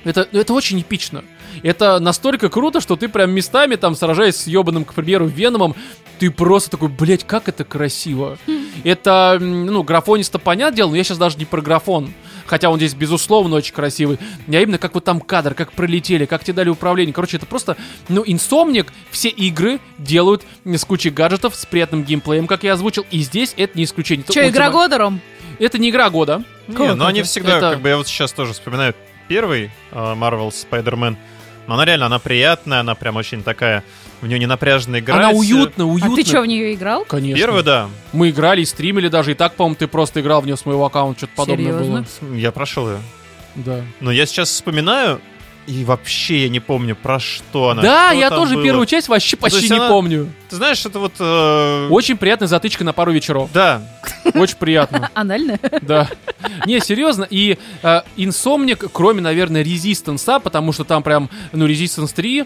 [0.04, 1.24] Это, это очень эпично.
[1.62, 5.76] Это настолько круто, что ты прям местами там сражаясь с ебаным, к примеру, Веномом,
[6.18, 8.40] ты просто такой, блять, как это красиво.
[8.84, 12.14] Это, м, ну, графонисто понятное дело, но я сейчас даже не про графон.
[12.52, 14.20] Хотя он здесь, безусловно, очень красивый.
[14.50, 17.14] А именно, как вот там кадр, как пролетели, как тебе дали управление.
[17.14, 17.78] Короче, это просто,
[18.10, 23.06] ну, инсомник все игры делают с кучей гаджетов, с приятным геймплеем, как я озвучил.
[23.10, 24.26] И здесь это не исключение.
[24.30, 25.22] Че, игра ультима- года, Ром?
[25.60, 26.44] Это не игра года.
[26.68, 28.96] Не, но они всегда, Это- как бы я вот сейчас тоже вспоминаю
[29.30, 31.16] первый э, Marvel Spider-Man.
[31.68, 33.86] Но она реально, она приятная, она прям очень такая,
[34.22, 35.18] в нее не напряжно играть.
[35.18, 36.14] Она уютно, уютно.
[36.14, 37.06] А ты что, в нее играл?
[37.06, 37.38] Конечно.
[37.38, 37.90] Первый, да.
[38.14, 40.86] Мы играли и стримили даже, и так, по-моему, ты просто играл в нее с моего
[40.86, 42.06] аккаунта, что-то подобное Серьезно?
[42.22, 42.36] было.
[42.36, 43.00] Я прошел ее.
[43.56, 43.82] Да.
[44.00, 45.20] Но я сейчас вспоминаю,
[45.68, 47.82] и вообще я не помню, про что она.
[47.82, 48.64] да, что я тоже было.
[48.64, 50.30] первую часть вообще почти есть не она- помню.
[50.50, 51.14] Ты знаешь, это вот...
[51.20, 53.50] э, Очень приятная затычка на пару вечеров.
[53.54, 53.82] Да,
[54.34, 55.10] Очень приятно.
[55.14, 55.60] Анально?
[55.82, 56.10] Да.
[56.66, 57.26] Не, серьезно.
[57.30, 62.46] И э, Insomniac, кроме, наверное, Resistance, потому что там прям, ну, Resistance 3,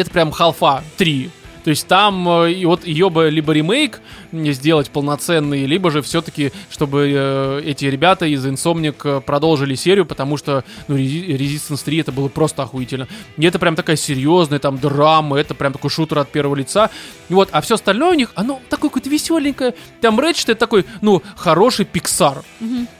[0.00, 1.30] это прям халфа 3.
[1.64, 4.00] То есть там э, и вот ее бы либо ремейк
[4.32, 10.36] сделать полноценный, либо же все-таки, чтобы э, эти ребята из Insomniac э, продолжили серию, потому
[10.36, 13.08] что ну, Resi- Resistance 3 это было просто охуительно.
[13.36, 16.90] И это прям такая серьезная там драма, это прям такой шутер от первого лица.
[17.28, 19.74] Вот, а все остальное у них, оно такое какое-то веселенькое.
[20.00, 22.42] Там Ratchet это такой, ну, хороший Pixar.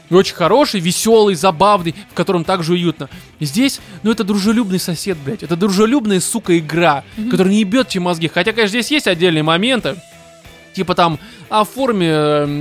[0.09, 3.09] И Очень хороший, веселый, забавный, в котором также уютно.
[3.39, 5.41] Здесь, ну, это дружелюбный сосед, блядь.
[5.43, 8.27] Это дружелюбная, сука, игра, которая не ебет тебе мозги.
[8.27, 9.95] Хотя, конечно, здесь есть отдельные моменты.
[10.73, 11.19] Типа там,
[11.49, 12.07] оформи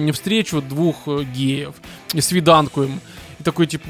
[0.09, 1.74] э, встречу двух э, геев,
[2.12, 3.01] и свиданку им.
[3.40, 3.89] И такой, типа...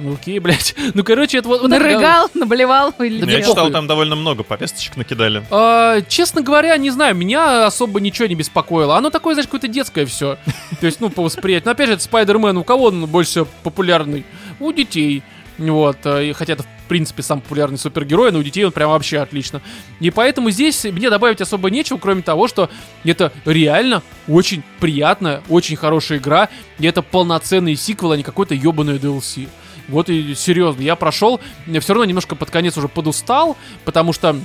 [0.00, 0.74] Ну, окей, блядь.
[0.94, 1.60] Ну, короче, это вот...
[1.60, 1.86] вот так, да.
[1.86, 3.72] Нарыгал, наблевал или Да я читал, похуй.
[3.72, 5.44] там довольно много повесточек накидали.
[5.50, 8.96] А, честно говоря, не знаю, меня особо ничего не беспокоило.
[8.96, 10.38] Оно такое, знаешь, какое-то детское все.
[10.80, 11.66] То есть, ну, по восприятию.
[11.66, 14.24] Но опять же, это Спайдермен, у кого он больше популярный?
[14.58, 15.22] У детей.
[15.60, 18.88] Вот, а, и хотя это, в принципе, самый популярный супергерой, но у детей он прям
[18.90, 19.60] вообще отлично.
[20.00, 22.70] И поэтому здесь мне добавить особо нечего, кроме того, что
[23.04, 28.96] это реально очень приятная, очень хорошая игра, и это полноценный сиквел, а не какой-то ебаный
[28.96, 29.48] DLC.
[29.88, 34.36] Вот и серьезно, я прошел, я все равно немножко под конец уже подустал, потому что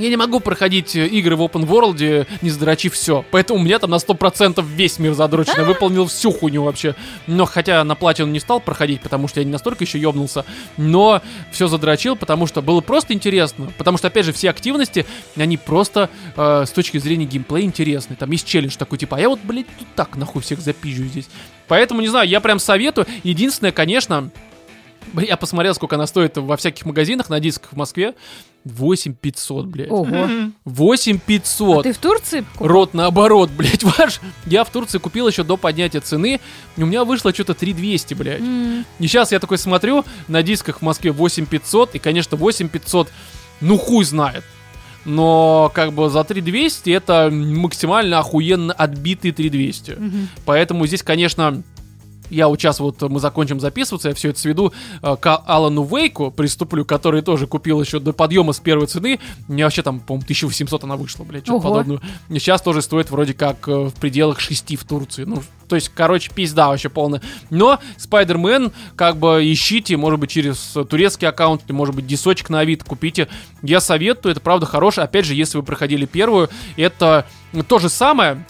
[0.00, 3.24] я не могу проходить э, игры в open world, не задрочив все.
[3.30, 5.54] Поэтому у меня там на 100% весь мир задрочен.
[5.56, 6.94] Я выполнил всю хуйню вообще.
[7.26, 10.44] Но хотя на платину не стал проходить, потому что я не настолько еще ёбнулся.
[10.76, 11.22] Но
[11.52, 13.72] все задрочил, потому что было просто интересно.
[13.78, 15.06] Потому что, опять же, все активности,
[15.36, 18.16] они просто э, с точки зрения геймплея интересны.
[18.16, 21.28] Там есть челлендж такой, типа, а я вот, блядь, тут так нахуй всех запижу здесь.
[21.68, 23.06] Поэтому, не знаю, я прям советую.
[23.22, 24.30] Единственное, конечно,
[25.14, 28.14] Я посмотрел, сколько она стоит во всяких магазинах на дисках в Москве.
[28.64, 29.90] 8500, блядь.
[29.90, 30.28] Ого.
[30.64, 31.78] 8500.
[31.78, 32.40] А ты в Турции?
[32.40, 32.66] покупал?
[32.68, 34.20] Рот наоборот, блядь, ваш.
[34.46, 36.40] Я в Турции купил еще до поднятия цены.
[36.76, 38.40] У меня вышло что-то 3200, блядь.
[38.40, 41.94] М, И сейчас я такой смотрю, на дисках в Москве 8500.
[41.94, 43.08] И, конечно, 8500,
[43.60, 44.44] ну хуй знает.
[45.06, 49.92] Но как бы за 3200 это максимально охуенно отбитые 3200.
[49.92, 50.28] мгм.
[50.44, 51.62] Поэтому здесь, конечно,
[52.30, 56.30] я вот сейчас вот мы закончим записываться, я все это сведу э, к Алану Вейку,
[56.30, 59.20] приступлю, который тоже купил еще до подъема с первой цены.
[59.48, 62.00] Мне вообще там, по-моему, 1800 она вышла, блядь, что-то подобное.
[62.28, 65.24] И сейчас тоже стоит вроде как э, в пределах 6 в Турции.
[65.24, 67.22] Ну, то есть, короче, пизда вообще полная.
[67.48, 72.84] Но Spider-Man, как бы ищите, может быть, через турецкий аккаунт, может быть, дисочек на Авито
[72.84, 73.28] купите.
[73.62, 75.04] Я советую, это правда хорошее.
[75.04, 77.26] Опять же, если вы проходили первую, это
[77.68, 78.44] то же самое,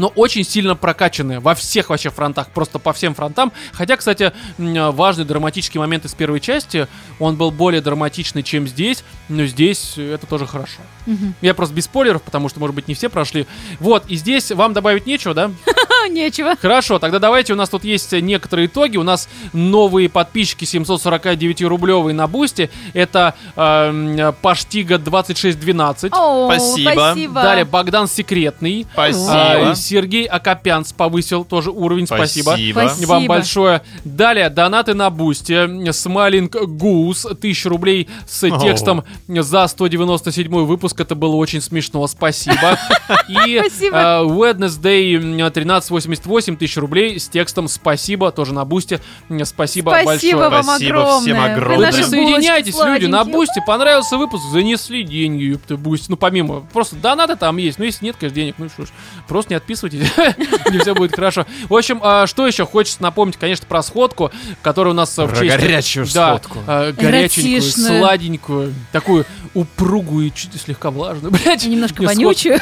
[0.00, 3.52] но очень сильно прокачанная во всех вообще фронтах, просто по всем фронтам.
[3.72, 9.44] Хотя, кстати, важный драматический момент из первой части, он был более драматичный, чем здесь, но
[9.44, 10.80] здесь это тоже хорошо.
[11.10, 11.34] Мгм.
[11.40, 13.46] Я просто без спойлеров, потому что, может быть, не все прошли.
[13.80, 15.50] Вот, и здесь вам добавить нечего, да?
[16.08, 16.54] Нечего.
[16.56, 18.96] Хорошо, тогда давайте, у нас тут есть некоторые итоги.
[18.96, 22.70] У нас новые подписчики 749-рублевые на Boosty.
[22.94, 26.12] Это э, Паштига 2612.
[26.14, 26.90] О, Спасибо.
[26.92, 27.42] спасибо.
[27.42, 28.86] Далее Богдан Секретный.
[28.92, 29.70] Спасибо.
[29.70, 32.50] А, Сергей Акопянц повысил тоже уровень, спасибо.
[32.50, 32.78] Спасибо.
[32.80, 33.08] Спасибо.
[33.08, 33.82] Вам большое.
[34.04, 35.68] Далее, донаты на Boosty.
[35.92, 38.58] Smiling Goose, 1000 рублей с О.
[38.58, 40.99] текстом за 197 выпуск.
[41.00, 42.78] Это было очень смешно, спасибо.
[43.28, 43.96] И Спасибо.
[43.96, 49.00] э, Wednesday м, 1388, 1000 рублей с текстом спасибо, тоже на Boosty.
[49.44, 50.48] Спасибо, Спасибо большое.
[50.50, 51.20] вам Спасибо огромное.
[51.20, 51.90] всем огромное.
[51.92, 53.62] Вы присоединяйтесь, люди, на Boosty.
[53.66, 56.06] Понравился выпуск, занесли деньги, ёпта, Boosty.
[56.10, 57.78] Ну, помимо, просто донаты там есть.
[57.78, 58.88] Ну, если нет, конечно, денег, ну что ж,
[59.28, 60.00] просто не отписывайтесь,
[60.72, 61.46] и все будет хорошо.
[61.68, 64.30] В общем, а, что еще хочется напомнить, конечно, про сходку,
[64.62, 65.56] которая у нас э, в честь...
[65.56, 66.58] горячую сходку.
[66.66, 71.64] э, горяченькую, сладенькую, такую упругую и чуть слегка влажную, блядь.
[71.64, 72.58] И Немножко сход- вонючую.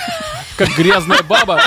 [0.57, 1.63] как грязная баба.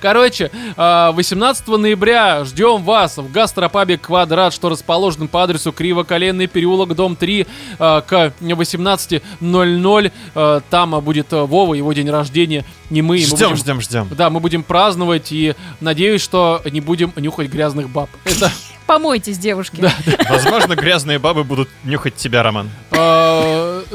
[0.00, 6.96] Короче, а, 18 ноября ждем вас в гастропабе «Квадрат», что расположен по адресу Кривоколенный переулок,
[6.96, 7.46] дом 3,
[7.78, 10.12] а, к 18.00.
[10.34, 13.18] А, Там а, будет а, Вова, его день рождения, не мы.
[13.18, 14.08] и мы Ждем, будем- ждем, ждем.
[14.10, 18.08] Да, мы будем праздновать и надеюсь, что не будем нюхать грязных баб.
[18.24, 18.50] Это
[18.86, 19.88] Помойтесь, девушки.
[20.28, 22.68] Возможно, грязные бабы будут нюхать тебя, Роман.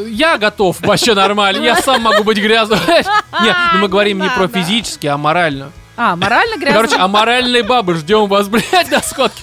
[0.06, 1.64] Я готов, вообще нормально.
[1.64, 2.80] Я сам могу быть грязным.
[2.88, 5.72] Не, ну мы говорим не про физически, а морально.
[5.96, 6.82] А, морально грязно?
[6.82, 9.42] Короче, аморальные бабы, ждем вас, блядь, на сходке.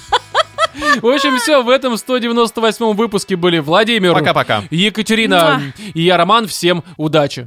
[1.00, 4.64] В общем, все, в этом 198 выпуске были Владимир, Пока-пока.
[4.70, 5.62] Екатерина
[5.94, 6.48] и я, Роман.
[6.48, 7.46] Всем удачи.